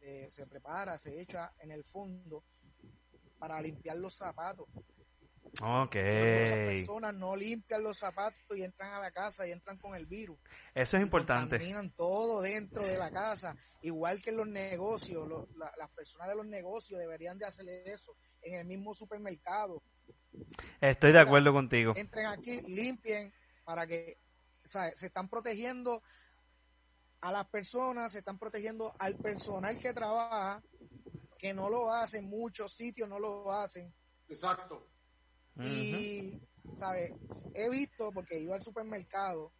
Eh, 0.00 0.28
se 0.30 0.46
prepara, 0.46 0.98
se 0.98 1.20
echa 1.20 1.52
en 1.58 1.72
el 1.72 1.82
fondo 1.84 2.44
para 3.42 3.60
limpiar 3.60 3.96
los 3.96 4.14
zapatos. 4.14 4.68
Ok. 5.60 5.96
Muchas 5.96 6.58
personas 6.68 7.12
no 7.14 7.34
limpian 7.34 7.82
los 7.82 7.98
zapatos 7.98 8.56
y 8.56 8.62
entran 8.62 8.94
a 8.94 9.00
la 9.00 9.10
casa 9.10 9.44
y 9.48 9.50
entran 9.50 9.78
con 9.78 9.96
el 9.96 10.06
virus. 10.06 10.38
Eso 10.72 10.96
es 10.96 11.02
importante. 11.02 11.56
Contaminan 11.56 11.90
todo 11.90 12.40
dentro 12.40 12.86
de 12.86 12.96
la 12.96 13.10
casa. 13.10 13.56
Igual 13.82 14.22
que 14.22 14.30
en 14.30 14.36
los 14.36 14.46
negocios, 14.46 15.28
la- 15.56 15.72
las 15.76 15.90
personas 15.90 16.28
de 16.28 16.36
los 16.36 16.46
negocios 16.46 17.00
deberían 17.00 17.36
de 17.36 17.46
hacer 17.46 17.66
eso 17.68 18.16
en 18.42 18.60
el 18.60 18.64
mismo 18.64 18.94
supermercado. 18.94 19.82
Estoy 20.80 21.10
de 21.10 21.18
acuerdo 21.18 21.52
contigo. 21.52 21.94
Entren 21.96 22.26
aquí, 22.26 22.60
limpien 22.60 23.32
para 23.64 23.88
que 23.88 24.18
o 24.64 24.68
sea, 24.68 24.88
se 24.92 25.06
están 25.06 25.28
protegiendo 25.28 26.00
a 27.20 27.32
las 27.32 27.48
personas, 27.48 28.12
se 28.12 28.18
están 28.20 28.38
protegiendo 28.38 28.94
al 29.00 29.16
personal 29.16 29.76
que 29.80 29.92
trabaja, 29.92 30.62
que 31.42 31.52
no 31.52 31.68
lo 31.68 31.92
hacen, 31.92 32.30
muchos 32.30 32.72
sitios 32.72 33.08
no 33.08 33.18
lo 33.18 33.50
hacen. 33.52 33.92
exacto. 34.28 34.86
Y, 35.60 36.38
¿sabes? 36.78 37.12
He 37.52 37.68
visto, 37.68 38.12
porque 38.12 38.36
he 38.36 38.42
ido 38.42 38.54
al 38.54 38.62
supermercado, 38.62 39.52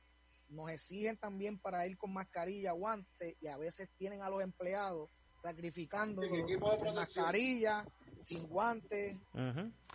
nos 0.49 0.71
exigen 0.71 1.17
también 1.17 1.59
para 1.59 1.85
ir 1.89 1.97
con 1.97 2.13
mascarilla, 2.13 2.71
guantes, 2.71 3.35
y 3.41 3.49
a 3.49 3.57
veces 3.57 3.91
tienen 3.99 4.23
a 4.23 4.31
los 4.31 4.43
empleados 4.43 5.11
sacrificando 5.37 6.23
Sin 6.23 6.95
mascarilla, 6.95 7.85
sin 8.21 8.47
guantes. 8.47 9.19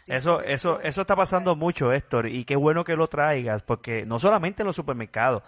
Sin 0.04 0.14
Eso, 0.14 0.42
eso, 0.42 0.82
eso 0.82 1.02
está 1.02 1.16
pasando 1.16 1.56
mucho, 1.56 1.94
Héctor, 1.94 2.28
y 2.28 2.44
qué 2.44 2.58
bueno 2.58 2.84
que 2.84 2.98
lo 2.98 3.08
traigas, 3.08 3.64
porque 3.64 4.06
no 4.06 4.20
solamente 4.20 4.62
en 4.62 4.68
los 4.68 4.76
supermercados. 4.76 5.42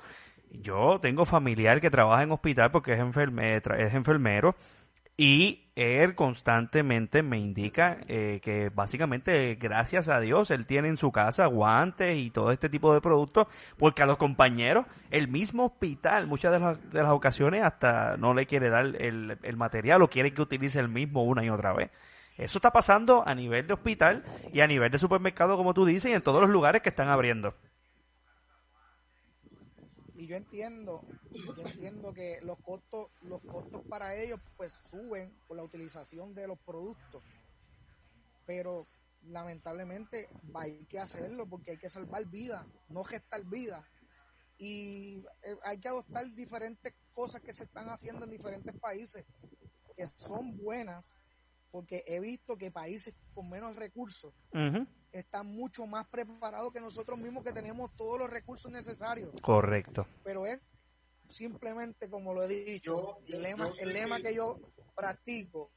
Yo 0.51 0.99
tengo 1.01 1.25
familiar 1.25 1.81
que 1.81 1.91
trabaja 1.91 2.23
en 2.23 2.31
hospital 2.31 2.71
porque 2.71 2.93
es, 2.93 2.99
enferme- 2.99 3.61
es 3.77 3.93
enfermero 3.93 4.55
y 5.15 5.68
él 5.79 6.15
constantemente 6.15 7.23
me 7.23 7.37
indica 7.37 7.99
eh, 8.07 8.39
que 8.43 8.69
básicamente, 8.69 9.55
gracias 9.55 10.09
a 10.09 10.19
Dios, 10.19 10.51
él 10.51 10.65
tiene 10.65 10.89
en 10.89 10.97
su 10.97 11.11
casa 11.11 11.45
guantes 11.45 12.17
y 12.17 12.31
todo 12.31 12.51
este 12.51 12.69
tipo 12.69 12.93
de 12.93 13.01
productos, 13.01 13.47
porque 13.77 14.03
a 14.03 14.05
los 14.05 14.17
compañeros, 14.17 14.85
el 15.09 15.27
mismo 15.27 15.65
hospital, 15.65 16.27
muchas 16.27 16.51
de 16.51 16.59
las, 16.59 16.89
de 16.91 17.03
las 17.03 17.11
ocasiones 17.11 17.63
hasta 17.63 18.17
no 18.17 18.33
le 18.33 18.45
quiere 18.45 18.69
dar 18.69 18.85
el, 18.85 19.37
el 19.41 19.57
material 19.57 20.01
o 20.01 20.09
quiere 20.09 20.33
que 20.33 20.41
utilice 20.41 20.79
el 20.79 20.89
mismo 20.89 21.23
una 21.23 21.43
y 21.43 21.49
otra 21.49 21.73
vez. 21.73 21.91
Eso 22.37 22.57
está 22.57 22.71
pasando 22.71 23.27
a 23.27 23.35
nivel 23.35 23.67
de 23.67 23.73
hospital 23.73 24.23
y 24.53 24.61
a 24.61 24.67
nivel 24.67 24.91
de 24.91 24.97
supermercado, 24.97 25.57
como 25.57 25.73
tú 25.73 25.85
dices, 25.85 26.09
y 26.09 26.13
en 26.13 26.21
todos 26.21 26.41
los 26.41 26.49
lugares 26.49 26.81
que 26.81 26.89
están 26.89 27.09
abriendo. 27.09 27.53
Yo 30.29 30.35
entiendo, 30.35 31.01
yo 31.33 31.63
entiendo 31.65 32.13
que 32.13 32.39
los 32.43 32.59
costos, 32.59 33.07
los 33.23 33.41
costos 33.41 33.81
para 33.89 34.15
ellos 34.15 34.39
pues 34.57 34.79
suben 34.85 35.35
por 35.47 35.57
la 35.57 35.63
utilización 35.63 36.35
de 36.35 36.47
los 36.47 36.59
productos. 36.59 37.23
Pero 38.45 38.85
lamentablemente 39.23 40.29
hay 40.53 40.85
que 40.85 40.99
hacerlo 40.99 41.49
porque 41.49 41.71
hay 41.71 41.77
que 41.79 41.89
salvar 41.89 42.27
vidas, 42.27 42.63
no 42.89 43.03
gestar 43.03 43.43
vidas. 43.45 43.83
Y 44.59 45.25
eh, 45.41 45.57
hay 45.63 45.79
que 45.79 45.87
adoptar 45.87 46.23
diferentes 46.35 46.93
cosas 47.15 47.41
que 47.41 47.51
se 47.51 47.63
están 47.63 47.89
haciendo 47.89 48.25
en 48.25 48.29
diferentes 48.29 48.77
países 48.79 49.25
que 49.97 50.05
son 50.05 50.55
buenas 50.57 51.17
porque 51.71 52.03
he 52.07 52.19
visto 52.19 52.57
que 52.57 52.71
países 52.71 53.13
con 53.33 53.49
menos 53.49 53.75
recursos 53.75 54.33
están 55.11 55.47
mucho 55.47 55.85
más 55.87 56.07
preparados 56.07 56.71
que 56.71 56.79
nosotros 56.81 57.17
mismos 57.17 57.43
que 57.43 57.51
tenemos 57.53 57.95
todos 57.95 58.19
los 58.19 58.29
recursos 58.29 58.71
necesarios 58.71 59.29
Correcto. 59.41 60.05
pero 60.23 60.45
es 60.45 60.71
simplemente 61.29 62.09
como 62.09 62.33
lo 62.33 62.43
he 62.43 62.47
dicho, 62.47 63.19
Yo- 63.25 63.35
el 63.37 63.41
lema, 63.43 63.71
el 63.79 63.93
lema 63.93 64.17
que- 64.17 64.23
que 64.23 64.35
yo 64.35 64.59
practico, 64.95 65.71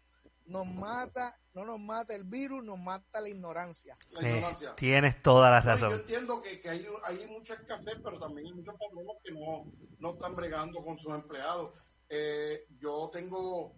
nos 0.46 0.66
mata, 0.66 1.38
no 1.54 1.64
nos 1.64 1.78
mata 1.78 2.14
el 2.14 2.24
virus, 2.24 2.64
nos 2.64 2.78
mata 2.78 3.20
la 3.20 3.28
ignorancia. 3.28 3.96
La 4.10 4.20
Eh, 4.20 4.30
ignorancia. 4.30 4.74
tienes 4.74 5.22
toda 5.22 5.50
la 5.50 5.58
y 5.60 5.62
Yo 5.62 5.68
razón. 5.68 5.92
entiendo 5.92 6.42
que, 6.42 6.60
que 6.60 6.68
hay, 6.68 6.86
hay 7.04 7.26
mucha 7.28 7.54
escasez, 7.54 7.94
pero 8.02 8.18
también 8.18 8.48
hay 8.48 8.52
muchos 8.54 8.74
patronos 8.78 9.16
que 9.22 9.30
no, 9.32 9.72
no 10.00 10.14
están 10.14 10.34
bregando 10.34 10.82
con 10.84 10.98
sus 10.98 11.12
empleados. 11.14 11.72
Eh, 12.08 12.66
yo 12.80 13.08
tengo, 13.12 13.76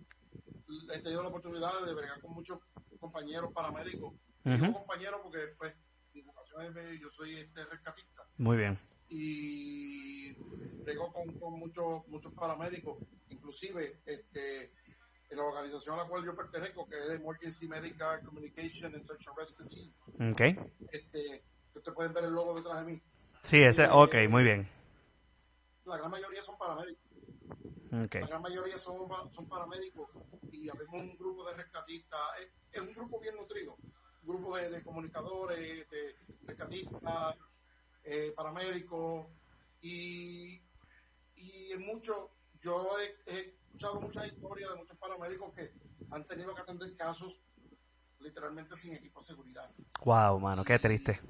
he 0.93 1.01
tenido 1.01 1.23
la 1.23 1.29
oportunidad 1.29 1.85
de 1.85 1.95
bregar 1.95 2.21
con 2.21 2.33
muchos 2.33 2.59
compañeros 3.01 3.53
paramédicos. 3.53 4.15
Ujú, 4.45 4.73
compañeros 4.73 5.21
porque, 5.23 5.39
pues, 5.59 5.75
mi 6.13 6.21
vocación 6.23 6.77
es, 6.79 7.01
yo 7.01 7.11
soy 7.11 7.37
este 7.39 7.65
rescatista 7.65 8.23
Muy 8.39 8.57
bien. 8.59 8.79
y 9.09 10.33
brego 10.85 11.13
con, 11.13 11.33
con 11.39 11.59
muchos 11.59 12.07
muchos 12.09 12.33
paramédicos, 12.35 12.99
inclusive 13.31 14.01
este 14.07 14.73
en 15.31 15.39
la 15.39 15.45
organización 15.45 15.99
a 15.99 16.03
la 16.03 16.09
cual 16.09 16.25
yo 16.25 16.37
pertenezco, 16.37 16.87
que 16.87 16.97
es 16.99 17.11
Emergency 17.11 17.67
Medical 17.67 18.23
Communication 18.23 18.95
and 18.95 19.05
Search 19.07 19.27
and 19.27 19.37
Rescue 19.39 19.67
Team, 19.67 20.31
Ok. 20.33 20.41
este, 20.93 21.43
ustedes 21.75 21.95
pueden 21.95 22.13
ver 22.13 22.25
el 22.25 22.33
logo 22.33 22.55
detrás 22.55 22.85
de 22.87 22.93
mí. 22.93 23.03
Sí, 23.43 23.63
ese, 23.63 23.87
ok, 23.91 24.15
muy 24.29 24.45
bien. 24.45 24.69
La 25.87 25.97
gran 25.97 26.11
mayoría 26.11 26.43
son 26.43 26.57
paramédicos. 26.59 27.03
La 28.21 28.27
gran 28.27 28.43
mayoría 28.43 28.79
son, 28.79 29.09
son 29.35 29.49
paramédicos 29.49 30.11
y 30.51 30.69
habemos 30.69 30.95
un 30.95 31.17
grupo 31.17 31.49
de 31.49 31.55
rescatistas. 31.57 32.21
Es, 32.41 32.49
es 32.73 32.81
un 32.81 32.93
grupo 32.95 33.21
bien 33.21 33.37
nutrido. 33.37 33.77
Un 34.23 34.29
grupo 34.29 34.57
de, 34.57 34.71
de 34.71 34.83
comunicadores, 34.83 35.89
de 35.91 36.17
rescatistas, 36.47 37.37
eh, 38.03 38.33
paramédicos 38.37 39.27
y, 39.81 40.63
y 41.37 41.73
en 41.73 41.81
mucho, 41.87 42.31
yo 42.61 42.99
he, 42.99 43.31
he 43.33 43.41
escuchado 43.67 44.01
muchas 44.01 44.27
historias 44.33 44.71
de 44.73 44.77
muchos 44.79 44.97
paramédicos 44.99 45.53
que 45.55 45.73
han 46.11 46.27
tenido 46.27 46.55
que 46.55 46.63
atender 46.63 46.97
casos 46.97 47.35
literalmente 48.21 48.75
sin 48.77 48.95
equipo 48.95 49.21
de 49.21 49.27
seguridad. 49.27 49.71
Wow, 50.05 50.39
mano, 50.41 50.65
qué 50.65 50.79
triste. 50.79 51.21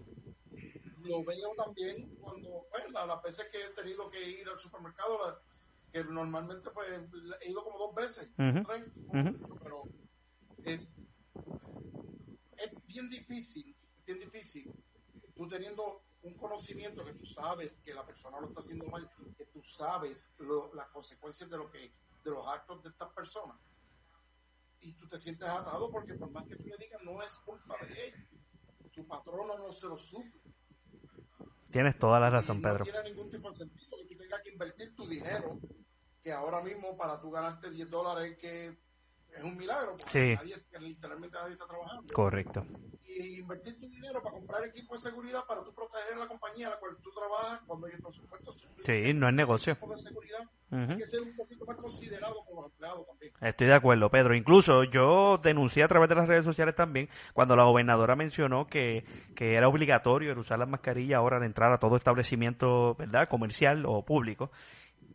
lo 1.03 1.23
veo 1.25 1.53
también 1.57 2.17
cuando, 2.21 2.67
bueno, 2.71 2.89
la- 2.93 3.07
las 3.07 3.23
veces 3.23 3.47
que 3.53 3.62
he 3.65 3.71
tenido 3.71 4.11
que 4.11 4.23
ir 4.27 4.49
al 4.49 4.59
supermercado, 4.59 5.19
la- 5.19 5.41
que 5.95 6.03
normalmente 6.03 6.70
pues 6.72 6.88
he 7.40 7.51
ido 7.51 7.62
como 7.62 7.78
dos 7.78 7.95
veces, 7.95 8.28
tres, 8.64 8.84
pero 9.62 9.84
eh, 10.64 10.80
es 12.57 12.86
bien 12.86 13.09
difícil, 13.09 13.76
bien 14.05 14.18
difícil, 14.18 14.74
tú 15.36 15.47
teniendo 15.49 16.03
un 16.22 16.34
conocimiento 16.36 17.05
que 17.05 17.14
tú 17.14 17.24
sabes 17.26 17.76
que 17.84 17.95
la 17.95 18.05
persona 18.05 18.40
lo 18.40 18.49
está 18.49 18.59
haciendo 18.61 18.88
mal, 18.90 19.09
que 19.36 19.47
tú 19.47 19.62
sabes 19.62 20.34
lo- 20.38 20.74
las 20.74 20.88
consecuencias 20.88 21.49
de 21.49 21.57
lo 21.59 21.70
que 21.70 21.95
de 22.24 22.30
los 22.30 22.45
actos 22.49 22.82
de 22.82 22.88
estas 22.88 23.12
personas 23.12 23.57
y 24.80 24.95
tú 24.95 25.07
te 25.07 25.18
sientes 25.18 25.47
atado 25.47 25.92
porque 25.92 26.14
por 26.14 26.30
más 26.32 26.45
que 26.49 26.57
tú 26.57 26.64
le 26.64 26.76
digas 26.78 27.01
no 27.05 27.22
es 27.22 27.32
culpa 27.45 27.76
de 27.86 28.07
ellos 28.09 28.20
tu 28.92 29.07
patrono 29.07 29.57
no 29.59 29.70
se 29.72 29.86
lo 29.86 29.97
sufre 29.99 30.40
Tienes 31.70 31.99
toda 31.99 32.20
la 32.20 32.30
razón, 32.30 32.59
y 32.59 32.62
Pedro. 32.62 32.78
No 32.78 32.84
tiene 32.84 33.03
ningún 33.11 33.28
tipo 33.30 33.51
de 33.51 33.57
sentido 33.59 33.97
que 33.99 34.14
tú 34.14 34.16
tengas 34.22 34.40
que 34.42 34.51
invertir 34.53 34.95
tu 34.95 35.07
dinero, 35.09 35.59
que 36.25 36.33
ahora 36.33 36.62
mismo 36.62 36.97
para 36.97 37.20
tú 37.20 37.31
ganarte 37.31 37.70
10 37.70 37.89
dólares, 37.91 38.37
que 38.41 38.68
es 39.37 39.43
un 39.45 39.57
milagro, 39.57 39.97
porque 39.97 40.11
Sí. 40.11 40.35
nadie, 40.35 40.57
literalmente 40.81 41.37
nadie 41.39 41.53
está 41.53 41.66
trabajando. 41.66 42.12
Correcto. 42.14 42.66
Y 43.05 43.41
invertir 43.41 43.79
tu 43.79 43.89
dinero 43.89 44.22
para 44.22 44.35
comprar 44.35 44.64
equipo 44.64 44.95
de 44.97 45.03
seguridad 45.03 45.45
para 45.47 45.62
tú 45.62 45.72
proteger 45.75 46.16
la 46.16 46.27
compañía 46.27 46.68
a 46.68 46.70
la 46.70 46.79
cual 46.79 46.97
tú 47.03 47.11
trabajas 47.12 47.61
cuando 47.66 47.87
hay 47.87 47.93
estos 47.93 48.16
supuestos. 48.16 48.59
Sí, 48.85 49.12
no 49.14 49.29
es 49.29 49.35
negocio. 49.35 49.75
De 49.75 50.03
seguridad, 50.03 50.41
hay 50.70 50.97
que 50.97 51.07
ser 51.09 51.22
un 51.22 51.37
poquito 51.37 51.64
más 51.66 51.77
considerado 51.77 52.45
por 52.45 52.57
los 52.62 52.72
empleados 52.72 53.07
también. 53.07 53.33
Estoy 53.41 53.66
de 53.68 53.75
acuerdo, 53.75 54.11
Pedro. 54.11 54.35
Incluso 54.35 54.83
yo 54.85 55.39
denuncié 55.39 55.85
a 55.85 55.89
través 55.89 56.09
de 56.09 56.14
las 56.16 56.27
redes 56.27 56.45
sociales 56.45 56.75
también 56.75 57.09
cuando 57.35 57.55
la 57.55 57.64
gobernadora 57.64 58.16
mencionó 58.16 58.66
que, 58.66 59.05
que 59.37 59.55
era 59.55 59.68
obligatorio 59.68 60.33
el 60.33 60.39
usar 60.39 60.59
las 60.59 60.68
mascarillas 60.68 61.18
ahora 61.18 61.37
al 61.37 61.45
entrar 61.45 61.72
a 61.72 61.79
todo 61.79 61.97
establecimiento, 61.97 62.95
¿verdad?, 62.97 63.29
comercial 63.29 63.85
o 63.87 64.05
público. 64.05 64.51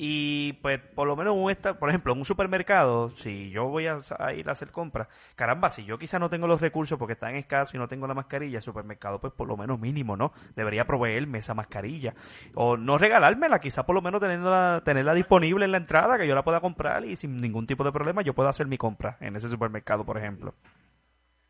Y 0.02 0.54
pues 0.62 0.80
por 0.80 1.10
lo 1.10 1.18
menos 1.18 1.36
un 1.36 1.52
esta, 1.52 1.78
por 1.78 1.90
ejemplo, 1.90 2.14
en 2.14 2.20
un 2.20 2.26
supermercado, 2.26 3.10
si 3.10 3.50
yo 3.50 3.66
voy 3.66 3.88
a, 3.88 4.00
ir 4.34 4.48
a 4.48 4.54
hacer 4.54 4.72
compras, 4.72 5.10
caramba, 5.36 5.70
si 5.70 5.84
yo 5.84 6.00
quizá 6.00 6.20
no 6.20 6.30
tengo 6.30 6.48
los 6.48 6.62
recursos 6.62 6.98
porque 6.98 7.14
están 7.14 7.36
escasos 7.36 7.76
y 7.76 7.78
no 7.78 7.90
tengo 7.90 8.08
la 8.08 8.14
mascarilla, 8.14 8.60
el 8.60 8.64
supermercado 8.64 9.20
pues 9.20 9.34
por 9.34 9.50
lo 9.50 9.58
menos 9.58 9.78
mínimo, 9.78 10.16
¿no? 10.16 10.32
Debería 10.56 10.88
proveerme 10.88 11.40
esa 11.40 11.54
mascarilla. 11.54 12.14
O 12.56 12.78
no 12.78 12.98
regalármela, 12.98 13.60
quizá 13.60 13.86
por 13.86 13.94
lo 13.94 14.02
menos 14.02 14.22
tenerla, 14.22 14.82
tenerla 14.86 15.14
disponible 15.14 15.66
en 15.66 15.74
la 15.74 15.80
entrada, 15.80 16.18
que 16.18 16.30
yo 16.30 16.34
la 16.34 16.46
pueda 16.46 16.62
comprar 16.62 17.04
y 17.04 17.18
sin 17.18 17.36
ningún 17.36 17.68
tipo 17.68 17.84
de 17.84 17.92
problema 17.92 18.22
yo 18.22 18.34
pueda 18.34 18.52
hacer 18.52 18.68
mi 18.68 18.78
compra 18.78 19.18
en 19.20 19.36
ese 19.36 19.50
supermercado, 19.50 20.06
por 20.06 20.18
ejemplo. 20.18 20.56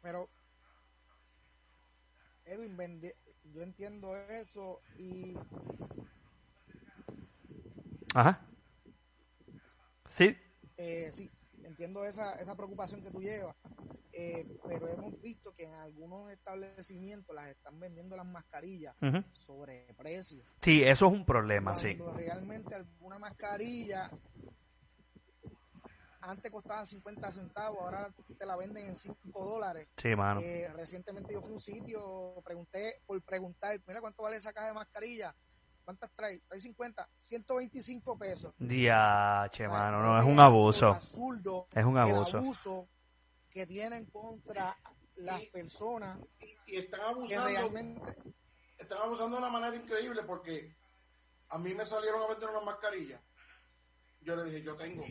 Pero, 0.02 0.28
Edwin, 2.46 3.00
yo 3.54 3.62
entiendo 3.62 4.16
eso 4.16 4.82
y 4.98 5.36
Ajá. 8.14 8.46
Sí. 10.08 10.36
Eh, 10.78 11.12
sí, 11.14 11.32
entiendo 11.64 12.06
esa, 12.06 12.34
esa 12.36 12.56
preocupación 12.56 13.02
que 13.02 13.12
tú 13.12 13.22
llevas, 13.22 13.56
eh, 14.12 14.48
pero 14.66 14.88
hemos 14.88 15.22
visto 15.22 15.54
que 15.54 15.66
en 15.66 15.74
algunos 15.76 16.32
establecimientos 16.32 17.36
las 17.36 17.50
están 17.50 17.80
vendiendo 17.80 18.16
las 18.16 18.26
mascarillas 18.26 18.96
sobre 19.34 19.94
precio. 19.98 20.44
Sí, 20.62 20.84
eso 20.84 21.08
es 21.08 21.14
un 21.14 21.26
problema, 21.26 21.76
sí. 21.76 21.94
Realmente 22.16 22.76
alguna 22.76 23.20
mascarilla 23.20 24.10
antes 26.22 26.52
costaba 26.52 26.86
50 26.86 27.32
centavos, 27.32 27.80
ahora 27.82 28.14
te 28.38 28.46
la 28.46 28.56
venden 28.56 28.90
en 28.90 28.96
5 28.96 29.46
dólares. 29.46 29.88
Sí, 29.96 30.16
mano. 30.16 30.42
Eh, 30.42 30.68
recientemente 30.74 31.34
yo 31.34 31.42
fui 31.42 31.52
a 31.52 31.54
un 31.54 31.62
sitio, 31.62 32.42
pregunté 32.44 33.02
por 33.06 33.22
preguntar, 33.24 33.80
mira 33.88 34.02
cuánto 34.02 34.24
vale 34.24 34.38
esa 34.38 34.54
caja 34.54 34.68
de 34.68 34.74
mascarilla 34.74 35.36
¿Cuántas 35.84 36.12
trae? 36.14 36.40
Trae 36.48 36.62
50, 36.62 37.10
125 37.18 38.18
pesos. 38.18 38.54
Diache, 38.58 39.68
mano, 39.68 40.02
no, 40.02 40.20
es 40.20 40.26
un 40.26 40.40
abuso. 40.40 40.98
es 40.98 41.86
un 41.86 41.98
abuso. 41.98 42.38
El 42.38 42.44
abuso 42.44 42.90
que 43.50 43.66
tienen 43.66 44.06
contra 44.06 44.78
las 45.16 45.44
personas. 45.46 46.20
Y, 46.68 46.78
están 46.78 47.02
abusando. 47.02 47.48
realmente... 47.48 48.16
Están 48.78 49.00
abusando 49.00 49.36
de 49.36 49.42
una 49.44 49.52
manera 49.52 49.76
increíble 49.76 50.24
porque 50.24 50.76
a 51.50 51.58
mí 51.58 51.74
me 51.74 51.86
salieron 51.86 52.22
a 52.22 52.28
vender 52.28 52.50
una 52.50 52.62
mascarilla. 52.62 53.22
Yo 54.22 54.36
le 54.36 54.46
dije, 54.46 54.62
yo 54.62 54.76
tengo. 54.76 55.04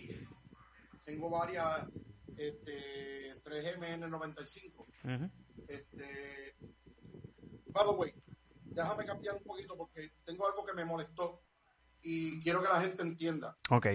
Tengo 1.05 1.31
varias 1.31 1.87
este, 2.37 3.43
3MN95. 3.43 4.87
Este, 5.67 6.57
by 7.67 7.85
the 7.85 7.91
way, 7.91 8.15
déjame 8.71 9.05
cambiar 9.05 9.37
un 9.37 9.43
poquito 9.43 9.77
porque 9.77 10.13
tengo 10.25 10.47
algo 10.47 10.65
que 10.65 10.75
me 10.75 10.85
molestó 10.85 11.43
y 12.03 12.41
quiero 12.41 12.63
que 12.63 12.69
la 12.69 12.81
gente 12.81 13.03
entienda. 13.03 13.57
Ok. 13.71 13.87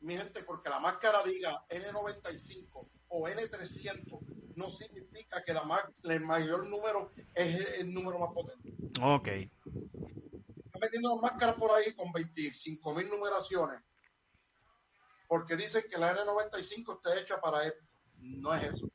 Mi 0.00 0.16
gente, 0.16 0.42
porque 0.44 0.70
la 0.70 0.78
máscara 0.78 1.22
diga 1.24 1.64
N95 1.68 2.88
o 3.08 3.28
N300 3.28 4.54
no 4.54 4.76
significa 4.76 5.42
que 5.44 5.52
la 5.52 5.92
el 6.04 6.20
mayor 6.20 6.66
número 6.66 7.10
es 7.34 7.78
el, 7.80 7.92
número 7.92 8.18
más 8.18 8.32
potente. 8.32 8.72
Ok. 9.02 9.28
Están 9.28 10.80
vendiendo 10.80 11.16
máscaras 11.16 11.56
por 11.56 11.72
ahí 11.72 11.92
con 11.94 12.12
25 12.12 12.94
mil 12.94 13.08
numeraciones 13.08 13.82
porque 15.28 15.56
dicen 15.56 15.84
que 15.88 15.98
la 15.98 16.16
N95 16.16 16.96
está 16.96 17.20
hecha 17.20 17.40
para 17.40 17.64
esto. 17.64 17.84
No 18.16 18.54
es 18.54 18.64
eso. 18.64 18.90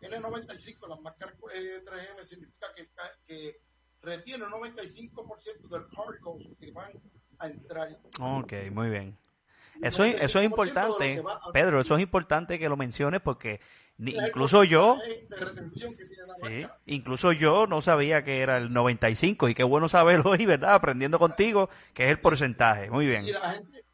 N95, 0.00 0.88
las 0.88 1.00
máscaras 1.00 1.36
3M 1.38 2.24
significa 2.24 2.72
que, 2.74 2.88
que 3.26 3.62
retiene 4.02 4.44
el 4.44 4.50
95% 4.50 5.68
del 5.68 5.84
particles 5.86 6.56
que 6.58 6.70
van 6.72 6.92
a 7.38 7.46
entrar. 7.46 7.98
Ok, 8.20 8.52
muy 8.72 8.90
bien. 8.90 9.16
Eso, 9.82 10.04
eso 10.04 10.40
es 10.40 10.44
importante, 10.44 11.22
Pedro, 11.52 11.80
eso 11.80 11.96
es 11.96 12.02
importante 12.02 12.58
que 12.58 12.68
lo 12.68 12.76
menciones 12.76 13.20
porque 13.20 13.60
incluso 13.98 14.64
yo, 14.64 14.96
incluso 16.86 17.32
yo 17.32 17.66
no 17.66 17.80
sabía 17.80 18.24
que 18.24 18.40
era 18.40 18.56
el 18.58 18.72
95 18.72 19.48
y 19.48 19.54
qué 19.54 19.62
bueno 19.62 19.86
saberlo 19.88 20.30
hoy, 20.30 20.46
¿verdad? 20.46 20.74
Aprendiendo 20.74 21.18
contigo 21.18 21.68
que 21.94 22.06
es 22.06 22.10
el 22.10 22.20
porcentaje. 22.20 22.90
Muy 22.90 23.06
bien. 23.06 23.24
Y 23.24 23.32
la 23.32 23.52
gente, 23.52 23.84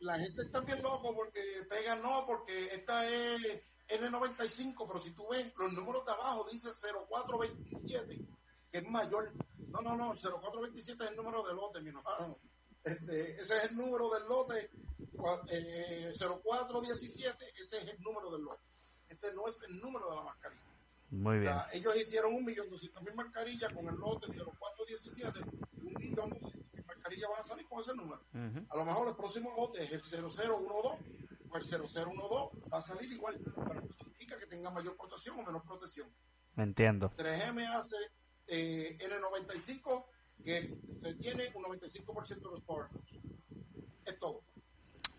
la 0.00 0.18
gente 0.18 0.42
está 0.42 0.60
bien 0.60 0.80
loco 0.80 1.12
porque 1.12 1.42
pegan 1.68 2.02
no, 2.02 2.24
porque 2.24 2.66
esta 2.66 3.08
es 3.08 3.62
N95, 3.88 4.86
pero 4.86 5.00
si 5.00 5.10
tú 5.10 5.26
ves 5.28 5.52
los 5.56 5.72
números 5.72 6.06
de 6.06 6.12
abajo 6.12 6.46
dice 6.50 6.68
0427 6.70 8.20
que 8.72 8.78
es 8.78 8.88
mayor. 8.88 9.32
No, 9.68 9.80
no, 9.82 9.96
no, 9.96 10.14
0427 10.14 11.04
es 11.04 11.10
el 11.10 11.16
número 11.16 11.42
del 11.46 11.56
lote, 11.56 11.80
mi 11.80 11.88
hermano. 11.90 12.38
Este, 12.82 13.36
ese 13.36 13.56
es 13.56 13.64
el 13.64 13.76
número 13.76 14.10
del 14.10 14.26
lote. 14.26 14.70
Eh, 15.50 16.12
0417, 16.18 17.44
ese 17.62 17.76
es 17.76 17.88
el 17.88 18.00
número 18.02 18.30
del 18.32 18.42
lote. 18.42 18.62
Ese 19.08 19.32
no 19.34 19.46
es 19.46 19.60
el 19.68 19.78
número 19.78 20.08
de 20.10 20.16
la 20.16 20.22
mascarilla. 20.22 20.62
Muy 21.10 21.40
bien. 21.40 21.52
ellos 21.74 21.94
hicieron 21.94 22.34
un 22.34 22.42
millón 22.42 22.70
doscientos 22.70 23.02
mil 23.02 23.14
mascarillas 23.14 23.70
con 23.74 23.86
el 23.86 23.96
lote 23.96 24.28
0417, 24.28 25.40
un 25.82 25.94
millón 26.00 26.30
de 26.30 26.82
mascarillas 26.84 27.28
van 27.28 27.40
a 27.40 27.42
salir 27.42 27.68
con 27.68 27.80
ese 27.80 27.94
número. 27.94 28.22
A 28.70 28.76
lo 28.76 28.84
mejor 28.86 29.08
el 29.08 29.16
próximo 29.16 29.52
lote 29.54 29.84
es 29.84 29.92
el 29.92 30.02
0012, 30.10 30.48
o 30.48 31.56
el 31.58 31.68
0012 31.68 32.70
va 32.72 32.78
a 32.78 32.82
salir 32.82 33.12
igual, 33.12 33.38
pero 33.44 33.74
no 33.74 33.92
significa 33.98 34.38
que 34.38 34.46
tenga 34.46 34.70
mayor 34.70 34.96
protección 34.96 35.38
o 35.38 35.42
menor 35.44 35.62
protección. 35.62 36.08
Entiendo. 36.56 37.12
3M 37.18 37.68
hace 37.76 37.96
eh, 38.48 38.98
N95 39.00 40.04
que 40.42 40.68
tiene 41.20 41.50
un 41.54 41.64
95% 41.64 42.28
de 42.28 42.42
los 42.42 42.62
particles. 42.62 43.22
Es 44.04 44.18
todo. 44.18 44.42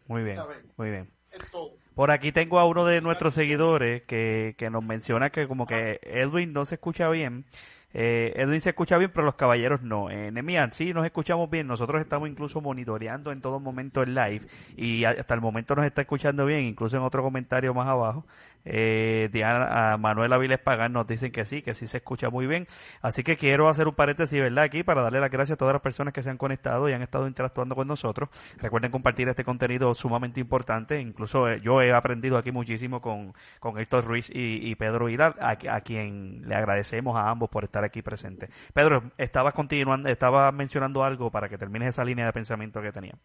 Muy 0.08 0.24
bien, 0.24 0.38
muy 0.76 0.90
bien. 0.90 1.10
Es 1.32 1.50
todo. 1.50 1.78
Por 1.96 2.12
aquí 2.12 2.32
tengo 2.32 2.60
a 2.60 2.66
uno 2.66 2.86
de 2.86 3.02
nuestros 3.02 3.34
seguidores 3.34 4.04
que, 4.04 4.56
que 4.58 4.70
nos 4.70 4.84
menciona 4.84 5.30
que 5.30 5.48
como 5.48 5.66
que 5.66 6.00
Edwin 6.04 6.52
no 6.54 6.66
se 6.66 6.76
escucha 6.76 7.10
bien. 7.10 7.46
Eh, 7.94 8.34
Edwin 8.36 8.60
se 8.62 8.70
escucha 8.70 8.98
bien, 8.98 9.12
pero 9.14 9.26
los 9.26 9.36
caballeros 9.36 9.82
no. 9.82 10.10
Eh, 10.10 10.32
Nemian, 10.32 10.74
sí, 10.74 10.94
nos 10.94 11.06
escuchamos 11.06 11.50
bien. 11.50 11.68
Nosotros 11.68 12.02
estamos 12.02 12.30
incluso 12.30 12.62
monitoreando 12.62 13.32
en 13.32 13.42
todo 13.42 13.60
momento 13.60 14.02
el 14.02 14.16
live 14.16 14.42
y 14.76 15.06
hasta 15.06 15.34
el 15.34 15.42
momento 15.42 15.76
nos 15.76 15.86
está 15.86 16.02
escuchando 16.02 16.46
bien, 16.46 16.64
incluso 16.64 16.98
en 16.98 17.04
otro 17.04 17.22
comentario 17.22 17.74
más 17.74 17.88
abajo. 17.88 18.26
Eh, 18.66 19.30
Diana, 19.34 19.94
a 19.94 19.98
Manuel 19.98 20.32
Aviles 20.32 20.60
Pagán 20.60 20.94
nos 20.94 21.06
dicen 21.06 21.32
que 21.32 21.44
sí, 21.46 21.62
que 21.62 21.74
sí 21.74 21.88
se 21.88 21.98
escucha 21.98 22.30
muy 22.30 22.48
bien. 22.48 22.68
Así 23.02 23.24
que 23.24 23.38
quiero 23.38 23.68
hacer 23.70 23.88
un 23.88 23.96
paréntesis, 23.96 24.40
¿verdad? 24.40 24.66
Aquí 24.66 24.84
para 24.84 25.02
darle 25.02 25.20
las 25.20 25.32
gracias 25.32 25.56
a 25.56 25.58
todas 25.58 25.74
las 25.74 25.82
personas 25.82 26.14
que 26.14 26.24
se 26.24 26.30
han 26.30 26.38
conectado 26.38 26.90
y 26.90 26.94
han 26.94 27.02
estado 27.02 27.28
interactuando 27.28 27.76
con 27.76 27.88
nosotros. 27.88 28.30
Recuerden 28.60 28.92
compartir 28.92 29.28
este 29.28 29.44
contenido 29.44 29.94
sumamente 29.94 30.40
importante. 30.40 31.00
Incluso 31.00 31.50
eh, 31.50 31.60
yo 31.62 31.82
he 31.82 31.94
aprendido 31.94 32.38
aquí 32.38 32.52
muchísimo 32.52 33.02
con, 33.02 33.34
con 33.60 33.78
Héctor 33.78 34.06
Ruiz 34.06 34.30
y, 34.34 34.74
Pedro 34.76 35.10
Hilar, 35.10 35.36
a, 35.40 35.82
quien 35.82 36.48
le 36.48 36.56
agradecemos 36.56 37.16
a 37.16 37.30
ambos 37.30 37.50
por 37.50 37.64
estar 37.64 37.83
aquí 37.86 38.02
presentes. 38.02 38.50
Pedro, 38.74 39.12
estabas 39.18 39.54
continuando, 39.54 40.10
estabas 40.10 40.54
mencionando 40.54 41.04
algo 41.04 41.32
para 41.32 41.50
que 41.50 41.58
termines 41.58 41.90
esa 41.90 42.04
línea 42.04 42.26
de 42.26 42.34
pensamiento 42.34 42.82
que 42.82 42.92
tenía. 42.92 43.18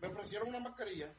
me 0.00 0.08
ofrecieron 0.08 0.48
una 0.48 0.60
mascarilla 0.60 1.14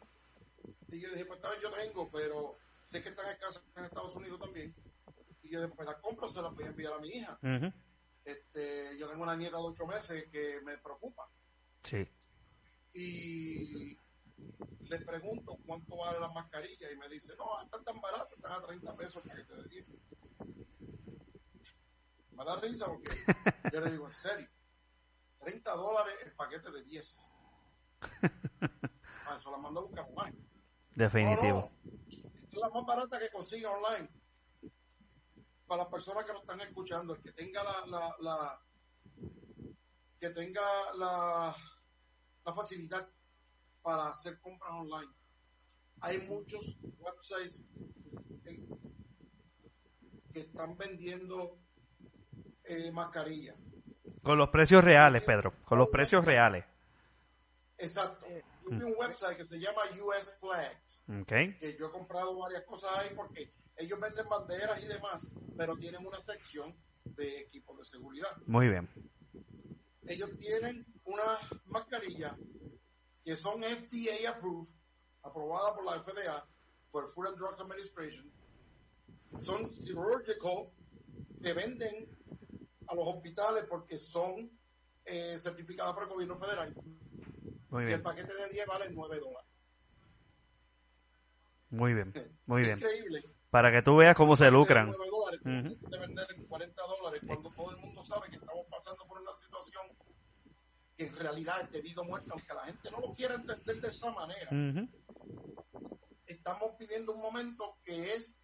y 0.95 1.01
yo 1.01 1.09
dije, 1.09 1.25
pues 1.25 1.37
esta 1.37 1.49
vez 1.49 1.59
yo 1.61 1.71
tengo, 1.71 2.09
pero 2.09 2.57
sé 2.87 3.03
que 3.03 3.09
están 3.09 3.29
en 3.29 3.37
casa 3.37 3.61
en 3.75 3.85
Estados 3.85 4.15
Unidos 4.15 4.39
también. 4.39 4.73
Y 5.43 5.49
yo 5.49 5.59
después 5.59 5.75
pues 5.75 5.87
la 5.87 6.01
compro, 6.01 6.29
se 6.29 6.41
la 6.41 6.49
voy 6.49 6.63
a 6.63 6.67
enviar 6.67 6.93
a 6.93 6.99
mi 6.99 7.09
hija. 7.09 7.37
este, 8.23 8.97
yo 8.97 9.09
tengo 9.09 9.23
una 9.23 9.35
nieta 9.35 9.57
de 9.57 9.63
ocho 9.63 9.85
meses 9.85 10.25
que 10.31 10.61
me 10.63 10.77
preocupa. 10.77 11.27
Sí. 11.83 12.07
Y 12.93 13.97
le 14.37 14.99
pregunto 14.99 15.57
cuánto 15.65 15.97
vale 15.97 16.19
la 16.19 16.29
mascarilla 16.29 16.91
y 16.91 16.97
me 16.97 17.09
dice, 17.09 17.33
no, 17.37 17.61
están 17.61 17.83
tan 17.83 17.99
baratas, 17.99 18.31
están 18.33 18.51
a 18.51 18.61
30 18.61 18.95
pesos 18.95 19.23
el 19.23 19.29
paquete 19.29 19.55
de 19.55 19.63
10. 19.69 19.87
Me 22.31 22.45
da 22.45 22.59
risa 22.59 22.85
porque 22.87 23.11
yo 23.73 23.81
le 23.81 23.91
digo, 23.91 24.05
en 24.07 24.13
serio, 24.13 24.49
30 25.39 25.75
dólares 25.75 26.15
el 26.23 26.31
paquete 26.33 26.71
de 26.71 26.83
10. 26.83 27.35
Ah, 29.27 29.37
eso 29.39 29.49
la 29.49 29.57
mando 29.57 29.79
a 29.79 29.83
buscar 29.85 30.05
online. 30.15 30.37
Definitivo. 30.93 31.71
Es 31.97 32.53
la 32.53 32.69
más 32.69 32.85
barata 32.85 33.17
que 33.17 33.31
consiga 33.31 33.71
online. 33.71 34.07
Para 35.65 35.81
las 35.81 35.91
personas 35.91 36.25
que 36.25 36.31
lo 36.31 36.41
están 36.41 36.61
escuchando, 36.61 37.15
el 37.15 37.21
que 37.23 37.31
tenga 37.31 37.63
la, 37.63 37.87
la, 37.87 38.15
la 38.19 38.61
que 40.19 40.29
tenga 40.29 40.61
la, 40.93 41.55
la 42.45 42.53
facilidad 42.53 43.09
para 43.85 44.09
hacer 44.09 44.39
compras 44.39 44.71
online. 44.71 45.11
Hay 46.01 46.27
muchos 46.27 46.59
websites 46.97 47.63
que 50.33 50.39
están 50.39 50.75
vendiendo 50.75 51.59
eh, 52.63 52.91
mascarillas. 52.91 53.55
Con 54.23 54.39
los 54.39 54.49
precios 54.49 54.83
reales, 54.83 55.21
Pedro, 55.21 55.53
con 55.63 55.77
los 55.77 55.89
precios 55.89 56.25
reales. 56.25 56.65
Exacto. 57.77 58.25
Yo 58.63 58.71
vi 58.71 58.83
un 58.83 58.95
website 58.97 59.37
que 59.37 59.45
se 59.45 59.59
llama 59.59 59.81
US 60.03 60.35
Flags, 60.39 61.05
Okay. 61.21 61.55
que 61.59 61.77
yo 61.77 61.87
he 61.87 61.91
comprado 61.91 62.35
varias 62.39 62.65
cosas 62.65 62.89
ahí 62.97 63.09
porque 63.15 63.51
ellos 63.77 63.99
venden 63.99 64.27
banderas 64.27 64.81
y 64.81 64.87
demás, 64.87 65.21
pero 65.55 65.77
tienen 65.77 66.03
una 66.03 66.19
sección 66.23 66.75
de 67.03 67.41
equipos 67.41 67.77
de 67.77 67.85
seguridad. 67.85 68.35
Muy 68.47 68.67
bien. 68.67 68.89
Ellos 70.07 70.31
tienen 70.39 70.87
unas 71.03 71.39
mascarillas 71.67 72.35
que 73.25 73.35
son 73.35 73.63
FDA 73.63 74.29
approved, 74.29 74.69
aprobadas 75.23 75.73
por 75.73 75.83
la 75.85 75.99
FDA, 75.99 76.47
por 76.91 77.11
Food 77.13 77.27
and 77.27 77.37
Drug 77.37 77.59
Administration. 77.59 78.31
Son 79.41 79.67
chirúrgicos 79.83 80.69
que 81.41 81.53
venden 81.53 82.07
a 82.87 82.93
los 82.93 83.07
hospitales 83.07 83.65
porque 83.67 83.97
son 83.97 84.51
eh, 85.05 85.37
certificadas 85.39 85.93
por 85.95 86.03
el 86.03 86.09
gobierno 86.09 86.37
federal. 86.37 86.73
Muy 87.69 87.81
Y 87.81 87.85
el 87.85 87.87
bien. 87.87 88.03
paquete 88.03 88.33
de 88.35 88.47
10 88.49 88.67
vale 88.67 88.89
9 88.91 89.19
dólares. 89.19 89.49
Muy 91.71 91.93
bien. 91.95 92.13
Muy 92.45 92.61
bien. 92.61 92.77
Increíble. 92.77 93.23
Para 93.49 93.71
que 93.71 93.81
tú 93.81 93.95
veas 93.97 94.15
cómo 94.15 94.35
se 94.35 94.51
lucran. 94.51 94.87
9 94.95 95.05
dólares, 95.09 95.41
Ujú. 95.41 95.89
de 95.89 95.97
vender 95.97 96.27
en 96.35 96.45
40 96.45 96.81
dólares 96.83 97.21
cuando 97.25 97.49
todo 97.51 97.71
el 97.71 97.77
mundo 97.77 98.05
sabe 98.05 98.29
que 98.29 98.35
estamos 98.35 98.65
pasando 98.69 99.03
por 99.07 99.19
una 99.19 99.33
situación 99.33 99.83
que 100.95 101.07
en 101.07 101.15
realidad 101.15 101.61
es 101.61 101.71
debido 101.71 102.03
a 102.03 102.05
muerte, 102.05 102.27
aunque 102.31 102.53
la 102.53 102.65
gente 102.65 102.89
no 102.91 102.99
lo 103.01 103.11
quiera 103.11 103.35
entender 103.35 103.81
de 103.81 103.89
esa 103.89 104.09
manera. 104.11 104.49
Estamos 106.25 106.77
viviendo 106.79 107.13
un 107.13 107.21
momento 107.21 107.77
que 107.83 108.13
es 108.13 108.41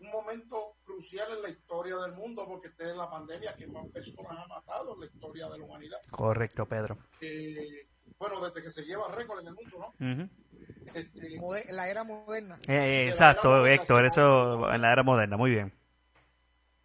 un 0.00 0.10
momento 0.10 0.76
crucial 0.84 1.32
en 1.36 1.42
la 1.42 1.48
historia 1.50 1.96
del 1.96 2.12
mundo 2.12 2.46
porque 2.46 2.68
esta 2.68 2.88
es 2.88 2.96
la 2.96 3.10
pandemia 3.10 3.56
que 3.56 3.66
más 3.66 3.84
personas 3.88 4.32
ha 4.38 4.46
matado 4.46 4.94
en 4.94 5.00
la 5.00 5.06
historia 5.06 5.48
de 5.48 5.58
la 5.58 5.64
humanidad. 5.64 5.98
Correcto, 6.10 6.66
Pedro. 6.66 6.96
Eh, 7.20 7.88
bueno, 8.18 8.40
desde 8.40 8.62
que 8.62 8.70
se 8.72 8.82
lleva 8.82 9.08
récord 9.12 9.40
en 9.40 9.48
el 9.48 9.54
mundo, 9.54 9.78
¿no? 9.98 10.12
Ujú. 10.12 10.28
Este, 10.94 11.38
Mode- 11.40 11.72
la 11.72 11.88
era 11.88 12.04
moderna. 12.04 12.58
Eh, 12.68 12.74
eh, 12.76 13.06
exacto, 13.08 13.66
Héctor, 13.66 14.06
eso 14.06 14.70
en 14.72 14.80
la 14.80 14.92
era 14.92 15.02
moderna, 15.02 15.36
muy 15.36 15.50
bien. 15.50 15.72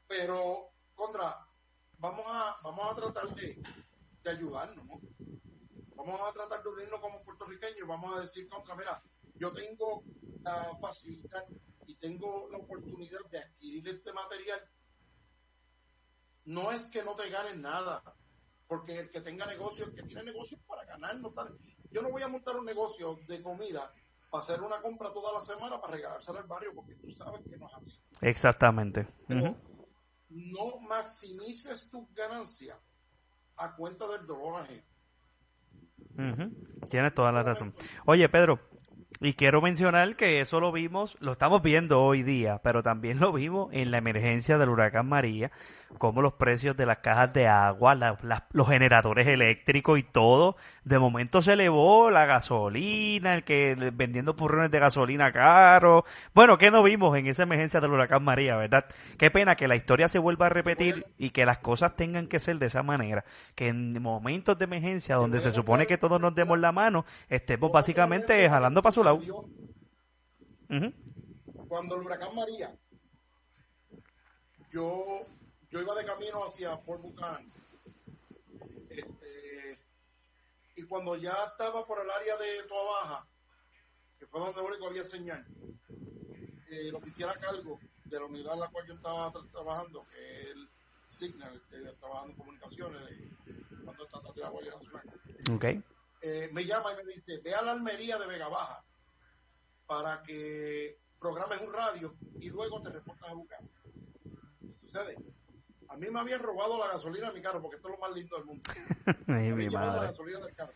pero 0.08 0.70
contra 0.96 1.38
vamos 1.98 2.26
a 2.28 2.58
vamos 2.64 2.92
a 2.92 2.96
tratar 2.96 3.36
de, 3.36 3.62
de 4.24 4.32
ayudarnos 4.32 4.86
¿no? 4.86 5.02
vamos 5.96 6.20
a 6.22 6.34
tratar 6.34 6.64
de 6.64 6.70
unirnos 6.70 7.00
como 7.00 7.24
puertorriqueños 7.24 7.88
vamos 7.88 8.16
a 8.18 8.22
decir 8.22 8.48
contra 8.50 8.76
mira 8.76 9.02
yo 9.36 9.52
tengo 9.52 10.04
la 10.42 10.78
facilidad 10.82 11.46
y 11.86 11.96
tengo 11.96 12.48
la 12.52 12.58
oportunidad 12.58 13.20
de 13.30 13.40
adquirir 13.40 13.88
este 13.88 14.14
material 14.14 14.62
no 16.46 16.72
es 16.72 16.88
que 16.88 17.04
no 17.04 17.16
te 17.16 17.30
ganes 17.30 17.58
nada 17.58 18.02
porque 18.68 18.98
el 19.00 19.10
que 19.10 19.22
tenga 19.22 19.46
negocio 19.46 19.86
el 19.86 19.94
que 19.94 20.04
tiene 20.04 20.24
negocio 20.24 20.58
es 20.58 20.64
para 20.64 20.86
ganar 20.86 21.18
no 21.20 21.32
tal 21.32 21.58
yo 21.92 22.02
no 22.02 22.10
voy 22.10 22.22
a 22.22 22.28
montar 22.28 22.56
un 22.56 22.66
negocio 22.66 23.16
de 23.28 23.42
comida 23.42 23.92
para 24.30 24.44
hacer 24.44 24.62
una 24.62 24.82
compra 24.82 25.14
toda 25.14 25.34
la 25.34 25.42
semana 25.42 25.80
para 25.80 25.94
regalársela 25.94 26.40
al 26.40 26.48
barrio 26.48 26.74
porque 26.74 26.96
tú 26.96 27.12
sabes 27.12 27.42
que 27.48 27.58
no 27.58 27.68
es 27.68 27.74
así 27.76 28.00
Exactamente. 28.22 29.08
pero 29.28 29.56
no 30.30 30.80
maximices 30.80 31.90
tus 31.90 32.12
ganancias 32.14 32.78
a 33.58 33.74
cuenta 33.74 34.08
del 34.08 34.26
dolor 34.26 34.62
ajeno. 34.62 34.84
Toda 37.14 37.32
la 37.32 37.44
razón. 37.44 37.74
Oye, 38.06 38.30
Pedro, 38.30 38.60
y 39.20 39.34
quiero 39.34 39.62
mencionar 39.62 40.16
que 40.16 40.42
eso 40.42 40.60
lo 40.60 40.72
vimos, 40.72 41.18
lo 41.22 41.32
estamos 41.32 41.62
viendo 41.62 42.02
hoy 42.02 42.24
día, 42.24 42.60
pero 42.64 42.84
también 42.84 43.20
lo 43.20 43.32
vimos 43.32 43.70
en 43.72 43.92
la 43.92 43.98
emergencia 43.98 44.58
del 44.58 44.70
huracán 44.70 45.08
María, 45.08 45.52
como 45.98 46.22
los 46.22 46.34
precios 46.34 46.76
de 46.76 46.86
las 46.86 46.98
cajas 47.00 47.34
de 47.34 47.48
agua, 47.48 47.96
los 48.52 48.68
generadores 48.68 49.28
eléctricos 49.28 50.00
y 50.00 50.04
todo, 50.04 50.56
de 50.84 51.00
momento 51.00 51.42
se 51.42 51.54
elevó 51.54 52.12
la 52.12 52.26
gasolina, 52.26 53.34
el 53.36 53.44
que 53.44 53.76
vendiendo 53.94 54.36
purrones 54.36 54.72
de 54.72 54.80
gasolina 54.80 55.32
caro. 55.32 56.06
Bueno, 56.34 56.58
¿qué 56.58 56.72
no 56.72 56.84
vimos 56.84 57.18
en 57.18 57.28
esa 57.28 57.44
emergencia 57.44 57.80
del 57.80 57.92
huracán 57.92 58.24
María, 58.24 58.56
verdad? 58.56 58.86
Qué 59.18 59.32
pena 59.32 59.56
que 59.56 59.68
la 59.68 59.76
historia 59.76 60.08
se 60.08 60.20
vuelva 60.20 60.48
a 60.48 60.50
repetir 60.50 61.06
y 61.18 61.30
que 61.30 61.46
las 61.46 61.60
cosas 61.60 61.96
tengan 61.96 62.28
que 62.28 62.40
ser 62.40 62.58
de 62.58 62.66
esa 62.66 62.84
manera, 62.84 63.24
que 63.56 63.70
en 63.70 64.02
momentos 64.02 64.58
de 64.58 64.66
emergencia 64.66 65.16
donde 65.16 65.40
se 65.40 65.52
supone 65.52 65.88
que 65.88 65.98
todos 65.98 66.20
nos 66.20 66.36
demos 66.36 66.60
la 66.60 66.72
mano, 66.72 67.06
estemos 67.30 67.72
básicamente 67.72 68.50
jalando 68.50 68.82
para 68.82 68.92
su 68.92 69.04
lado. 69.04 69.22
Cuando 71.68 71.96
el 71.96 72.02
huracán 72.02 72.36
María, 72.36 72.76
yo, 74.72 75.26
yo 75.74 75.82
iba 75.82 75.96
de 75.96 76.06
camino 76.06 76.46
hacia 76.46 76.78
Fort 76.78 77.02
Buchanan. 77.02 77.52
Este, 78.90 79.80
y 80.76 80.84
cuando 80.84 81.16
ya 81.16 81.34
estaba 81.52 81.84
por 81.88 82.00
el 82.00 82.12
área 82.12 82.38
de 82.38 82.64
Toa 82.68 82.84
Baja, 82.84 83.28
que 84.20 84.28
fue 84.28 84.40
donde 84.40 84.62
único 84.62 84.86
había 84.86 85.04
señal, 85.04 85.44
eh, 86.70 86.92
que 87.02 87.08
hiciera 87.10 87.32
a 87.32 87.40
cargo 87.40 87.80
de 88.06 88.20
la 88.20 88.26
unidad 88.26 88.54
en 88.54 88.60
la 88.60 88.68
cual 88.68 88.86
yo 88.86 88.94
estaba 88.94 89.32
tra- 89.34 89.50
trabajando, 89.52 90.06
que 90.14 90.42
es 90.42 90.48
el 90.50 90.70
Signal, 91.08 91.60
que 91.72 91.78
trabajando 92.00 92.32
en 92.34 92.38
comunicaciones, 92.38 93.02
cuando 93.84 94.04
está 94.06 94.20
de 94.36 94.42
la 94.42 94.50
Guardia 94.50 94.74
Nacional. 94.76 95.22
Ok. 95.56 95.66
eh, 96.22 96.50
me 96.54 96.66
llama 96.66 96.94
y 96.94 97.04
me 97.04 97.14
dice, 97.16 97.40
ve 97.44 97.54
a 97.56 97.64
la 97.64 97.72
Almería 97.72 98.18
de 98.20 98.28
Vega 98.28 98.48
Baja 98.48 98.84
para 99.88 100.22
que 100.22 100.98
programes 101.20 101.62
un 101.62 101.74
radio 101.74 102.16
y 102.40 102.50
luego 102.50 102.80
te 102.84 102.90
reportas 102.90 103.28
a 103.30 103.34
buscar. 103.34 103.60
Sucede, 104.82 105.18
a 105.94 105.98
mí 105.98 106.08
me 106.10 106.20
habían 106.20 106.40
robado 106.42 106.78
la 106.80 106.88
gasolina 106.88 107.28
de 107.30 107.36
mi 107.36 107.42
carro 107.42 107.62
porque 107.62 107.76
esto 107.78 107.88
es 107.88 107.94
lo 107.94 108.00
más 108.00 108.12
lindo 108.16 108.36
del 108.36 108.46
mundo. 108.46 108.64
Ay, 109.28 109.50
Me 109.50 109.56
mi 109.56 109.64
llevado 109.66 109.86
la 109.88 109.94
madre. 109.94 110.08
gasolina 110.10 110.40
del 110.40 110.56
carro. 110.56 110.74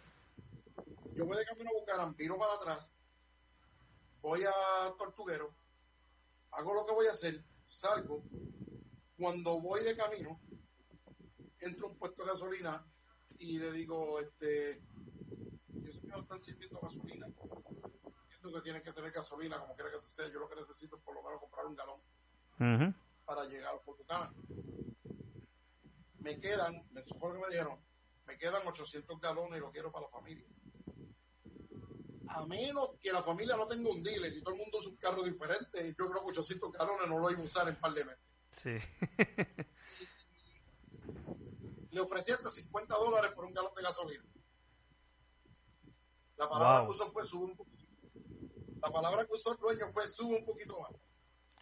Yo 1.16 1.26
voy 1.26 1.38
de 1.38 1.46
camino 1.46 1.72
a 1.72 1.74
buscar, 1.74 2.16
viro 2.16 2.38
para 2.38 2.54
atrás, 2.54 2.92
voy 4.22 4.44
a 4.44 4.94
Tortuguero, 5.00 5.52
hago 6.52 6.74
lo 6.76 6.86
que 6.86 6.92
voy 6.94 7.08
a 7.08 7.12
hacer, 7.14 7.44
salgo, 7.64 8.24
cuando 9.18 9.60
voy 9.60 9.84
de 9.84 9.98
camino, 9.98 10.40
entro 11.60 11.88
a 11.88 11.90
un 11.90 11.98
puesto 11.98 12.24
de 12.24 12.30
gasolina 12.30 12.86
y 13.40 13.58
le 13.58 13.72
digo, 13.72 14.20
este, 14.20 14.80
Dios 15.70 16.04
mío, 16.04 16.20
están 16.22 16.40
sirviendo 16.42 16.80
gasolina. 16.80 17.26
Entiendo 17.26 18.54
que 18.54 18.62
tienen 18.62 18.84
que 18.84 18.94
tener 18.94 19.12
gasolina, 19.12 19.60
como 19.60 19.74
quiera 19.76 19.90
que 19.90 20.00
sea. 20.00 20.28
Yo 20.32 20.40
lo 20.40 20.48
que 20.48 20.56
necesito 20.58 20.98
es 20.98 21.02
por 21.02 21.16
lo 21.16 21.24
menos 21.24 21.40
comprar 21.40 21.66
un 21.66 21.76
galón 21.76 22.00
Ujú. 22.60 22.94
Para 23.28 23.44
llegar 23.46 23.76
a 23.76 23.80
Portugal. 23.82 24.32
Me 26.20 26.40
quedan, 26.40 26.88
me 26.92 27.04
supongo 27.04 27.34
que 27.36 27.40
me 27.42 27.48
dijeron, 27.50 27.80
me 28.26 28.38
quedan 28.38 28.66
800 28.66 29.20
galones 29.20 29.58
y 29.58 29.62
lo 29.62 29.72
quiero 29.72 29.92
para 29.92 30.06
la 30.06 30.12
familia. 30.12 30.48
A 32.30 32.46
menos 32.46 32.92
que 33.02 33.12
la 33.12 33.22
familia 33.24 33.58
no 33.58 33.68
tenga 33.68 33.90
un 33.90 34.02
dealer 34.02 34.34
y 34.34 34.42
todo 34.42 34.54
el 34.54 34.60
mundo 34.62 34.80
use 34.80 34.88
un 34.90 34.96
carro 34.98 35.24
diferente, 35.24 35.94
yo 35.98 36.10
creo 36.10 36.24
que 36.24 36.30
800 36.32 36.72
galones 36.72 37.10
no 37.10 37.20
lo 37.20 37.30
iba 37.32 37.42
a 37.42 37.44
usar 37.44 37.68
en 37.68 37.76
un 37.76 37.82
par 37.82 37.94
de 37.94 38.06
meses. 38.06 38.32
Sí. 38.52 38.78
Le 41.92 42.02
ofrecí 42.02 42.32
hasta 42.32 42.50
50 42.50 42.96
dólares 42.96 43.32
por 43.34 43.46
un 43.46 43.54
galón 43.54 43.74
de 43.76 43.82
gasolina. 43.82 44.24
La 46.38 46.48
palabra 46.50 46.82
Wow. 46.82 46.88
que 46.88 46.94
usó 47.02 47.12
fue 47.12 47.26
sube 47.26 47.46
un 47.46 47.56
poquito. 47.58 47.86
La 48.82 48.92
palabra 48.92 49.26
que 49.26 49.34
usó 49.34 49.52
el 49.54 49.58
dueño 49.58 49.92
fue 49.92 50.08
sube 50.10 50.38
un 50.38 50.46
poquito 50.46 50.80
más. 50.80 50.92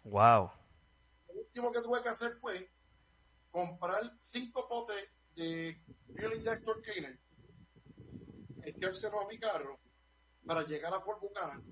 Wow. 0.04 0.50
Último 1.56 1.72
que 1.72 1.80
tuve 1.80 2.02
que 2.02 2.10
hacer 2.10 2.34
fue 2.34 2.70
comprar 3.50 4.12
cinco 4.18 4.68
potes 4.68 5.08
de 5.36 5.82
fuel 6.14 6.34
injector 6.34 6.82
cleaner, 6.82 7.18
echárselo 8.62 9.22
a 9.22 9.26
mi 9.26 9.38
carro 9.38 9.80
para 10.44 10.66
llegar 10.66 10.92
a 10.92 11.00
Fort 11.00 11.18
Buchanan. 11.18 11.64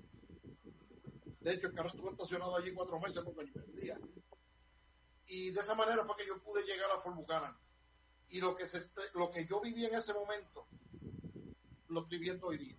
De 1.39 1.53
hecho, 1.53 1.67
el 1.67 1.75
carro 1.75 1.89
estuvo 1.89 2.09
estacionado 2.09 2.57
allí 2.57 2.73
cuatro 2.73 2.99
meses 2.99 3.21
porque 3.23 3.45
yo 3.53 3.61
vendía. 3.61 3.99
Y 5.27 5.51
de 5.51 5.61
esa 5.61 5.75
manera 5.75 6.03
fue 6.03 6.15
que 6.15 6.25
yo 6.25 6.41
pude 6.41 6.63
llegar 6.63 6.89
a 6.89 7.01
Fort 7.01 7.17
Buchanan. 7.17 7.55
Y 8.29 8.41
lo 8.41 8.55
que, 8.55 8.65
se, 8.65 8.89
lo 9.13 9.29
que 9.29 9.45
yo 9.45 9.61
viví 9.61 9.85
en 9.85 9.93
ese 9.93 10.15
momento, 10.15 10.65
lo 11.89 12.01
estoy 12.01 12.17
viendo 12.17 12.47
hoy 12.47 12.57
día. 12.57 12.75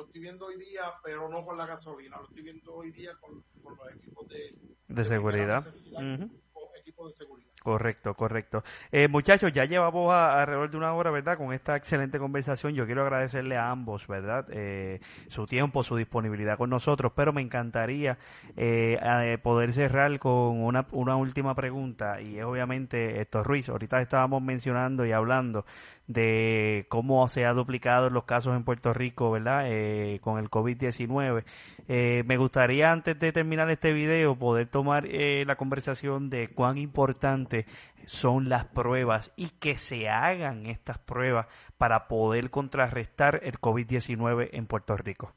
Lo 0.00 0.06
estoy 0.06 0.22
viendo 0.22 0.46
hoy 0.46 0.56
día, 0.58 0.82
pero 1.04 1.28
no 1.28 1.44
con 1.44 1.58
la 1.58 1.66
gasolina. 1.66 2.16
Lo 2.18 2.24
estoy 2.24 2.42
viendo 2.42 2.72
hoy 2.74 2.90
día 2.90 3.10
con, 3.20 3.42
con 3.62 3.76
los 3.76 3.92
equipos 3.94 4.26
de, 4.28 4.54
De 4.88 5.04
seguridad. 5.04 5.62
necesidad, 5.66 6.14
Ujú. 6.14 6.30
o 6.54 6.70
equipos 6.80 7.12
de 7.12 7.18
seguridad. 7.18 7.50
Correcto, 7.62 8.14
correcto. 8.14 8.62
Eh, 8.90 9.06
muchachos, 9.08 9.52
ya 9.52 9.66
llevamos 9.66 10.10
a- 10.10 10.40
alrededor 10.40 10.70
de 10.70 10.78
una 10.78 10.94
hora, 10.94 11.10
¿verdad? 11.10 11.36
Con 11.36 11.52
esta 11.52 11.76
excelente 11.76 12.18
conversación. 12.18 12.72
Yo 12.72 12.86
quiero 12.86 13.02
agradecerle 13.02 13.58
a 13.58 13.70
ambos, 13.70 14.06
¿verdad? 14.06 14.46
Eh, 14.50 15.00
su 15.28 15.44
tiempo, 15.44 15.82
su 15.82 15.96
disponibilidad 15.96 16.56
con 16.56 16.70
nosotros, 16.70 17.12
pero 17.14 17.34
me 17.34 17.42
encantaría 17.42 18.16
eh, 18.56 18.98
a- 19.02 19.36
poder 19.42 19.74
cerrar 19.74 20.18
con 20.18 20.62
una, 20.62 20.86
una 20.92 21.16
última 21.16 21.54
pregunta 21.54 22.22
y 22.22 22.38
es 22.38 22.44
obviamente 22.46 23.20
esto, 23.20 23.44
Ruiz, 23.44 23.68
ahorita 23.68 24.00
estábamos 24.00 24.40
mencionando 24.40 25.04
y 25.04 25.12
hablando 25.12 25.66
de 26.10 26.86
cómo 26.88 27.28
se 27.28 27.46
ha 27.46 27.52
duplicado 27.52 28.10
los 28.10 28.24
casos 28.24 28.56
en 28.56 28.64
Puerto 28.64 28.92
Rico, 28.92 29.30
¿verdad? 29.30 29.66
Eh, 29.68 30.18
con 30.20 30.40
el 30.40 30.50
COVID-19. 30.50 31.44
Eh, 31.86 32.24
me 32.26 32.36
gustaría 32.36 32.90
antes 32.90 33.16
de 33.16 33.30
terminar 33.30 33.70
este 33.70 33.92
video 33.92 34.36
poder 34.36 34.66
tomar 34.66 35.06
eh, 35.06 35.44
la 35.46 35.54
conversación 35.54 36.28
de 36.28 36.48
cuán 36.48 36.78
importante 36.78 37.64
son 38.06 38.48
las 38.48 38.64
pruebas 38.64 39.30
y 39.36 39.50
que 39.50 39.76
se 39.76 40.08
hagan 40.08 40.66
estas 40.66 40.98
pruebas 40.98 41.46
para 41.78 42.08
poder 42.08 42.50
contrarrestar 42.50 43.40
el 43.44 43.60
COVID-19 43.60 44.48
en 44.52 44.66
Puerto 44.66 44.96
Rico. 44.96 45.32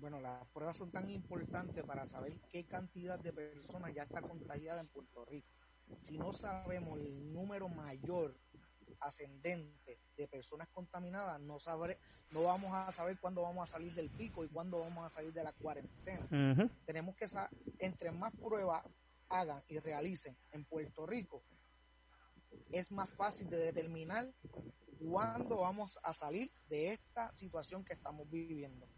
Bueno, 0.00 0.20
las 0.20 0.46
pruebas 0.54 0.78
son 0.78 0.90
tan 0.90 1.10
importantes 1.10 1.84
para 1.84 2.06
saber 2.06 2.40
qué 2.50 2.64
cantidad 2.64 3.18
de 3.18 3.34
personas 3.34 3.92
ya 3.92 4.04
está 4.04 4.22
contagiada 4.22 4.80
en 4.80 4.86
Puerto 4.86 5.26
Rico. 5.26 5.48
Si 6.00 6.16
no 6.16 6.32
sabemos 6.32 6.98
el 6.98 7.32
número 7.32 7.68
mayor 7.68 8.34
ascendente 9.00 10.00
de 10.16 10.28
personas 10.28 10.68
contaminadas, 10.68 11.40
no 11.40 11.58
sabré, 11.58 11.98
no 12.30 12.44
vamos 12.44 12.72
a 12.74 12.90
saber 12.92 13.18
cuándo 13.20 13.42
vamos 13.42 13.68
a 13.68 13.72
salir 13.72 13.94
del 13.94 14.10
pico 14.10 14.44
y 14.44 14.48
cuándo 14.48 14.80
vamos 14.80 15.06
a 15.06 15.10
salir 15.10 15.32
de 15.32 15.44
la 15.44 15.52
cuarentena. 15.52 16.26
Tenemos 16.84 17.16
que 17.16 17.26
entre 17.78 18.10
más 18.10 18.32
pruebas 18.34 18.82
hagan 19.28 19.62
y 19.68 19.78
realicen 19.78 20.36
en 20.52 20.64
Puerto 20.64 21.06
Rico, 21.06 21.42
es 22.72 22.90
más 22.90 23.10
fácil 23.10 23.48
de 23.48 23.58
determinar 23.58 24.26
cuándo 24.98 25.58
vamos 25.58 25.98
a 26.02 26.12
salir 26.12 26.50
de 26.68 26.92
esta 26.92 27.34
situación 27.34 27.84
que 27.84 27.94
estamos 27.94 28.28
viviendo. 28.28 28.88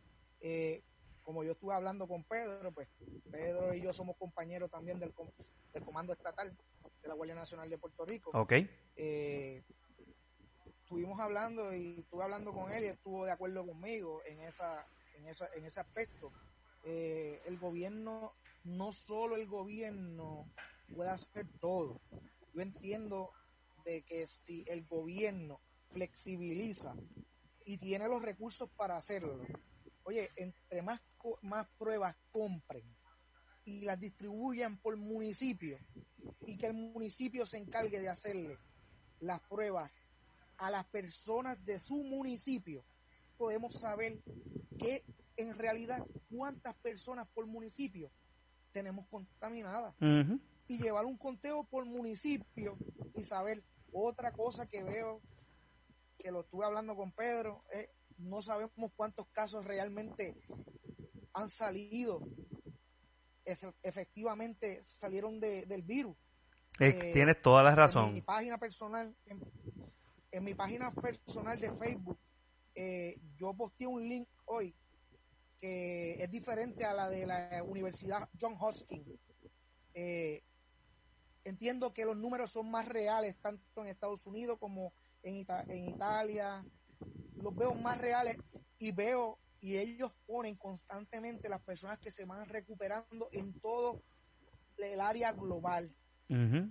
Eh, 0.41 0.83
como 1.23 1.45
yo 1.45 1.53
estuve 1.53 1.75
hablando 1.75 2.09
con 2.09 2.25
Pedro, 2.25 2.73
pues 2.73 2.89
Pedro 3.31 3.75
y 3.75 3.83
yo 3.83 3.93
somos 3.93 4.17
compañeros 4.17 4.71
también 4.71 4.99
del, 4.99 5.13
del 5.73 5.85
Comando 5.85 6.13
Estatal 6.13 6.57
de 7.03 7.09
la 7.09 7.15
Guardia 7.15 7.35
Nacional 7.35 7.69
de 7.71 7.79
Puerto 7.79 8.05
Rico. 8.05 8.31
Ok. 8.35 8.53
Eh, 8.97 9.65
estuvimos 10.83 11.21
hablando 11.21 11.75
y 11.75 12.01
estuve 12.01 12.25
hablando 12.25 12.53
con 12.53 12.73
él 12.73 12.85
y 12.85 12.89
estuvo 12.89 13.25
de 13.25 13.33
acuerdo 13.33 13.67
conmigo 13.67 14.23
en 14.27 14.41
esa 14.41 14.87
en, 15.21 15.29
esa, 15.29 15.49
en 15.55 15.65
ese 15.65 15.81
aspecto. 15.81 16.33
Eh, 16.85 17.43
el 17.47 17.59
gobierno, 17.59 18.35
no 18.65 18.93
solo 18.93 19.37
el 19.37 19.47
gobierno 19.47 20.51
puede 20.95 21.11
hacer 21.11 21.47
todo. 21.61 22.01
Yo 22.55 22.63
entiendo 22.63 23.31
de 23.85 24.03
que 24.03 24.27
si 24.27 24.65
el 24.67 24.87
gobierno 24.87 25.61
flexibiliza 25.91 26.95
y 27.65 27.79
tiene 27.79 28.09
los 28.09 28.23
recursos 28.23 28.71
para 28.71 28.97
hacerlo, 28.97 29.41
oye, 30.05 30.31
entre 30.37 30.83
más, 30.83 31.01
más 31.43 31.69
pruebas 31.79 32.17
compren 32.31 32.85
y 33.65 33.83
las 33.83 33.99
distribuyan 34.01 34.79
por 34.79 34.97
municipio 34.97 35.79
y 36.47 36.57
que 36.57 36.67
el 36.67 36.75
municipio 36.75 37.47
se 37.47 37.59
encargue 37.59 38.01
de 38.01 38.09
hacerle 38.09 38.59
las 39.21 39.41
pruebas 39.41 39.99
a 40.57 40.71
las 40.71 40.87
personas 40.87 41.65
de 41.65 41.79
su 41.79 41.97
municipio, 41.97 42.85
podemos 43.37 43.75
saber 43.75 44.21
que 44.79 45.05
en 45.37 45.57
realidad 45.59 46.05
cuántas 46.31 46.75
personas 46.77 47.27
por 47.29 47.47
municipio 47.47 48.11
tenemos 48.73 49.07
contaminadas. 49.09 49.95
Y 50.69 50.79
llevar 50.79 51.05
un 51.05 51.17
conteo 51.17 51.65
por 51.65 51.85
municipio 51.85 52.79
y 53.15 53.23
saber 53.23 53.65
otra 53.93 54.33
cosa 54.33 54.67
que 54.67 54.85
veo, 54.85 55.21
que 56.19 56.31
lo 56.31 56.43
estuve 56.43 56.65
hablando 56.65 56.95
con 56.95 57.11
Pedro, 57.11 57.65
no 58.19 58.43
sabemos 58.43 58.93
cuántos 58.95 59.27
casos 59.29 59.65
realmente 59.65 60.37
han 61.33 61.49
salido, 61.49 62.21
efectivamente 63.83 64.83
salieron 64.83 65.41
del 65.41 65.83
virus. 65.83 66.17
Eh, 66.79 67.11
tienes 67.13 67.41
toda 67.43 67.63
la 67.63 67.75
razón. 67.75 68.09
En 68.09 68.15
mi 68.15 68.23
página 68.23 68.59
personal, 68.59 69.15
en 70.31 70.45
mi 70.45 70.55
página 70.55 70.91
personal 70.91 71.59
de 71.61 71.73
Facebook, 71.73 72.19
eh, 72.75 73.19
yo 73.37 73.53
posteé 73.55 73.87
un 73.87 74.09
link 74.09 74.29
hoy 74.47 74.75
que 75.59 76.15
es 76.15 76.31
diferente 76.31 76.85
a 76.85 76.95
la 76.95 77.11
de 77.11 77.27
la 77.27 77.63
Universidad 77.63 78.29
John 78.41 78.57
Hopkins. 78.59 79.07
Eh, 79.93 80.43
entiendo 81.45 81.93
que 81.93 82.05
los 82.05 82.17
números 82.17 82.51
son 82.51 82.71
más 82.71 82.89
reales 82.89 83.37
tanto 83.43 83.83
en 83.83 83.89
Estados 83.89 84.27
Unidos 84.27 84.57
como 84.59 84.93
en, 85.23 85.47
en 85.69 85.89
Italia. 85.89 86.65
Los 87.37 87.55
veo 87.55 87.75
más 87.75 87.99
reales 87.99 88.39
y 88.79 88.93
veo 88.93 89.39
y 89.61 89.77
ellos 89.77 90.13
ponen 90.27 90.57
constantemente 90.57 91.49
las 91.49 91.61
personas 91.61 91.99
que 91.99 92.11
se 92.11 92.25
van 92.25 92.49
recuperando 92.49 93.29
en 93.33 93.53
todo 93.61 94.03
el 94.79 95.01
área 95.01 95.33
global. 95.33 95.95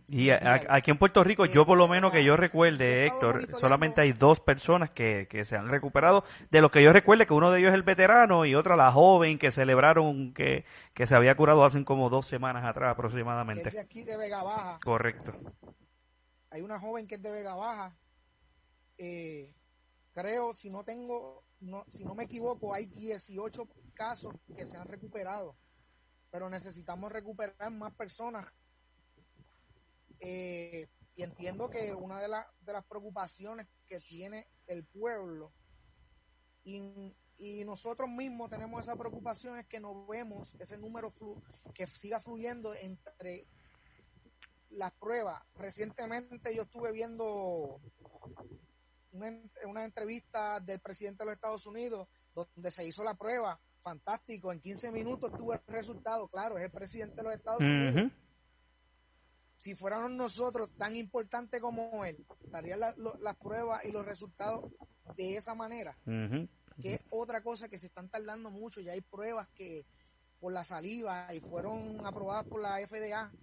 Y 0.07 0.29
aquí 0.29 0.89
en 0.89 0.97
Puerto 0.97 1.21
Rico, 1.21 1.45
yo 1.45 1.65
por 1.65 1.77
lo 1.77 1.89
menos 1.89 2.13
que 2.13 2.23
yo 2.23 2.37
recuerde, 2.37 3.07
Héctor, 3.07 3.59
solamente 3.59 3.99
hay 3.99 4.13
dos 4.13 4.39
personas 4.39 4.89
que, 4.89 5.27
se 5.43 5.57
han 5.57 5.67
recuperado. 5.67 6.23
De 6.49 6.61
los 6.61 6.71
que 6.71 6.81
yo 6.81 6.93
recuerde, 6.93 7.27
que 7.27 7.33
uno 7.33 7.51
de 7.51 7.59
ellos 7.59 7.69
es 7.69 7.75
el 7.75 7.83
veterano 7.83 8.45
y 8.45 8.55
otra 8.55 8.77
la 8.77 8.89
joven 8.93 9.37
que 9.37 9.51
celebraron 9.51 10.33
que, 10.33 10.63
se 11.05 11.13
había 11.13 11.35
curado 11.35 11.65
hace 11.65 11.83
como 11.83 12.09
dos 12.09 12.25
semanas 12.25 12.63
atrás 12.63 12.93
aproximadamente. 12.93 13.67
Es 13.67 13.75
de 13.75 13.81
aquí 13.81 14.03
de 14.03 14.15
Vega 14.15 14.43
Baja. 14.43 14.79
Correcto. 14.81 15.33
Hay 16.51 16.61
una 16.61 16.79
joven 16.79 17.05
que 17.05 17.15
es 17.15 17.21
de 17.21 17.31
Vega 17.31 17.55
Baja. 17.55 17.97
Eh, 18.97 19.53
creo, 20.13 20.53
si 20.53 20.69
no 20.69 20.85
tengo, 20.85 21.43
no, 21.60 21.86
si 21.89 22.03
no 22.03 22.16
me 22.16 22.26
equivoco, 22.26 22.74
hay 22.74 22.86
18 22.86 23.68
casos 23.93 24.34
que 24.55 24.66
se 24.66 24.78
han 24.78 24.88
recuperado. 24.88 25.55
Pero 26.32 26.49
necesitamos 26.49 27.12
recuperar 27.12 27.72
más 27.72 27.93
personas 27.95 28.47
eh, 30.20 30.88
y 31.16 31.24
entiendo 31.24 31.70
que 31.70 31.93
una 31.93 32.20
de, 32.20 32.28
de 32.62 32.74
las 32.74 32.86
preocupaciones 32.86 33.68
que 33.88 33.99
tiene 33.99 34.47
el 34.68 34.86
pueblo 34.86 35.51
y, 36.64 37.64
nosotros 37.66 38.10
mismos 38.10 38.49
tenemos 38.49 38.82
esa 38.82 38.95
preocupación 38.95 39.57
es 39.57 39.66
que 39.68 39.80
no 39.80 40.05
vemos 40.05 40.55
ese 40.60 40.78
número 40.78 41.14
que 41.74 41.88
siga 41.88 42.20
fluyendo 42.20 42.74
entre 42.76 43.47
las 44.72 44.91
pruebas. 44.91 45.41
Recientemente 45.55 46.53
yo 46.53 46.64
estuve 46.64 46.91
viendo 46.91 47.80
una, 49.12 49.32
una 49.66 49.86
entrevista 49.86 50.60
del 50.60 50.80
presidente 50.80 51.24
de 51.24 51.26
los 51.26 51.36
Estados 51.36 51.66
Unidos 51.66 52.07
donde 52.34 52.72
se 52.72 52.86
hizo 52.86 53.03
la 53.03 53.16
prueba. 53.16 53.60
Fantástico, 53.82 54.51
en 54.51 54.60
15 54.60 54.91
minutos 54.91 55.32
tuvo 55.38 55.53
el 55.53 55.62
resultado. 55.68 56.28
Claro, 56.28 56.57
es 56.57 56.66
el 56.66 56.72
presidente 56.72 57.16
de 57.18 57.24
los 57.24 57.34
Estados 57.34 57.62
Unidos 57.62 58.12
si 59.60 59.76
fuéramos 59.76 60.12
nosotros 60.12 60.70
tan 60.78 60.95
importante 60.95 61.60
como 61.60 62.05
él, 62.05 62.26
estarían 62.45 62.80
las 62.80 63.36
pruebas 63.36 63.84
y 63.84 63.91
los 63.91 64.05
resultados 64.05 64.72
de 65.18 65.36
esa 65.36 65.53
manera. 65.53 65.97
Que 66.82 66.93
es 66.93 67.01
otra 67.10 67.43
cosa 67.43 67.68
que 67.68 67.78
se 67.78 67.88
están 67.88 68.07
tardando 68.07 68.51
mucho. 68.51 68.80
Ya 68.80 68.93
hay 68.93 69.01
pruebas 69.01 69.49
que 69.49 69.86
por 70.39 70.53
la 70.53 70.64
saliva 70.64 71.28
y 71.34 71.41
fueron 71.41 72.05
aprobadas 72.05 72.47
por 72.47 72.62
la 72.62 72.78
FDA 72.88 73.34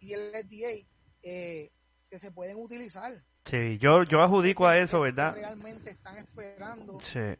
y 0.00 0.14
el 0.14 0.30
FDA 0.30 0.88
eh, 1.22 1.70
que 2.08 2.18
se 2.18 2.30
pueden 2.30 2.56
utilizar. 2.56 3.22
Sí, 3.44 3.78
yo, 3.78 4.04
yo 4.04 4.22
adjudico 4.22 4.66
a 4.66 4.78
eso, 4.78 5.00
¿verdad? 5.00 5.34
Realmente 5.34 5.90
están 5.90 6.16
esperando. 6.16 6.98
Sí 7.00 7.36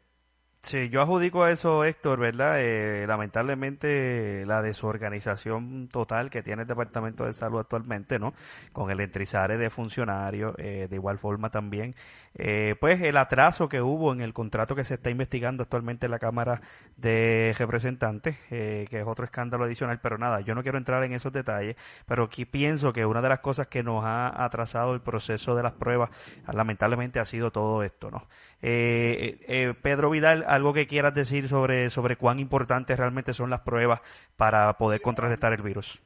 Sí, 0.65 0.89
yo 0.91 1.03
adjudico 1.03 1.43
a 1.43 1.51
eso, 1.51 1.85
Héctor, 1.85 2.21
¿verdad? 2.21 2.61
Eh, 2.61 3.05
lamentablemente 3.07 4.47
la 4.47 4.63
desorganización 4.63 5.89
total 5.89 6.31
que 6.31 6.41
tiene 6.43 6.63
el 6.63 6.69
Departamento 6.69 7.25
de 7.25 7.33
Salud 7.33 7.59
actualmente, 7.59 8.21
¿no? 8.21 8.33
Con 8.73 8.89
el 8.93 9.01
entrizare 9.01 9.59
de 9.59 9.71
funcionarios, 9.71 10.55
eh, 10.59 10.87
de 10.89 10.97
igual 10.97 11.19
forma 11.19 11.51
también, 11.51 11.97
eh, 12.35 12.77
pues 12.81 13.03
el 13.03 13.17
atraso 13.17 13.69
que 13.69 13.83
hubo 13.83 14.13
en 14.13 14.21
el 14.21 14.33
contrato 14.33 14.77
que 14.77 14.85
se 14.85 14.95
está 14.95 15.11
investigando 15.11 15.65
actualmente 15.65 16.07
en 16.07 16.13
la 16.13 16.21
Cámara 16.21 16.61
de 16.97 17.55
Representantes, 17.59 18.39
que 18.49 18.87
es 18.89 19.05
otro 19.05 19.25
escándalo 19.25 19.65
adicional, 19.65 19.99
pero 20.01 20.17
nada, 20.17 20.41
yo 20.43 20.55
no 20.55 20.63
quiero 20.63 20.79
entrar 20.79 21.03
en 21.03 21.13
esos 21.13 21.33
detalles, 21.33 21.77
pero 22.07 22.25
aquí 22.25 22.45
pienso 22.45 22.93
que 22.93 23.05
una 23.05 23.21
de 23.21 23.29
las 23.31 23.41
cosas 23.41 23.67
que 23.67 23.83
nos 23.83 24.05
ha 24.05 24.45
atrasado 24.45 24.95
el 24.95 25.01
proceso 25.01 25.57
de 25.57 25.65
las 25.65 25.73
pruebas, 25.73 26.11
lamentablemente 26.53 27.19
ha 27.19 27.25
sido 27.25 27.51
todo 27.51 27.83
esto, 27.83 28.13
¿no? 28.13 28.29
Pedro 28.61 30.11
Vidal, 30.11 30.45
algo 30.53 30.74
que 30.74 30.86
quieras 30.86 31.14
decir 31.14 31.48
sobre, 31.48 31.88
sobre 31.88 32.16
cuán 32.16 32.38
importantes 32.38 32.98
realmente 32.98 33.32
son 33.32 33.48
las 33.48 33.61
pruebas 33.61 34.00
para 34.36 34.76
poder 34.76 35.00
contrarrestar 35.00 35.53
el 35.55 35.62
virus. 35.62 36.03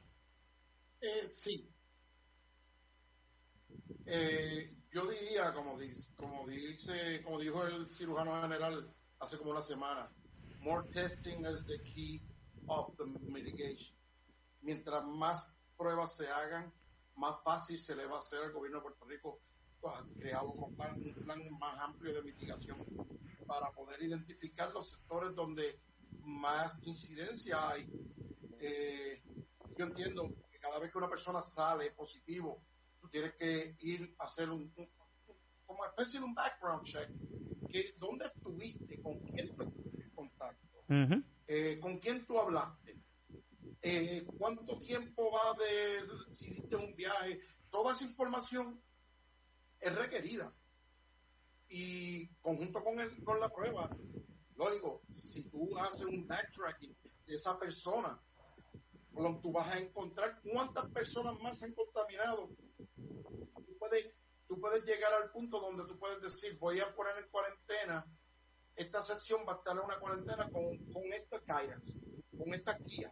Eh, 1.01 1.29
sí. 1.33 1.69
Eh, 4.05 4.73
yo 4.89 5.05
diría, 5.07 5.53
como, 5.53 5.77
como, 6.15 6.47
dijo 6.47 7.67
el 7.67 7.87
cirujano 7.89 8.41
general 8.41 8.89
hace 9.19 9.37
como 9.37 9.51
una 9.51 9.61
semana, 9.61 10.09
more 10.61 10.87
testing 10.93 11.41
is 11.41 11.65
the 11.65 11.81
key 11.83 12.21
of 12.67 12.95
the 12.97 13.05
mitigation. 13.29 13.93
Mientras 14.61 15.03
más 15.03 15.53
pruebas 15.77 16.15
se 16.15 16.27
hagan, 16.29 16.71
más 17.15 17.35
fácil 17.43 17.79
se 17.79 17.95
le 17.95 18.05
va 18.05 18.15
a 18.15 18.19
hacer 18.19 18.39
al 18.43 18.53
gobierno 18.53 18.77
de 18.77 18.83
Puerto 18.83 19.05
Rico 19.05 19.41
crear 20.17 20.43
un 20.45 20.75
plan, 20.75 20.95
un 20.95 21.13
plan 21.23 21.59
más 21.59 21.79
amplio 21.81 22.13
de 22.13 22.21
mitigación 22.23 22.77
para 23.47 23.71
poder 23.71 24.01
identificar 24.03 24.71
los 24.73 24.91
sectores 24.91 25.33
donde 25.33 25.79
más 26.21 26.79
incidencia 26.83 27.69
hay. 27.69 27.89
Eh, 28.59 29.23
yo 29.77 29.85
entiendo 29.85 30.35
que 30.51 30.59
cada 30.59 30.79
vez 30.79 30.91
que 30.91 30.97
una 30.97 31.09
persona 31.09 31.41
sale 31.41 31.91
positivo, 31.91 32.61
tú 32.99 33.09
tienes 33.09 33.33
que 33.35 33.75
ir 33.79 34.15
a 34.19 34.25
hacer 34.25 34.49
un, 34.49 34.73
como 35.65 35.85
especie 35.85 36.19
de 36.19 36.25
un 36.25 36.33
background 36.33 36.83
check, 36.83 37.09
que 37.69 37.95
dónde 37.97 38.25
estuviste, 38.25 39.01
con 39.01 39.19
quién 39.21 39.49
estuviste 39.49 40.03
en 40.03 40.09
contacto, 40.11 40.83
eh, 41.47 41.79
con 41.79 41.97
quién 41.99 42.25
tú 42.25 42.39
hablaste, 42.39 42.97
eh, 43.81 44.25
cuánto 44.37 44.79
tiempo 44.79 45.31
va 45.31 45.53
de 45.63 46.35
si 46.35 46.47
hiciste 46.47 46.75
un 46.75 46.95
viaje, 46.95 47.39
toda 47.69 47.93
esa 47.93 48.03
información 48.03 48.81
es 49.79 49.95
requerida. 49.95 50.53
Y 51.69 52.27
conjunto 52.41 52.83
con, 52.83 52.99
el, 52.99 53.23
con 53.23 53.39
la 53.39 53.49
prueba, 53.49 53.89
lógico, 54.55 55.01
si 55.09 55.43
tú 55.49 55.77
haces 55.77 56.05
un 56.05 56.25
backtracking 56.27 56.95
de 57.25 57.33
esa 57.33 57.57
persona, 57.59 58.19
tú 59.41 59.51
vas 59.51 59.67
a 59.69 59.79
encontrar 59.79 60.39
cuántas 60.41 60.89
personas 60.91 61.39
más 61.41 61.61
han 61.61 61.73
contaminado. 61.73 62.49
Tú 62.95 63.77
puedes, 63.79 64.13
tú 64.47 64.59
puedes 64.59 64.83
llegar 64.85 65.13
al 65.13 65.31
punto 65.31 65.59
donde 65.59 65.85
tú 65.85 65.97
puedes 65.99 66.21
decir, 66.21 66.57
voy 66.59 66.79
a 66.79 66.93
poner 66.95 67.17
en 67.17 67.29
cuarentena, 67.29 68.05
esta 68.75 69.01
sección 69.01 69.41
va 69.47 69.53
a 69.53 69.55
estar 69.57 69.75
en 69.75 69.83
una 69.83 69.99
cuarentena 69.99 70.49
con, 70.51 70.77
con 70.93 71.13
esta 71.13 71.39
guidance, 71.39 71.91
con 72.37 72.53
esta 72.53 72.77
guía. 72.77 73.11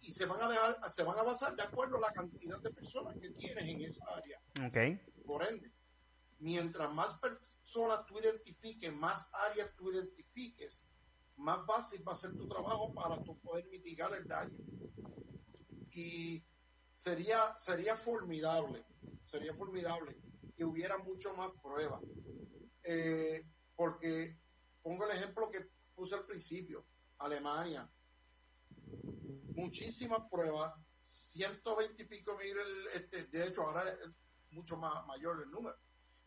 Y, 0.00 0.12
se 0.12 0.26
van 0.26 0.42
a 0.42 0.48
dejar, 0.48 0.76
se 0.90 1.02
van 1.02 1.18
a 1.18 1.22
basar 1.22 1.54
de 1.54 1.62
acuerdo 1.62 1.98
a 1.98 2.00
la 2.00 2.12
cantidad 2.12 2.58
de 2.60 2.70
personas 2.70 3.16
que 3.20 3.30
tienes 3.30 3.64
en 3.64 3.82
esa 3.82 4.04
área. 4.14 4.40
Okay. 4.68 5.00
Por 5.24 5.44
ende, 5.46 5.70
mientras 6.38 6.92
más 6.92 7.18
personas 7.18 8.06
tú 8.06 8.18
identifiques, 8.18 8.92
más 8.92 9.26
áreas 9.32 9.74
tú 9.76 9.90
identifiques, 9.90 10.84
más 11.36 11.64
fácil 11.66 12.06
va 12.06 12.12
a 12.12 12.16
ser 12.16 12.36
tu 12.36 12.48
trabajo 12.48 12.92
para 12.94 13.22
tú 13.22 13.38
poder 13.40 13.66
mitigar 13.68 14.12
el 14.14 14.26
daño. 14.26 14.58
Y 15.92 16.44
sería, 16.94 17.56
sería 17.58 17.96
formidable, 17.96 18.84
sería 19.24 19.54
formidable 19.54 20.16
que 20.56 20.64
hubiera 20.64 20.98
mucho 20.98 21.34
más 21.34 21.50
pruebas. 21.62 22.02
Eh, 22.82 23.44
porque 23.76 24.36
pongo 24.82 25.04
el 25.04 25.16
ejemplo 25.16 25.50
que 25.50 25.68
puse 25.94 26.14
al 26.14 26.24
principio, 26.24 26.84
Alemania, 27.18 27.88
muchísimas 29.54 30.28
pruebas, 30.30 30.74
120 31.02 32.02
y 32.02 32.06
pico 32.06 32.36
mil, 32.36 32.56
este, 32.94 33.24
de 33.24 33.46
hecho 33.46 33.62
ahora 33.62 33.92
es 33.92 34.10
mucho 34.50 34.76
más 34.76 35.06
mayor 35.06 35.42
el 35.42 35.50
número, 35.50 35.76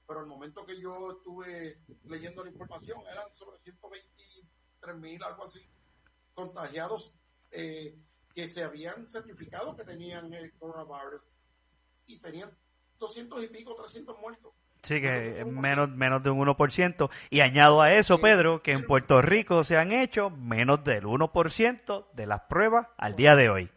pero 0.07 0.21
el 0.21 0.27
momento 0.27 0.65
que 0.65 0.79
yo 0.79 1.11
estuve 1.11 1.79
leyendo 2.05 2.43
la 2.43 2.49
información 2.49 3.01
eran 3.11 3.25
sobre 3.35 3.59
120 3.59 4.07
3.000, 4.81 5.23
algo 5.23 5.43
así, 5.45 5.61
contagiados 6.33 7.13
eh, 7.51 7.95
que 8.33 8.47
se 8.47 8.63
habían 8.63 9.07
certificado 9.07 9.75
que 9.75 9.83
tenían 9.83 10.33
el 10.33 10.51
coronavirus 10.53 11.31
y 12.07 12.19
tenían 12.19 12.51
200 12.99 13.43
y 13.43 13.47
pico, 13.47 13.75
300 13.75 14.19
muertos. 14.19 14.53
Sí, 14.83 14.99
que 14.99 15.45
menos, 15.45 15.89
menos 15.89 16.23
de 16.23 16.31
un 16.31 16.39
1%. 16.39 17.09
Y 17.29 17.41
añado 17.41 17.81
a 17.81 17.93
eso, 17.93 18.19
Pedro, 18.19 18.63
que 18.63 18.71
en 18.71 18.85
Puerto 18.87 19.21
Rico 19.21 19.63
se 19.63 19.77
han 19.77 19.91
hecho 19.91 20.31
menos 20.31 20.83
del 20.83 21.03
1% 21.03 22.11
de 22.13 22.25
las 22.25 22.41
pruebas 22.41 22.87
al 22.97 23.15
día 23.15 23.35
de 23.35 23.49
hoy. 23.49 23.71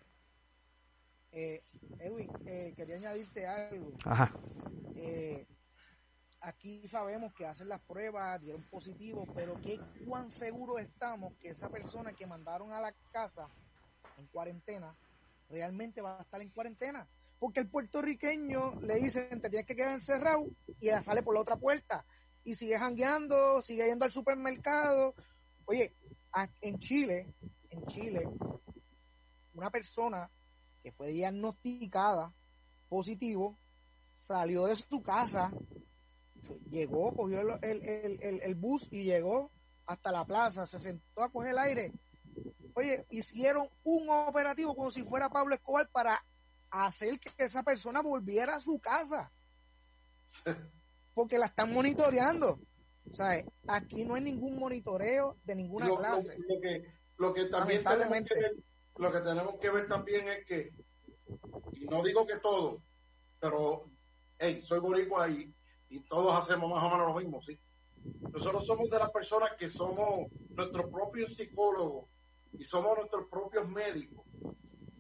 Eh, 1.33 1.63
Edwin, 1.99 2.31
eh, 2.47 2.73
quería 2.75 2.97
añadirte 2.97 3.47
algo. 3.47 3.93
Ajá. 4.05 4.35
Eh, 4.97 5.47
aquí 6.45 6.87
sabemos 6.87 7.33
que 7.33 7.47
hacen 7.47 7.69
las 7.69 7.81
pruebas, 7.81 8.41
dieron 8.41 8.63
positivo, 8.65 9.27
pero 9.35 9.61
¿qué 9.63 9.81
cuán 10.07 10.29
seguro 10.29 10.79
estamos 10.79 11.33
que 11.41 11.49
esa 11.49 11.71
persona 11.71 12.13
que 12.13 12.27
mandaron 12.27 12.73
a 12.73 12.81
la 12.81 12.95
casa 13.13 13.49
en 14.19 14.27
cuarentena 14.27 14.95
realmente 15.49 16.03
va 16.03 16.19
a 16.19 16.23
estar 16.23 16.41
en 16.43 16.51
cuarentena? 16.51 17.09
Porque 17.39 17.61
el 17.61 17.69
puertorriqueño 17.69 18.81
le 18.81 18.97
dicen, 18.97 19.41
te 19.41 19.49
tienes 19.49 19.67
que 19.67 19.75
quedar 19.75 19.95
encerrado 19.95 20.47
y 20.81 20.91
sale 20.91 21.23
por 21.23 21.35
la 21.35 21.41
otra 21.41 21.57
puerta 21.57 22.05
y 22.45 22.55
sigue 22.55 22.79
jangueando, 22.79 23.63
sigue 23.63 23.87
yendo 23.87 24.05
al 24.05 24.13
supermercado. 24.13 25.15
Oye, 25.65 25.95
en 26.61 26.79
Chile, 26.79 27.35
en 27.71 27.87
Chile, 27.87 28.29
una 29.55 29.71
persona 29.71 30.31
que 30.83 30.93
fue 30.93 31.09
diagnosticada 31.09 32.33
positivo 32.89 33.59
salió 34.15 34.67
de 34.67 34.77
su 34.77 35.03
casa 35.03 35.51
llegó, 36.71 37.15
cogió 37.15 37.59
el, 37.63 38.55
bus 38.55 38.87
y 38.91 39.05
llegó 39.05 39.51
hasta 39.87 40.13
la 40.13 40.25
plaza, 40.25 40.67
se 40.67 40.79
sentó 40.79 41.23
a 41.23 41.31
coger 41.31 41.51
el 41.51 41.59
aire. 41.59 41.93
Oye, 42.75 43.07
hicieron 43.11 43.69
un 43.85 44.09
operativo 44.11 44.75
como 44.75 44.91
si 44.91 45.05
fuera 45.05 45.31
Pablo 45.31 45.55
Escobar 45.55 45.89
para 45.91 46.25
hacer 46.71 47.21
que 47.21 47.31
esa 47.39 47.63
persona 47.63 48.03
volviera 48.03 48.57
a 48.57 48.61
su 48.61 48.81
casa. 48.81 49.31
Porque 51.15 51.39
la 51.39 51.47
están 51.47 51.73
monitoreando. 51.73 52.59
O 53.11 53.15
sea, 53.15 53.45
aquí 53.69 54.05
no 54.05 54.15
hay 54.15 54.23
ningún 54.23 54.59
monitoreo 54.59 55.37
de 55.45 55.55
ninguna 55.55 55.95
clase. 55.95 56.37
Lo, 56.49 56.61
que, 56.61 56.85
lo 57.19 57.35
que 57.35 57.45
también 57.45 57.85
tenemos 57.85 58.23
que 58.23 58.35
ver, 58.35 58.57
lo 58.97 59.13
que 59.13 59.21
tenemos 59.21 59.61
que 59.61 59.71
ver 59.71 59.89
también 59.89 60.29
es 60.29 60.47
que, 60.47 60.73
y 61.73 61.85
no 61.85 62.03
digo 62.03 62.27
que 62.27 62.39
todo, 62.39 62.83
pero 63.39 63.91
hey, 64.39 64.63
soy 64.67 64.81
boricua 64.81 65.25
ahí 65.25 65.55
y 65.89 66.01
todos 66.01 66.35
hacemos 66.37 66.71
más 66.71 66.83
o 66.83 66.91
menos 66.91 67.09
lo 67.09 67.21
mismo, 67.21 67.43
¿sí? 67.43 67.59
Nosotros 68.33 68.67
somos 68.67 68.91
de 68.91 68.99
las 68.99 69.11
personas 69.11 69.51
que 69.59 69.69
somos 69.69 70.31
nuestros 70.51 70.91
propios 70.91 71.35
psicólogos 71.37 72.09
y 72.59 72.65
somos 72.65 72.97
nuestros 72.99 73.29
propios 73.29 73.69
médicos. 73.69 74.25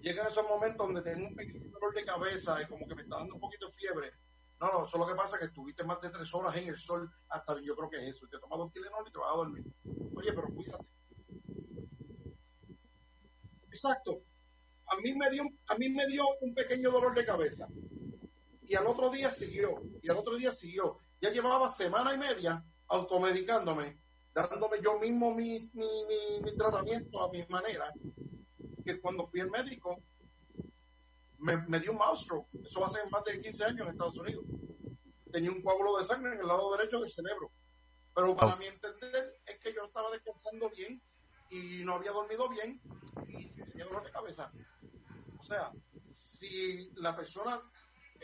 Llegan 0.01 0.28
esos 0.28 0.49
momentos 0.49 0.87
donde 0.87 1.03
tengo 1.03 1.26
un 1.26 1.35
pequeño 1.35 1.70
dolor 1.70 1.95
de 1.95 2.05
cabeza 2.05 2.62
y 2.62 2.66
como 2.66 2.87
que 2.87 2.95
me 2.95 3.03
está 3.03 3.16
dando 3.16 3.35
un 3.35 3.41
poquito 3.41 3.66
de 3.66 3.72
fiebre. 3.74 4.12
No, 4.61 4.72
no, 4.72 4.85
eso 4.85 4.99
lo 4.99 5.07
que 5.07 5.14
pasa 5.14 5.39
que 5.39 5.47
estuviste 5.47 5.85
más 5.85 6.01
de 6.01 6.11
tres 6.11 6.32
horas 6.32 6.57
en 6.57 6.68
el 6.68 6.78
sol 6.78 7.11
hasta 7.28 7.61
yo 7.61 7.74
creo 7.76 7.91
que 7.91 7.97
es 7.97 8.16
eso. 8.16 8.26
Te 8.28 8.39
tomas 8.39 8.59
dos 8.59 8.72
Tylenol 8.72 9.05
y 9.09 9.12
te 9.12 9.18
vas 9.18 9.32
a 9.32 9.37
dormir. 9.37 9.64
Oye, 10.14 10.32
pero 10.32 10.49
cuídate. 10.55 10.85
Exacto. 13.72 14.22
A 14.87 14.97
mí 15.01 15.14
me 15.14 15.30
dio, 15.30 15.43
a 15.66 15.74
mí 15.76 15.89
me 15.89 16.07
dio 16.07 16.24
un 16.41 16.55
pequeño 16.55 16.91
dolor 16.91 17.14
de 17.14 17.24
cabeza 17.24 17.66
y 18.67 18.75
al 18.75 18.87
otro 18.87 19.11
día 19.11 19.33
siguió, 19.35 19.83
y 20.03 20.11
al 20.11 20.19
otro 20.19 20.37
día 20.37 20.55
siguió. 20.55 20.99
Ya 21.21 21.31
llevaba 21.31 21.75
semana 21.75 22.15
y 22.15 22.19
media 22.19 22.65
automedicándome, 22.89 23.99
dándome 24.35 24.81
yo 24.83 24.99
mismo 24.99 25.35
mi, 25.35 25.59
mi, 25.73 26.41
mi, 26.43 26.57
tratamiento 26.57 27.23
a 27.23 27.31
mi 27.31 27.45
manera, 27.47 27.93
que 28.85 29.01
cuando 29.01 29.27
fui 29.29 29.41
al 29.41 29.51
médico 29.51 30.03
me, 31.39 31.57
me 31.69 31.81
dio 31.81 31.93
un 31.93 31.99
monstruo. 31.99 32.49
Eso 32.65 32.85
hace 32.85 32.99
más 33.11 33.25
de 33.25 33.41
15 33.41 33.65
años 33.65 33.81
en 33.87 33.93
Estados 33.93 34.19
Unidos. 34.19 34.45
Tenía 35.33 35.51
un 35.51 35.62
coágulo 35.62 35.99
de 35.99 36.07
sangre 36.07 36.35
en 36.35 36.41
el 36.41 36.47
lado 36.47 36.77
derecho 36.77 37.01
del 37.01 37.12
cerebro. 37.12 37.51
Pero 38.15 38.37
para 38.37 38.57
mi 38.57 38.67
entender 38.67 39.41
es 39.47 39.59
que 39.59 39.75
yo 39.75 39.85
estaba 39.85 40.11
descansando 40.11 40.71
bien 40.71 41.03
y 41.51 41.83
no 41.85 41.95
había 41.95 42.12
dormido 42.12 42.49
bien 42.49 42.81
y 43.27 43.51
tenía 43.51 43.85
dolor 43.87 44.05
de 44.05 44.12
cabeza. 44.12 44.53
O 45.39 45.45
sea, 45.45 45.73
si 46.23 46.91
la 46.97 47.15
persona 47.17 47.61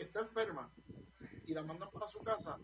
está 0.03 0.21
enferma 0.21 0.71
y 1.45 1.53
la 1.53 1.63
mandan 1.63 1.89
para 1.91 2.07
su 2.07 2.19
casa, 2.19 2.57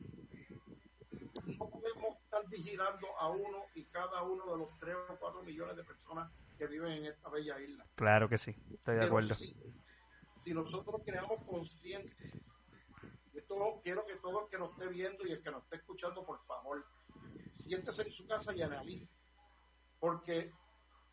no 1.45 1.69
podemos 1.69 2.17
estar 2.23 2.47
vigilando 2.49 3.07
a 3.19 3.29
uno 3.29 3.65
y 3.75 3.85
cada 3.85 4.23
uno 4.23 4.45
de 4.51 4.57
los 4.57 4.77
tres 4.79 4.95
o 5.09 5.17
cuatro 5.19 5.43
millones 5.43 5.75
de 5.75 5.83
personas 5.83 6.31
que 6.57 6.67
viven 6.67 6.91
en 6.91 7.05
esta 7.05 7.29
bella 7.29 7.59
isla. 7.59 7.85
Claro 7.95 8.27
que 8.27 8.37
sí, 8.37 8.55
estoy 8.73 8.95
de 8.95 9.05
acuerdo. 9.05 9.35
Si, 10.43 10.53
nosotros 10.53 11.01
creamos 11.05 11.43
conciencia, 11.45 12.31
esto 13.33 13.55
quiero 13.83 14.05
que 14.05 14.15
todo 14.15 14.45
el 14.45 14.49
que 14.49 14.57
nos 14.57 14.71
esté 14.71 14.89
viendo 14.89 15.27
y 15.27 15.31
el 15.31 15.43
que 15.43 15.51
nos 15.51 15.63
esté 15.63 15.77
escuchando, 15.77 16.25
por 16.25 16.43
favor, 16.45 16.85
siéntese 17.63 18.01
en 18.03 18.11
su 18.11 18.25
casa 18.25 18.55
y 18.55 18.61
analice. 18.61 19.07
Porque 19.99 20.53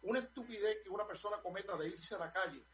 una 0.02 0.20
estupidez 0.20 0.78
que 0.84 0.90
una 0.90 1.06
persona 1.06 1.40
cometa 1.42 1.76
de 1.76 1.88
irse 1.88 2.14
a 2.14 2.18
la 2.18 2.32
calle 2.32 2.64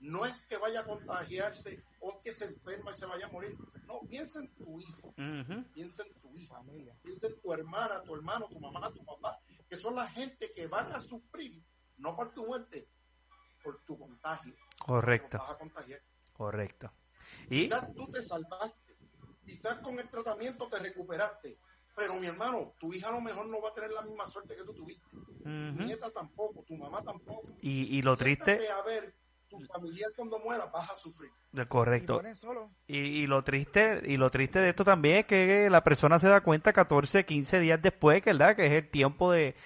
no 0.00 0.24
es 0.24 0.42
que 0.46 0.56
vaya 0.56 0.80
a 0.80 0.84
contagiarse 0.84 1.82
o 2.00 2.20
que 2.22 2.32
se 2.32 2.46
enferma 2.46 2.90
y 2.90 2.98
se 2.98 3.06
vaya 3.06 3.26
a 3.26 3.30
morir. 3.30 3.56
No, 3.86 4.00
piensa 4.08 4.40
en 4.40 4.48
tu 4.54 4.80
hijo, 4.80 5.14
piensa 5.74 6.02
en 6.02 6.14
tu 6.20 6.34
hija, 6.34 6.60
piensa 7.02 7.26
en 7.26 7.40
tu 7.40 7.52
hermana, 7.52 8.02
tu 8.02 8.14
hermano, 8.14 8.48
tu 8.48 8.58
mamá, 8.58 8.92
tu 8.92 9.04
papá, 9.04 9.38
que 9.68 9.76
son 9.76 9.94
la 9.94 10.08
gente 10.08 10.52
que 10.54 10.66
van 10.66 10.90
a 10.92 10.98
sufrir, 10.98 11.62
no 11.98 12.16
por 12.16 12.32
tu 12.32 12.46
muerte, 12.46 12.88
por 13.62 13.82
tu 13.84 13.98
contagio. 13.98 14.54
Correcto. 14.78 15.38
Vas 15.38 15.50
a 15.50 15.58
contagiar. 15.58 16.00
Correcto. 16.32 16.90
¿Y? 17.50 17.64
Quizás 17.64 17.94
tú 17.94 18.10
te 18.10 18.26
salvaste, 18.26 18.96
quizás 19.44 19.80
con 19.80 19.98
el 19.98 20.08
tratamiento 20.08 20.68
te 20.68 20.78
recuperaste, 20.78 21.58
pero 21.94 22.14
mi 22.14 22.26
hermano, 22.26 22.74
tu 22.78 22.94
hija 22.94 23.08
a 23.08 23.12
lo 23.12 23.20
mejor 23.20 23.46
no 23.48 23.60
va 23.60 23.68
a 23.68 23.74
tener 23.74 23.90
la 23.90 24.00
misma 24.00 24.24
suerte 24.26 24.56
que 24.56 24.64
tú 24.64 24.72
tuviste. 24.72 25.06
Tu 25.42 25.84
nieta 25.84 26.10
tampoco, 26.10 26.62
tu 26.62 26.76
mamá 26.76 27.02
tampoco. 27.02 27.48
Y, 27.60 27.98
y 27.98 28.02
lo 28.02 28.16
triste... 28.16 28.68
A 28.70 28.82
ver 28.82 29.19
tu 29.50 29.60
familiar 29.66 30.10
cuando 30.16 30.38
muera 30.38 30.66
vas 30.66 30.90
a 30.90 30.94
sufrir. 30.94 31.30
Correcto. 31.68 32.22
Y, 32.86 33.26
lo 33.26 33.42
triste 33.42 34.00
y 34.06 34.16
lo 34.16 34.30
triste 34.30 34.60
de 34.60 34.70
esto 34.70 34.84
también 34.84 35.18
es 35.18 35.26
que 35.26 35.68
la 35.68 35.82
persona 35.82 36.18
se 36.18 36.28
da 36.28 36.40
cuenta 36.42 36.72
14, 36.72 37.26
15 37.26 37.58
días 37.58 37.82
después, 37.82 38.24
¿verdad? 38.24 38.54
Que 38.54 38.66
es 38.66 38.72
el 38.72 38.88
tiempo 38.88 39.32
de, 39.32 39.56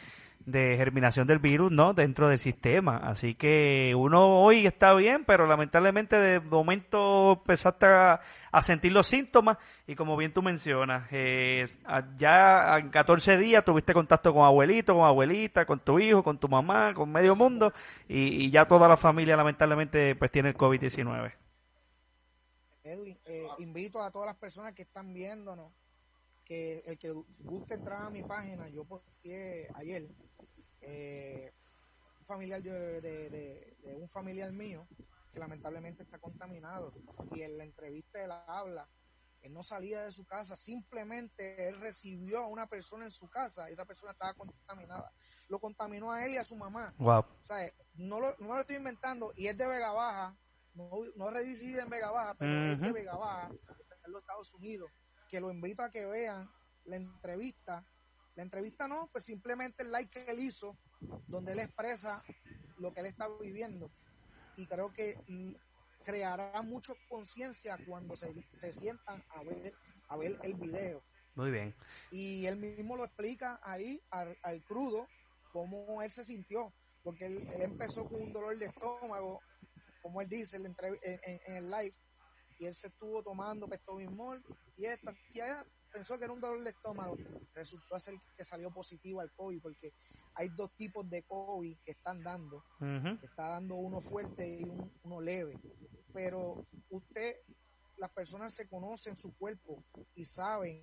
de 0.46 0.76
germinación 0.76 1.26
del 1.26 1.38
virus, 1.38 1.72
¿no? 1.72 1.94
Dentro 1.94 2.28
del 2.28 2.38
sistema. 2.38 2.98
Así 2.98 3.34
que 3.34 3.94
uno 3.96 4.40
hoy 4.42 4.66
está 4.66 4.92
bien, 4.94 5.24
pero 5.24 5.46
lamentablemente 5.46 6.16
de 6.16 6.40
momento 6.40 7.32
empezaste 7.32 7.86
a, 7.86 8.20
sentir 8.62 8.92
los 8.92 9.06
síntomas 9.06 9.58
y 9.86 9.94
como 9.94 10.16
bien 10.16 10.32
tú 10.32 10.40
mencionas, 10.40 11.08
eh, 11.10 11.66
ya 12.16 12.78
en 12.78 12.88
14 12.88 13.36
días 13.36 13.64
tuviste 13.64 13.92
contacto 13.92 14.32
con 14.32 14.44
abuelito, 14.44 14.94
con 14.94 15.04
abuelita, 15.04 15.66
con 15.66 15.80
tu 15.80 15.98
hijo, 15.98 16.22
con 16.22 16.38
tu 16.38 16.48
mamá, 16.48 16.94
con 16.94 17.10
medio 17.10 17.34
mundo 17.34 17.72
y, 18.08 18.50
ya 18.50 18.66
toda 18.66 18.86
la 18.86 18.96
familia 18.96 19.36
lamentablemente 19.36 20.14
pues 20.14 20.30
tiene 20.30 20.50
el 20.50 20.56
COVID-19. 20.56 21.32
Edwin, 22.84 23.18
eh, 23.24 23.48
invito 23.58 24.02
a 24.02 24.10
todas 24.10 24.26
las 24.26 24.36
personas 24.36 24.72
que 24.74 24.82
están 24.82 25.12
viéndonos 25.12 25.72
que 26.44 26.80
el 26.80 26.98
que 26.98 27.12
guste 27.40 27.74
entrar 27.74 28.02
a 28.02 28.10
mi 28.10 28.22
página, 28.22 28.68
yo 28.68 28.84
posteé 28.84 29.68
ayer 29.74 30.08
eh, 30.80 31.52
un 32.20 32.26
familiar 32.26 32.62
de, 32.62 33.76
un 33.96 34.08
familiar 34.08 34.52
mío 34.52 34.86
que 35.32 35.40
lamentablemente 35.40 36.02
está 36.02 36.18
contaminado 36.18 36.92
y 37.34 37.42
en 37.42 37.58
la 37.58 37.64
entrevista 37.64 38.22
él 38.22 38.30
habla 38.46 38.88
él 39.44 39.52
no 39.52 39.62
salía 39.62 40.02
de 40.02 40.10
su 40.10 40.24
casa, 40.24 40.56
simplemente 40.56 41.68
él 41.68 41.78
recibió 41.78 42.38
a 42.38 42.48
una 42.48 42.66
persona 42.66 43.04
en 43.04 43.12
su 43.12 43.28
casa, 43.28 43.68
esa 43.68 43.84
persona 43.84 44.12
estaba 44.12 44.32
contaminada. 44.32 45.12
Lo 45.48 45.60
contaminó 45.60 46.10
a 46.12 46.24
él 46.24 46.32
y 46.32 46.36
a 46.38 46.44
su 46.44 46.56
mamá. 46.56 46.94
Wow. 46.96 47.18
O 47.20 47.44
sea, 47.44 47.70
no 47.92 48.20
lo, 48.20 48.34
no 48.38 48.54
lo 48.54 48.60
estoy 48.60 48.76
inventando 48.76 49.34
y 49.36 49.48
es 49.48 49.58
de 49.58 49.66
Vega 49.66 49.92
Baja, 49.92 50.34
no, 50.72 50.88
no 51.16 51.28
reside 51.28 51.82
en 51.82 51.90
Vega 51.90 52.10
Baja, 52.10 52.34
pero 52.38 52.72
es 52.72 52.80
de 52.80 52.92
Vega 52.92 53.16
Baja, 53.16 53.50
en 53.50 54.12
los 54.12 54.22
Estados 54.22 54.54
Unidos, 54.54 54.90
que 55.34 55.40
lo 55.40 55.50
invito 55.50 55.82
a 55.82 55.90
que 55.90 56.06
vean 56.06 56.48
la 56.84 56.94
entrevista 56.94 57.84
la 58.36 58.42
entrevista 58.42 58.86
no, 58.88 59.08
pues 59.12 59.24
simplemente 59.24 59.82
el 59.82 59.92
like 59.92 60.10
que 60.10 60.30
él 60.30 60.40
hizo, 60.40 60.76
donde 61.26 61.52
él 61.52 61.60
expresa 61.60 62.22
lo 62.78 62.92
que 62.92 63.00
él 63.00 63.06
está 63.06 63.28
viviendo. 63.40 63.90
Y 64.56 64.66
creo 64.66 64.92
que 64.92 65.16
creará 66.04 66.60
mucho 66.62 66.94
conciencia 67.08 67.78
cuando 67.86 68.16
se, 68.16 68.32
sientan 68.72 69.24
a 69.30 69.44
ver, 69.44 69.72
a 70.08 70.16
ver 70.16 70.38
el 70.42 70.54
video. 70.54 71.02
Muy 71.36 71.50
bien. 71.50 71.74
Y 72.10 72.46
él 72.46 72.56
mismo 72.56 72.96
lo 72.96 73.04
explica 73.04 73.60
ahí 73.62 74.00
al, 74.10 74.64
crudo, 74.64 75.06
cómo 75.52 76.02
él 76.02 76.10
se 76.10 76.24
sintió, 76.24 76.72
porque 77.04 77.26
él, 77.26 77.48
empezó 77.60 78.08
con 78.08 78.20
un 78.20 78.32
dolor 78.32 78.58
de 78.58 78.66
estómago, 78.66 79.40
como 80.02 80.20
él 80.20 80.28
dice 80.28 80.56
en, 80.56 80.74
en, 81.02 81.56
el 81.56 81.70
live, 81.70 81.94
y 82.58 82.66
él 82.66 82.74
se 82.74 82.88
estuvo 82.88 83.22
tomando 83.22 83.68
Pestobimol 83.68 84.42
y 84.76 84.86
esto 84.86 85.12
y 85.32 85.40
allá, 85.40 85.66
pensó 85.92 86.18
que 86.18 86.24
era 86.24 86.32
un 86.32 86.40
dolor 86.40 86.62
de 86.64 86.70
estómago, 86.70 87.16
resultó 87.54 87.98
ser 88.00 88.14
que 88.36 88.44
salió 88.44 88.72
positivo 88.72 89.20
al 89.20 89.32
COVID, 89.32 89.62
porque 89.62 89.94
hay 90.34 90.48
dos 90.48 90.74
tipos 90.76 91.08
de 91.08 91.22
COVID 91.22 91.78
que 91.84 91.92
están 91.92 92.22
dando. 92.22 92.64
Está 93.22 93.50
dando 93.50 93.76
uno 93.76 94.00
fuerte 94.00 94.60
y 94.60 94.64
uno 95.04 95.20
leve. 95.20 95.54
Pero 96.12 96.66
usted, 96.90 97.36
las 97.96 98.10
personas 98.10 98.54
se 98.54 98.68
conocen 98.68 99.16
su 99.16 99.36
cuerpo 99.36 99.84
y 100.14 100.24
saben 100.24 100.82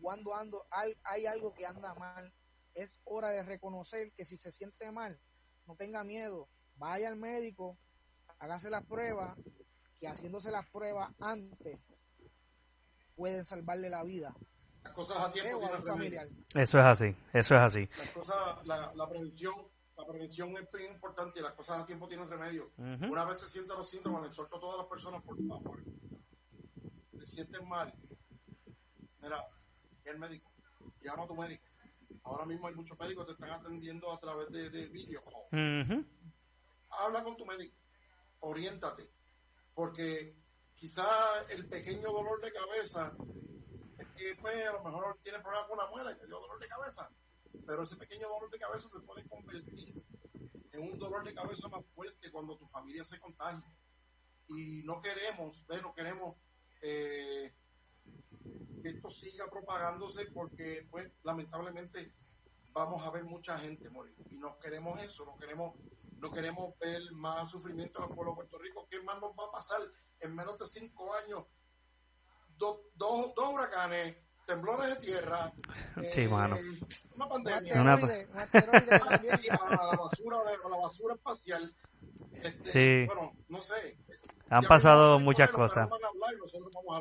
cuando 0.00 0.34
ando, 0.34 0.64
hay, 0.70 0.92
hay 1.04 1.26
algo 1.26 1.52
que 1.54 1.66
anda 1.66 1.94
mal. 1.94 2.32
Es 2.74 3.00
hora 3.04 3.30
de 3.30 3.42
reconocer 3.42 4.12
que 4.12 4.24
si 4.24 4.36
se 4.36 4.52
siente 4.52 4.92
mal, 4.92 5.20
no 5.66 5.76
tenga 5.76 6.04
miedo, 6.04 6.48
vaya 6.76 7.08
al 7.08 7.16
médico, 7.16 7.78
hágase 8.38 8.70
las 8.70 8.84
pruebas, 8.84 9.36
que 10.04 10.10
haciéndose 10.10 10.50
las 10.50 10.66
pruebas 10.66 11.10
antes 11.18 11.78
pueden 13.14 13.42
salvarle 13.42 13.88
la 13.88 14.04
vida. 14.04 14.34
Las 14.82 14.92
cosas 14.92 15.16
a 15.18 15.32
tiempo 15.32 15.66
familiar. 15.82 16.28
Eso 16.54 16.78
es 16.78 16.84
así, 16.84 17.16
eso 17.32 17.54
es 17.54 17.60
así. 17.62 17.88
Las 17.96 18.10
cosas, 18.10 18.66
la, 18.66 18.92
la 18.94 19.08
prevención 19.08 19.54
la 19.96 20.04
prevención 20.04 20.54
es 20.58 20.72
muy 20.72 20.84
importante 20.84 21.38
y 21.38 21.42
las 21.42 21.54
cosas 21.54 21.80
a 21.80 21.86
tiempo 21.86 22.06
tienen 22.06 22.28
remedio. 22.28 22.70
Una 22.76 23.24
vez 23.24 23.40
se 23.40 23.48
sienten 23.48 23.76
los 23.78 23.88
síntomas, 23.88 24.24
les 24.24 24.32
suelto 24.34 24.56
a 24.56 24.60
todas 24.60 24.76
las 24.76 24.86
personas, 24.88 25.22
por 25.22 25.38
favor. 25.46 25.82
Se 27.18 27.26
sienten 27.26 27.66
mal. 27.66 27.94
Mira, 29.22 29.42
el 30.04 30.18
médico, 30.18 30.50
llama 31.00 31.22
a 31.24 31.26
tu 31.28 31.34
médico. 31.34 31.64
Ahora 32.24 32.44
mismo 32.44 32.66
hay 32.66 32.74
muchos 32.74 32.98
médicos 32.98 33.24
que 33.24 33.34
te 33.34 33.42
están 33.42 33.58
atendiendo 33.58 34.12
a 34.12 34.18
través 34.18 34.50
de, 34.50 34.68
de 34.68 34.86
vídeo. 34.86 35.22
Habla 36.90 37.22
con 37.22 37.36
tu 37.36 37.46
médico, 37.46 37.74
oriéntate, 38.40 39.08
porque 39.74 40.36
quizá 40.76 41.06
el 41.48 41.66
pequeño 41.68 42.12
dolor 42.12 42.40
de 42.40 42.52
cabeza, 42.52 43.16
que 44.16 44.36
pues 44.36 44.56
a 44.56 44.72
lo 44.72 44.84
mejor 44.84 45.18
tiene 45.22 45.40
problemas 45.40 45.68
con 45.68 45.78
la 45.78 45.90
muela 45.90 46.12
y 46.12 46.16
te 46.16 46.26
dio 46.26 46.40
dolor 46.40 46.58
de 46.60 46.68
cabeza, 46.68 47.10
pero 47.66 47.82
ese 47.82 47.96
pequeño 47.96 48.28
dolor 48.28 48.50
de 48.50 48.58
cabeza 48.58 48.88
se 48.88 49.00
puede 49.00 49.26
convertir 49.28 49.94
en 50.72 50.80
un 50.80 50.98
dolor 50.98 51.24
de 51.24 51.34
cabeza 51.34 51.68
más 51.68 51.84
fuerte 51.94 52.30
cuando 52.30 52.56
tu 52.56 52.66
familia 52.68 53.04
se 53.04 53.18
contagia. 53.20 53.64
Y 54.48 54.82
no 54.82 55.00
queremos, 55.00 55.64
no 55.82 55.94
queremos 55.94 56.36
eh, 56.82 57.54
que 58.82 58.90
esto 58.90 59.10
siga 59.10 59.48
propagándose 59.48 60.26
porque 60.26 60.86
pues 60.90 61.10
lamentablemente 61.22 62.12
vamos 62.74 63.06
a 63.06 63.10
ver 63.10 63.24
mucha 63.24 63.56
gente 63.58 63.88
morir. 63.88 64.14
Y 64.30 64.36
no 64.36 64.58
queremos 64.58 65.00
eso, 65.00 65.24
no 65.24 65.36
queremos, 65.36 65.74
no 66.18 66.30
queremos 66.30 66.78
ver 66.78 67.00
más 67.12 67.50
sufrimiento 67.50 68.00
en 68.00 68.10
el 68.10 68.14
pueblo 68.14 68.32
de 68.32 68.36
Puerto 68.36 68.58
Rico. 68.58 68.86
¿Qué 68.90 69.00
más 69.02 69.20
nos 69.20 69.30
va 69.30 69.46
a 69.48 69.52
pasar 69.52 69.80
en 70.20 70.34
menos 70.34 70.58
de 70.58 70.66
cinco 70.66 71.14
años 71.14 71.44
dos, 72.56 72.78
dos, 72.94 73.34
dos 73.34 73.48
huracanes, 73.52 74.16
temblores 74.46 74.90
de 74.90 75.06
tierra, 75.06 75.52
sí, 76.12 76.22
eh, 76.22 76.28
mano. 76.28 76.56
una 77.14 77.28
pandemia, 77.28 77.80
una, 77.80 77.94
una, 77.96 78.06
la 78.42 79.96
basura, 79.96 80.38
la 80.68 80.76
basura 80.76 81.14
espacial. 81.14 81.74
Este, 82.32 82.70
sí. 82.70 83.06
Bueno, 83.06 83.32
no 83.48 83.60
sé. 83.60 83.96
Han 84.54 84.62
pasado 84.64 85.18
muchas 85.18 85.50
cosas. 85.50 85.88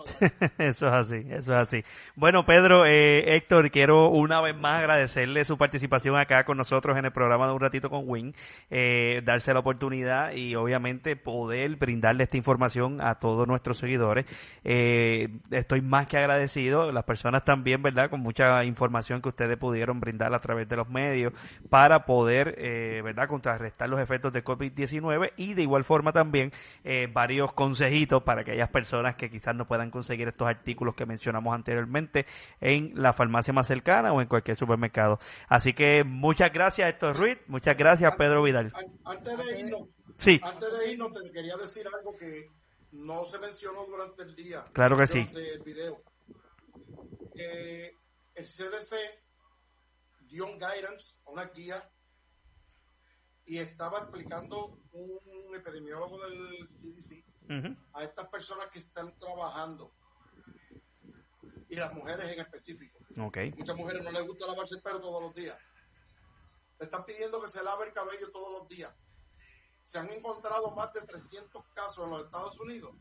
eso 0.57 0.87
es 0.87 0.93
así, 0.93 1.17
eso 1.29 1.53
es 1.53 1.57
así. 1.59 1.83
Bueno, 2.15 2.45
Pedro, 2.45 2.85
eh, 2.85 3.35
Héctor, 3.35 3.69
quiero 3.69 4.09
una 4.09 4.41
vez 4.41 4.55
más 4.55 4.79
agradecerle 4.79 5.45
su 5.45 5.55
participación 5.57 6.17
acá 6.17 6.45
con 6.45 6.57
nosotros 6.57 6.97
en 6.97 7.05
el 7.05 7.11
programa 7.11 7.45
de 7.45 7.53
Un 7.53 7.59
Ratito 7.59 7.91
con 7.91 8.09
Win, 8.09 8.33
eh, 8.71 9.21
darse 9.23 9.53
la 9.53 9.59
oportunidad 9.59 10.31
y 10.33 10.55
obviamente 10.55 11.15
poder 11.15 11.75
brindarle 11.75 12.23
esta 12.23 12.37
información 12.37 12.99
a 13.01 13.19
todos 13.19 13.47
nuestros 13.47 13.77
seguidores. 13.77 14.25
Eh, 14.63 15.29
estoy 15.51 15.81
más 15.81 16.07
que 16.07 16.17
agradecido, 16.17 16.91
las 16.91 17.03
personas 17.03 17.45
también, 17.45 17.83
¿verdad? 17.83 18.09
Con 18.09 18.21
mucha 18.21 18.63
información 18.63 19.21
que 19.21 19.29
ustedes 19.29 19.57
pudieron 19.57 19.99
brindar 19.99 20.33
a 20.33 20.39
través 20.39 20.67
de 20.67 20.75
los 20.75 20.89
medios 20.89 21.33
para 21.69 22.05
poder, 22.05 22.55
eh, 22.57 23.01
¿verdad? 23.03 23.27
Contrarrestar 23.27 23.89
los 23.89 23.99
efectos 23.99 24.33
de 24.33 24.43
COVID-19 24.43 25.33
y 25.37 25.53
de 25.53 25.61
igual 25.61 25.83
forma 25.83 26.11
también 26.11 26.51
eh, 26.83 27.07
varios 27.43 27.53
consejitos 27.53 28.23
para 28.23 28.41
aquellas 28.41 28.69
personas 28.69 29.15
que 29.15 29.29
quizás 29.29 29.53
no 29.55 29.67
puedan 29.67 29.91
conseguir 29.91 30.27
estos 30.27 30.47
artículos 30.47 30.95
que 30.95 31.05
mencionamos 31.05 31.53
anteriormente 31.53 32.25
en 32.61 32.93
la 32.95 33.11
farmacia 33.11 33.53
más 33.53 33.67
cercana 33.67 34.13
o 34.13 34.21
en 34.21 34.27
cualquier 34.27 34.55
supermercado. 34.55 35.19
Así 35.49 35.73
que 35.73 36.03
muchas 36.05 36.53
gracias, 36.53 36.89
Héctor 36.89 37.17
Ruiz. 37.17 37.37
Muchas 37.47 37.77
gracias, 37.77 38.13
Pedro 38.17 38.43
Vidal. 38.43 38.71
Antes 39.03 39.37
de 39.37 39.59
irnos, 39.59 39.89
sí. 40.17 40.39
antes 40.41 40.77
de 40.77 40.91
irnos 40.93 41.11
te 41.13 41.31
quería 41.31 41.55
decir 41.57 41.85
algo 41.87 42.15
que 42.17 42.47
no 42.91 43.25
se 43.25 43.39
mencionó 43.39 43.85
durante 43.85 44.23
el 44.23 44.35
día. 44.35 44.63
Claro 44.71 44.97
que 44.97 45.07
sí. 45.07 45.27
El 45.33 45.63
video. 45.63 46.01
el 47.35 48.45
CDC 48.45 48.95
dio 50.29 50.45
un 50.45 50.53
guidance, 50.53 51.17
una 51.25 51.45
guía 51.45 51.83
y 53.45 53.57
estaba 53.57 53.99
explicando 53.99 54.79
un 54.93 55.55
epidemiólogo 55.55 56.17
del 56.25 56.69
CDC 56.79 57.32
a 57.93 58.03
estas 58.03 58.27
personas 58.29 58.69
que 58.69 58.79
están 58.79 59.17
trabajando 59.19 59.93
y 61.69 61.75
las 61.75 61.93
mujeres 61.93 62.25
en 62.29 62.39
específico. 62.39 62.99
Okay. 63.19 63.51
Muchas 63.51 63.75
mujeres 63.75 64.03
no 64.03 64.11
les 64.11 64.27
gusta 64.27 64.45
lavarse 64.45 64.75
el 64.75 64.81
pelo 64.81 65.01
todos 65.01 65.21
los 65.21 65.33
días. 65.33 65.57
Le 66.79 66.85
están 66.85 67.05
pidiendo 67.05 67.41
que 67.41 67.49
se 67.49 67.63
lave 67.63 67.87
el 67.87 67.93
cabello 67.93 68.31
todos 68.31 68.51
los 68.51 68.67
días. 68.67 68.93
Se 69.81 69.97
han 69.97 70.09
encontrado 70.09 70.71
más 70.75 70.93
de 70.93 71.01
300 71.01 71.65
casos 71.73 72.05
en 72.05 72.11
los 72.11 72.25
Estados 72.25 72.59
Unidos 72.59 72.95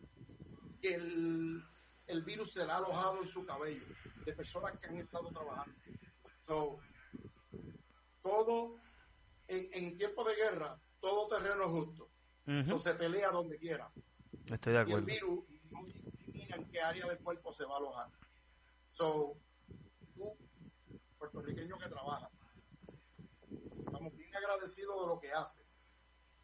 que 0.80 0.94
el, 0.94 1.62
el 2.06 2.22
virus 2.24 2.52
se 2.52 2.64
le 2.64 2.72
ha 2.72 2.76
alojado 2.76 3.22
en 3.22 3.28
su 3.28 3.44
cabello 3.46 3.86
de 4.24 4.32
personas 4.32 4.78
que 4.78 4.86
han 4.86 4.96
estado 4.96 5.30
trabajando. 5.30 5.74
todo 8.22 8.76
en, 9.48 9.68
en 9.72 9.96
tiempo 9.98 10.24
de 10.24 10.34
guerra, 10.34 10.80
todo 11.00 11.28
terreno 11.28 11.64
es 11.64 11.70
justo. 11.70 12.08
Uh 12.46 12.78
se 12.78 12.94
pelea 12.94 13.30
donde 13.30 13.58
quiera. 13.58 13.90
Estoy 14.46 14.72
de 14.72 14.78
acuerdo. 14.78 15.08
Y 15.08 15.12
el 15.12 15.20
virus 15.20 15.44
no 15.70 15.84
discrimina 15.84 16.56
en 16.56 16.68
qué 16.70 16.80
área 16.80 17.06
del 17.06 17.18
cuerpo 17.18 17.54
se 17.54 17.64
va 17.64 17.74
a 17.74 17.78
alojar. 17.78 18.08
So, 18.88 19.36
tú, 20.14 20.36
puertorriqueño 21.18 21.78
que 21.78 21.88
trabaja, 21.88 22.30
estamos 23.86 24.14
bien 24.16 24.36
agradecidos 24.36 25.00
de 25.02 25.06
lo 25.06 25.20
que 25.20 25.32
haces. 25.32 25.82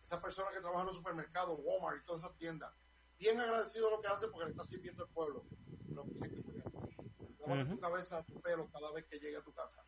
Esas 0.03 0.23
personas 0.23 0.53
que 0.55 0.61
trabajan 0.61 0.83
en 0.83 0.87
los 0.87 0.97
supermercados, 0.97 1.59
Walmart 1.63 2.03
y 2.03 2.07
todas 2.07 2.23
esas 2.23 2.37
tiendas, 2.39 2.73
bien 3.19 3.39
agradecidos 3.41 3.91
de 3.91 3.97
lo 3.97 4.03
que 4.03 4.09
haces 4.09 4.29
porque 4.31 4.47
le 4.47 4.51
estás 4.53 4.69
sirviendo 4.69 5.05
al 5.05 5.11
pueblo. 5.11 5.45
Pero 5.87 6.05
tienes 6.05 6.33
que 6.33 6.43
cuidar. 6.43 7.69
tu 7.69 7.81
cabeza, 7.81 8.23
tu 8.25 8.41
pelo 8.41 8.71
cada 8.71 8.93
vez 8.93 9.05
que 9.07 9.19
llegue 9.19 9.37
a 9.37 9.43
tu 9.43 9.53
casa. 9.53 9.85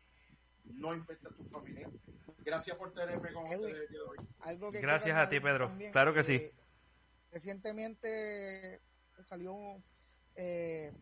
No 0.65 0.93
infecta 0.93 1.29
a 1.29 1.33
tu 1.33 1.43
familia, 1.45 1.89
Gracias 2.43 2.75
por 2.75 2.91
tenerme 2.93 3.33
con 3.33 3.43
ustedes 3.43 3.75
el 3.75 3.87
día 3.87 3.99
de 3.99 4.01
hoy. 4.01 4.17
Algo 4.41 4.71
que 4.71 4.81
Gracias 4.81 5.15
a 5.15 5.29
ti, 5.29 5.39
Pedro. 5.39 5.67
también, 5.67 5.91
Claro 5.91 6.13
que 6.13 6.23
sí. 6.23 6.51
Recientemente 7.31 8.81
salió 9.23 9.55
eh, 10.35 10.93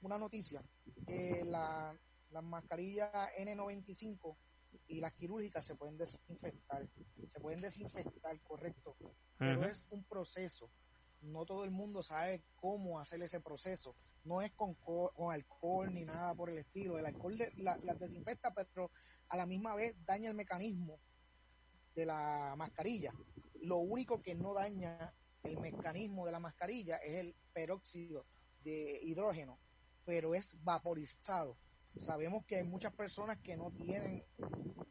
una 0.00 0.16
noticia 0.18 0.62
que 1.06 1.44
la, 1.44 1.98
las 2.30 2.42
mascarillas 2.44 3.10
N95 3.38 4.36
y 4.86 5.00
las 5.00 5.12
quirúrgicas 5.14 5.64
se 5.64 5.74
pueden 5.74 5.96
desinfectar. 5.96 6.88
Se 7.26 7.40
pueden 7.40 7.60
desinfectar, 7.60 8.40
correcto. 8.42 8.96
Pero 9.38 9.64
es 9.64 9.86
un 9.90 10.04
proceso. 10.04 10.70
No 11.20 11.44
todo 11.44 11.64
el 11.64 11.70
mundo 11.72 12.02
sabe 12.02 12.44
cómo 12.54 13.00
hacer 13.00 13.20
ese 13.22 13.40
proceso. 13.40 13.96
No 14.24 14.40
es 14.42 14.52
con, 14.52 14.74
co- 14.74 15.12
con 15.14 15.32
alcohol 15.32 15.92
ni 15.92 16.04
nada 16.04 16.34
por 16.34 16.50
el 16.50 16.58
estilo. 16.58 16.98
El 16.98 17.06
alcohol 17.06 17.36
de- 17.36 17.52
la- 17.56 17.78
las 17.82 17.98
desinfecta, 17.98 18.52
pero 18.54 18.90
a 19.28 19.36
la 19.36 19.46
misma 19.46 19.74
vez 19.74 19.96
daña 20.04 20.28
el 20.28 20.36
mecanismo 20.36 21.00
de 21.94 22.06
la 22.06 22.54
mascarilla. 22.56 23.12
Lo 23.62 23.78
único 23.78 24.22
que 24.22 24.34
no 24.36 24.54
daña 24.54 25.12
el 25.42 25.58
mecanismo 25.58 26.26
de 26.26 26.32
la 26.32 26.40
mascarilla 26.40 26.96
es 26.98 27.26
el 27.26 27.36
peróxido 27.52 28.26
de 28.60 29.00
hidrógeno, 29.02 29.58
pero 30.04 30.34
es 30.34 30.52
vaporizado. 30.62 31.58
Sabemos 31.98 32.44
que 32.46 32.56
hay 32.56 32.64
muchas 32.64 32.92
personas 32.94 33.38
que 33.42 33.56
no 33.56 33.70
tienen 33.72 34.24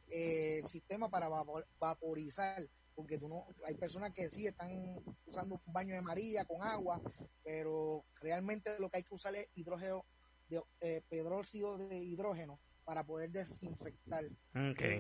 eh, 0.09 0.59
el 0.59 0.67
sistema 0.67 1.09
para 1.09 1.29
vapor- 1.29 1.67
vaporizar, 1.79 2.67
porque 2.95 3.17
tú 3.17 3.27
no, 3.29 3.47
hay 3.65 3.75
personas 3.75 4.11
que 4.13 4.29
sí 4.29 4.47
están 4.47 5.03
usando 5.25 5.61
un 5.65 5.73
baño 5.73 5.93
de 5.95 6.01
María 6.01 6.45
con 6.45 6.61
agua, 6.63 7.01
pero 7.43 8.05
realmente 8.21 8.77
lo 8.79 8.89
que 8.89 8.97
hay 8.97 9.03
que 9.03 9.13
usar 9.15 9.35
es 9.35 9.47
hidrógeno, 9.53 10.05
de, 10.49 10.63
eh, 10.81 11.01
peróxido 11.09 11.77
de 11.77 11.97
hidrógeno 11.97 12.59
para 12.83 13.03
poder 13.05 13.31
desinfectar. 13.31 14.25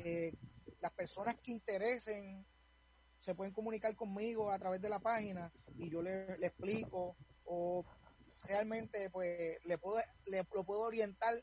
Eh, 0.05 0.33
las 0.81 0.91
personas 0.93 1.35
que 1.41 1.51
interesen 1.51 2.45
se 3.17 3.35
pueden 3.35 3.53
comunicar 3.53 3.95
conmigo 3.95 4.51
a 4.51 4.59
través 4.59 4.81
de 4.81 4.89
la 4.89 4.99
página 4.99 5.51
y 5.77 5.89
yo 5.89 6.01
le, 6.01 6.37
le 6.37 6.47
explico 6.47 7.17
o 7.45 7.85
realmente 8.47 9.09
pues 9.09 9.57
le 9.65 9.77
puedo 9.77 10.01
le 10.25 10.43
lo 10.53 10.63
puedo 10.63 10.81
orientar 10.81 11.33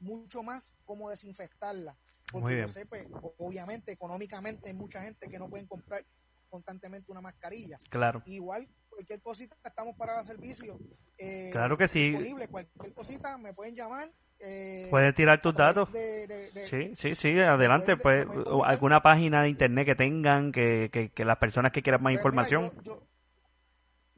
mucho 0.00 0.42
más 0.42 0.74
cómo 0.84 1.10
desinfectarla 1.10 1.96
porque 2.30 2.60
yo 2.60 2.68
sé 2.68 2.86
pues 2.86 3.06
obviamente 3.38 3.92
económicamente 3.92 4.68
hay 4.68 4.74
mucha 4.74 5.02
gente 5.02 5.28
que 5.28 5.38
no 5.38 5.48
pueden 5.48 5.66
comprar 5.66 6.04
constantemente 6.48 7.10
una 7.10 7.20
mascarilla 7.20 7.78
Claro. 7.88 8.22
igual 8.26 8.68
cualquier 8.88 9.22
cosita 9.22 9.56
estamos 9.64 9.96
para 9.96 10.20
el 10.20 10.26
servicio 10.26 10.78
eh, 11.18 11.50
Claro 11.52 11.78
que 11.78 11.88
sí. 11.88 12.10
disponible 12.10 12.48
cualquier 12.48 12.94
cosita 12.94 13.38
me 13.38 13.54
pueden 13.54 13.74
llamar 13.74 14.12
eh, 14.42 14.88
Puedes 14.90 15.14
tirar 15.14 15.40
tus 15.40 15.54
datos. 15.54 15.90
de- 15.92 16.26
de- 16.26 16.50
de- 16.50 16.66
Sí, 16.66 16.92
sí, 16.96 17.14
sí, 17.14 17.40
adelante. 17.40 17.96
pueden- 17.96 18.28
Pues, 18.28 18.46
alguna 18.64 19.00
página 19.02 19.42
de 19.42 19.48
internet 19.48 19.86
que 19.86 19.94
tengan, 19.94 20.52
que, 20.52 20.90
que, 20.92 21.10
que 21.10 21.24
las 21.24 21.36
personas 21.38 21.72
que 21.72 21.82
quieran 21.82 22.02
más 22.02 22.10
Pues, 22.12 22.20
información. 22.20 22.62
mira, 22.64 22.74
yo- 22.82 22.82
yo- 22.82 23.02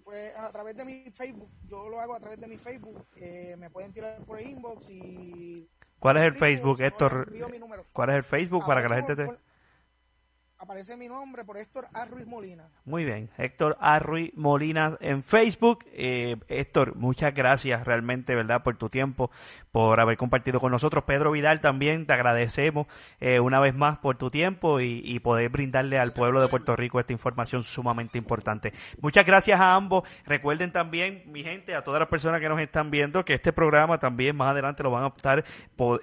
pues 0.04 0.36
a 0.36 0.50
través 0.52 0.76
de 0.76 0.84
mi 0.84 1.10
Facebook, 1.10 1.50
yo 1.66 1.88
lo 1.88 2.00
hago 2.00 2.14
a 2.14 2.20
través 2.20 2.38
de 2.40 2.46
mi 2.46 2.58
Facebook, 2.58 3.06
eh, 3.16 3.54
me 3.58 3.70
pueden 3.70 3.92
tirar 3.92 4.18
por 4.26 4.38
el 4.38 4.48
inbox 4.48 4.90
y... 4.90 5.68
¿Cuál 5.98 6.18
es 6.18 6.22
el 6.24 6.34
Facebook, 6.34 6.80
Héctor? 6.82 7.32
¿Cuál 7.92 8.10
es 8.10 8.16
el 8.16 8.22
Facebook 8.24 8.66
para 8.66 8.82
que 8.82 8.88
la 8.88 8.96
gente 8.96 9.16
te... 9.16 9.30
Aparece 10.64 10.96
mi 10.96 11.08
nombre 11.08 11.44
por 11.44 11.58
Héctor 11.58 11.84
A. 11.92 12.06
Molina. 12.24 12.66
Muy 12.86 13.04
bien, 13.04 13.28
Héctor 13.36 13.76
Arruy 13.80 14.32
Molina 14.34 14.96
en 15.00 15.22
Facebook. 15.22 15.84
Eh, 15.92 16.36
Héctor, 16.48 16.96
muchas 16.96 17.34
gracias 17.34 17.84
realmente, 17.84 18.34
¿verdad? 18.34 18.62
Por 18.62 18.78
tu 18.78 18.88
tiempo, 18.88 19.30
por 19.72 20.00
haber 20.00 20.16
compartido 20.16 20.60
con 20.60 20.72
nosotros. 20.72 21.04
Pedro 21.04 21.32
Vidal 21.32 21.60
también, 21.60 22.06
te 22.06 22.14
agradecemos 22.14 22.86
eh, 23.20 23.40
una 23.40 23.60
vez 23.60 23.74
más 23.74 23.98
por 23.98 24.16
tu 24.16 24.30
tiempo 24.30 24.80
y, 24.80 25.18
poder 25.18 25.50
brindarle 25.50 25.98
al 25.98 26.14
pueblo 26.14 26.40
de 26.40 26.48
Puerto 26.48 26.74
Rico 26.76 26.98
esta 26.98 27.12
información 27.12 27.62
sumamente 27.62 28.16
importante. 28.16 28.72
Muchas 29.02 29.26
gracias 29.26 29.60
a 29.60 29.74
ambos. 29.74 30.08
Recuerden 30.24 30.72
también, 30.72 31.24
mi 31.26 31.42
gente, 31.42 31.74
a 31.74 31.84
todas 31.84 32.00
las 32.00 32.08
personas 32.08 32.40
que 32.40 32.48
nos 32.48 32.58
están 32.58 32.90
viendo, 32.90 33.22
que 33.22 33.34
este 33.34 33.52
programa 33.52 33.98
también 33.98 34.34
más 34.34 34.48
adelante 34.48 34.82
lo 34.82 34.90
van 34.90 35.04
a 35.04 35.08
estar 35.08 35.44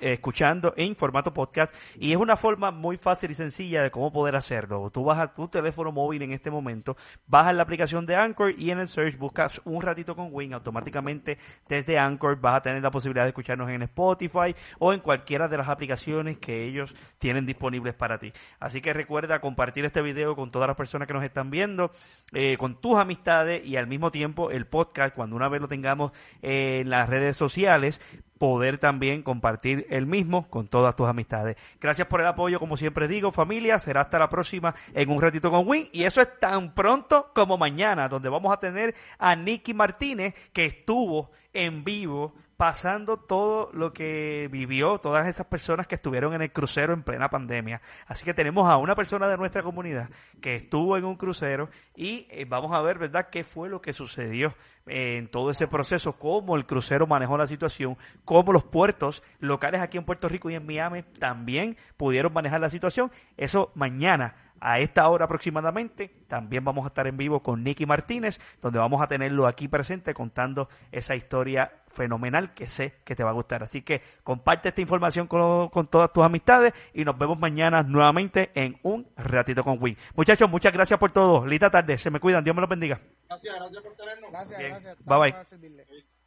escuchando 0.01 0.75
en 0.77 0.95
formato 0.95 1.33
podcast 1.33 1.73
y 1.95 2.11
es 2.11 2.17
una 2.17 2.37
forma 2.37 2.69
muy 2.69 2.97
fácil 2.97 3.31
y 3.31 3.33
sencilla 3.33 3.81
de 3.81 3.89
cómo 3.89 4.11
poder 4.13 4.35
hacerlo. 4.51 4.89
Tú 4.91 5.03
vas 5.03 5.19
a 5.19 5.33
tu 5.33 5.47
teléfono 5.47 5.91
móvil 5.91 6.21
en 6.23 6.33
este 6.33 6.51
momento, 6.51 6.97
bajas 7.27 7.55
la 7.55 7.63
aplicación 7.63 8.05
de 8.05 8.15
Anchor 8.15 8.53
y 8.57 8.71
en 8.71 8.79
el 8.79 8.87
search 8.87 9.17
buscas 9.17 9.61
un 9.63 9.81
ratito 9.81 10.15
con 10.15 10.29
Win. 10.31 10.53
Automáticamente 10.53 11.37
desde 11.67 11.97
Anchor 11.97 12.39
vas 12.39 12.57
a 12.57 12.61
tener 12.61 12.83
la 12.83 12.91
posibilidad 12.91 13.23
de 13.23 13.29
escucharnos 13.29 13.69
en 13.69 13.81
Spotify 13.83 14.53
o 14.79 14.91
en 14.93 14.99
cualquiera 14.99 15.47
de 15.47 15.57
las 15.57 15.69
aplicaciones 15.69 16.37
que 16.37 16.65
ellos 16.65 16.95
tienen 17.17 17.45
disponibles 17.45 17.93
para 17.93 18.17
ti. 18.17 18.33
Así 18.59 18.81
que 18.81 18.93
recuerda 18.93 19.39
compartir 19.39 19.85
este 19.85 20.01
video 20.01 20.35
con 20.35 20.51
todas 20.51 20.67
las 20.67 20.77
personas 20.77 21.07
que 21.07 21.13
nos 21.13 21.23
están 21.23 21.49
viendo, 21.49 21.91
eh, 22.33 22.57
con 22.57 22.79
tus 22.81 22.97
amistades 22.97 23.65
y 23.65 23.77
al 23.77 23.87
mismo 23.87 24.11
tiempo 24.11 24.51
el 24.51 24.67
podcast, 24.67 25.15
cuando 25.15 25.35
una 25.35 25.47
vez 25.47 25.61
lo 25.61 25.67
tengamos 25.67 26.11
en 26.41 26.89
las 26.89 27.07
redes 27.07 27.37
sociales, 27.37 28.01
poder 28.41 28.79
también 28.79 29.21
compartir 29.21 29.85
el 29.91 30.07
mismo 30.07 30.49
con 30.49 30.67
todas 30.67 30.95
tus 30.95 31.07
amistades. 31.07 31.57
Gracias 31.79 32.07
por 32.07 32.21
el 32.21 32.25
apoyo, 32.25 32.57
como 32.57 32.75
siempre 32.75 33.07
digo, 33.07 33.31
familia. 33.31 33.77
Será 33.77 34.01
hasta 34.01 34.17
la 34.17 34.29
próxima 34.29 34.73
en 34.95 35.11
un 35.11 35.21
ratito 35.21 35.51
con 35.51 35.67
Win. 35.67 35.87
Y 35.91 36.05
eso 36.05 36.21
es 36.21 36.39
tan 36.39 36.73
pronto 36.73 37.29
como 37.35 37.59
mañana, 37.59 38.09
donde 38.09 38.29
vamos 38.29 38.51
a 38.51 38.59
tener 38.59 38.95
a 39.19 39.35
Nicky 39.35 39.75
Martínez, 39.75 40.33
que 40.53 40.65
estuvo 40.65 41.29
en 41.53 41.83
vivo 41.83 42.33
pasando 42.61 43.17
todo 43.17 43.71
lo 43.73 43.91
que 43.91 44.47
vivió 44.51 44.99
todas 44.99 45.27
esas 45.27 45.47
personas 45.47 45.87
que 45.87 45.95
estuvieron 45.95 46.35
en 46.35 46.43
el 46.43 46.51
crucero 46.51 46.93
en 46.93 47.01
plena 47.01 47.27
pandemia. 47.27 47.81
Así 48.05 48.23
que 48.23 48.35
tenemos 48.35 48.69
a 48.69 48.77
una 48.77 48.93
persona 48.93 49.27
de 49.27 49.35
nuestra 49.35 49.63
comunidad 49.63 50.11
que 50.41 50.57
estuvo 50.57 50.95
en 50.95 51.05
un 51.05 51.15
crucero 51.15 51.71
y 51.95 52.27
eh, 52.29 52.45
vamos 52.47 52.71
a 52.71 52.81
ver, 52.81 52.99
¿verdad?, 52.99 53.29
qué 53.31 53.43
fue 53.43 53.67
lo 53.67 53.81
que 53.81 53.93
sucedió 53.93 54.53
eh, 54.85 55.17
en 55.17 55.27
todo 55.27 55.49
ese 55.49 55.65
proceso, 55.65 56.19
cómo 56.19 56.55
el 56.55 56.67
crucero 56.67 57.07
manejó 57.07 57.35
la 57.35 57.47
situación, 57.47 57.97
cómo 58.25 58.53
los 58.53 58.63
puertos 58.63 59.23
locales 59.39 59.81
aquí 59.81 59.97
en 59.97 60.05
Puerto 60.05 60.29
Rico 60.29 60.51
y 60.51 60.53
en 60.53 60.63
Miami 60.63 61.01
también 61.01 61.77
pudieron 61.97 62.31
manejar 62.31 62.61
la 62.61 62.69
situación. 62.69 63.11
Eso 63.37 63.71
mañana 63.73 64.35
a 64.61 64.79
esta 64.79 65.09
hora 65.09 65.25
aproximadamente. 65.25 66.09
También 66.27 66.63
vamos 66.63 66.85
a 66.85 66.87
estar 66.87 67.07
en 67.07 67.17
vivo 67.17 67.41
con 67.41 67.63
Nicky 67.63 67.85
Martínez, 67.85 68.39
donde 68.61 68.79
vamos 68.79 69.01
a 69.01 69.07
tenerlo 69.07 69.47
aquí 69.47 69.67
presente 69.67 70.13
contando 70.13 70.69
esa 70.91 71.15
historia 71.15 71.71
fenomenal 71.87 72.53
que 72.53 72.69
sé 72.69 72.93
que 73.03 73.15
te 73.15 73.23
va 73.23 73.31
a 73.31 73.33
gustar. 73.33 73.63
Así 73.63 73.81
que 73.81 74.01
comparte 74.23 74.69
esta 74.69 74.81
información 74.81 75.27
con, 75.27 75.69
con 75.69 75.87
todas 75.87 76.13
tus 76.13 76.23
amistades 76.23 76.73
y 76.93 77.03
nos 77.03 77.17
vemos 77.17 77.39
mañana 77.39 77.83
nuevamente 77.83 78.51
en 78.53 78.79
un 78.83 79.07
ratito 79.17 79.63
con 79.63 79.77
Win. 79.81 79.97
Muchachos, 80.15 80.49
muchas 80.49 80.71
gracias 80.71 80.99
por 80.99 81.11
todo. 81.11 81.45
Linda 81.45 81.69
tarde, 81.69 81.97
se 81.97 82.11
me 82.11 82.19
cuidan, 82.19 82.43
Dios 82.43 82.55
me 82.55 82.61
los 82.61 82.69
bendiga. 82.69 83.01
Gracias, 83.27 83.55
gracias 83.55 83.83
por 83.83 83.95
tenernos. 83.95 84.31
Gracias, 84.31 84.59
Bien. 84.59 84.71
gracias. 84.71 84.97
Bye, 85.03 85.17
bye. 85.19 86.20